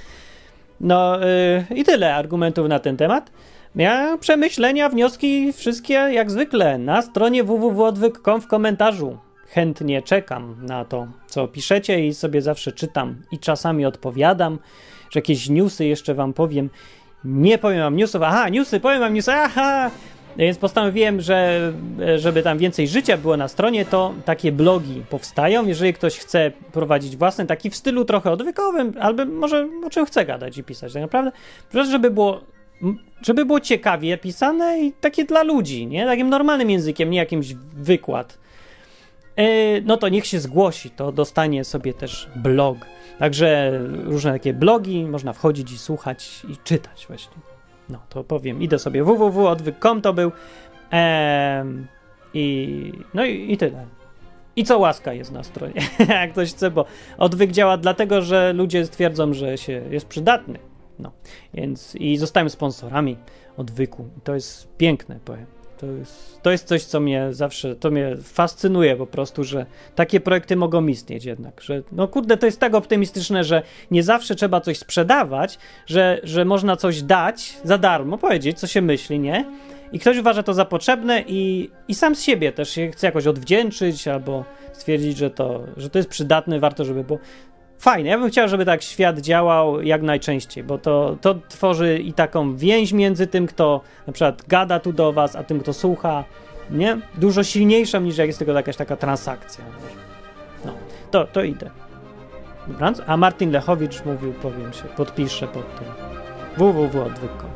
No 0.80 1.18
yy, 1.70 1.76
i 1.76 1.84
tyle 1.84 2.14
argumentów 2.14 2.68
na 2.68 2.78
ten 2.78 2.96
temat. 2.96 3.30
Ja 3.74 4.18
przemyślenia, 4.20 4.88
wnioski 4.88 5.52
wszystkie 5.52 5.94
jak 5.94 6.30
zwykle 6.30 6.78
na 6.78 7.02
stronie 7.02 7.44
www.odwyk.com 7.44 8.40
w 8.40 8.46
komentarzu. 8.46 9.18
Chętnie 9.48 10.02
czekam 10.02 10.56
na 10.66 10.84
to, 10.84 11.06
co 11.26 11.48
piszecie 11.48 12.06
i 12.06 12.14
sobie 12.14 12.42
zawsze 12.42 12.72
czytam 12.72 13.22
i 13.32 13.38
czasami 13.38 13.86
odpowiadam 13.86 14.58
że 15.12 15.18
jakieś 15.18 15.48
newsy 15.48 15.84
jeszcze 15.84 16.14
wam 16.14 16.32
powiem. 16.32 16.70
Nie 17.24 17.58
powiem 17.58 17.80
wam 17.80 17.96
newsów, 17.96 18.22
aha, 18.22 18.48
newsy, 18.48 18.80
powiem 18.80 19.00
wam 19.00 19.14
newsy, 19.14 19.32
aha! 19.32 19.90
Więc 20.36 20.58
postanowiłem, 20.58 21.20
że 21.20 21.72
żeby 22.16 22.42
tam 22.42 22.58
więcej 22.58 22.88
życia 22.88 23.16
było 23.16 23.36
na 23.36 23.48
stronie, 23.48 23.84
to 23.84 24.14
takie 24.24 24.52
blogi 24.52 25.02
powstają. 25.10 25.66
Jeżeli 25.66 25.94
ktoś 25.94 26.18
chce 26.18 26.52
prowadzić 26.72 27.16
własny, 27.16 27.46
taki 27.46 27.70
w 27.70 27.76
stylu 27.76 28.04
trochę 28.04 28.30
odwykowym, 28.30 28.94
albo 29.00 29.26
może 29.26 29.68
o 29.86 29.90
czym 29.90 30.06
chce 30.06 30.24
gadać 30.24 30.58
i 30.58 30.64
pisać, 30.64 30.92
tak 30.92 31.02
naprawdę, 31.02 31.32
żeby 31.72 32.10
było, 32.10 32.40
żeby 33.22 33.44
było 33.44 33.60
ciekawie 33.60 34.18
pisane 34.18 34.80
i 34.80 34.92
takie 34.92 35.24
dla 35.24 35.42
ludzi, 35.42 35.86
nie? 35.86 36.06
Takim 36.06 36.28
normalnym 36.30 36.70
językiem, 36.70 37.10
nie 37.10 37.18
jakimś 37.18 37.54
wykład. 37.74 38.38
Yy, 39.36 39.44
no 39.84 39.96
to 39.96 40.08
niech 40.08 40.26
się 40.26 40.40
zgłosi, 40.40 40.90
to 40.90 41.12
dostanie 41.12 41.64
sobie 41.64 41.94
też 41.94 42.28
blog. 42.36 42.78
Także 43.22 43.80
różne 44.04 44.32
takie 44.32 44.54
blogi, 44.54 45.04
można 45.04 45.32
wchodzić 45.32 45.72
i 45.72 45.78
słuchać 45.78 46.42
i 46.48 46.56
czytać 46.56 47.06
właśnie. 47.08 47.36
No 47.88 47.98
to 48.08 48.24
powiem, 48.24 48.62
idę 48.62 48.78
sobie 48.78 49.04
www.odwyk.com 49.04 50.02
to 50.02 50.12
był 50.12 50.32
ehm, 50.90 51.86
i 52.34 52.92
no 53.14 53.24
i, 53.24 53.52
i 53.52 53.56
tyle. 53.56 53.86
I 54.56 54.64
co 54.64 54.78
łaska 54.78 55.12
jest 55.12 55.32
na 55.32 55.42
stronie, 55.42 55.74
jak 56.08 56.32
ktoś 56.32 56.50
chce, 56.50 56.70
bo 56.70 56.84
odwyk 57.18 57.52
działa 57.52 57.76
dlatego, 57.76 58.22
że 58.22 58.52
ludzie 58.52 58.86
stwierdzą, 58.86 59.34
że 59.34 59.58
się 59.58 59.72
jest 59.90 60.06
przydatny. 60.06 60.58
No, 60.98 61.12
więc 61.54 61.94
i 61.94 62.16
zostałem 62.16 62.50
sponsorami 62.50 63.16
odwyku. 63.56 64.08
To 64.24 64.34
jest 64.34 64.76
piękne, 64.76 65.18
powiem. 65.24 65.46
To 65.83 65.87
jest, 65.87 66.43
to 66.43 66.51
jest 66.51 66.66
coś, 66.66 66.85
co 66.85 67.01
mnie 67.01 67.28
zawsze, 67.30 67.76
to 67.76 67.91
mnie 67.91 68.16
fascynuje 68.22 68.97
po 68.97 69.07
prostu, 69.07 69.45
że 69.45 69.66
takie 69.95 70.20
projekty 70.20 70.57
mogą 70.57 70.87
istnieć 70.87 71.24
jednak, 71.24 71.61
że 71.61 71.83
no 71.93 72.09
kurde, 72.09 72.37
to 72.37 72.47
jest 72.47 72.61
tak 72.61 72.74
optymistyczne, 72.74 73.45
że 73.45 73.62
nie 73.91 74.03
zawsze 74.03 74.35
trzeba 74.35 74.61
coś 74.61 74.78
sprzedawać, 74.78 75.59
że, 75.87 76.20
że 76.22 76.45
można 76.45 76.76
coś 76.76 77.03
dać 77.03 77.57
za 77.64 77.78
darmo, 77.78 78.18
powiedzieć, 78.18 78.59
co 78.59 78.66
się 78.66 78.83
myśli, 78.83 79.20
nie? 79.20 79.45
I 79.93 79.99
ktoś 79.99 80.18
uważa 80.18 80.43
to 80.43 80.55
za 80.55 80.64
potrzebne 80.64 81.24
i, 81.26 81.70
i 81.89 81.95
sam 81.95 82.14
z 82.14 82.22
siebie 82.22 82.53
też 82.53 82.70
się 82.70 82.91
chce 82.91 83.07
jakoś 83.07 83.26
odwdzięczyć 83.26 84.09
albo 84.09 84.45
stwierdzić, 84.72 85.16
że 85.16 85.30
to, 85.30 85.64
że 85.76 85.91
to 85.91 85.99
jest 85.99 86.09
przydatne, 86.09 86.61
warto, 86.61 86.85
żeby 86.85 87.05
było 87.05 87.18
fajne. 87.83 88.09
Ja 88.09 88.18
bym 88.18 88.30
chciał, 88.30 88.49
żeby 88.49 88.64
tak 88.64 88.83
świat 88.83 89.18
działał 89.18 89.83
jak 89.83 90.03
najczęściej, 90.03 90.64
bo 90.64 90.78
to, 90.78 91.16
to 91.20 91.35
tworzy 91.49 91.99
i 91.99 92.12
taką 92.12 92.57
więź 92.57 92.93
między 92.93 93.26
tym, 93.26 93.47
kto 93.47 93.80
na 94.07 94.12
przykład 94.12 94.43
gada 94.49 94.80
tu 94.80 94.93
do 94.93 95.12
was, 95.12 95.37
a 95.37 95.43
tym, 95.45 95.61
kto 95.61 95.72
słucha, 95.72 96.24
nie? 96.70 96.99
Dużo 97.14 97.45
silniejszą 97.45 98.01
niż 98.01 98.18
jak 98.18 98.26
jest 98.26 98.39
tylko 98.39 98.53
jakaś 98.53 98.76
taka 98.76 98.97
transakcja. 98.97 99.64
No, 100.64 100.74
to, 101.11 101.26
to 101.26 101.43
idę. 101.43 101.70
Dobranoc. 102.66 103.03
A 103.07 103.16
Martin 103.16 103.51
Lechowicz 103.51 104.05
mówił, 104.05 104.33
powiem 104.33 104.72
się, 104.72 104.85
podpiszę 104.97 105.49
pod 105.49 105.78
tym 105.78 105.87
www.odwyk.com 106.57 107.53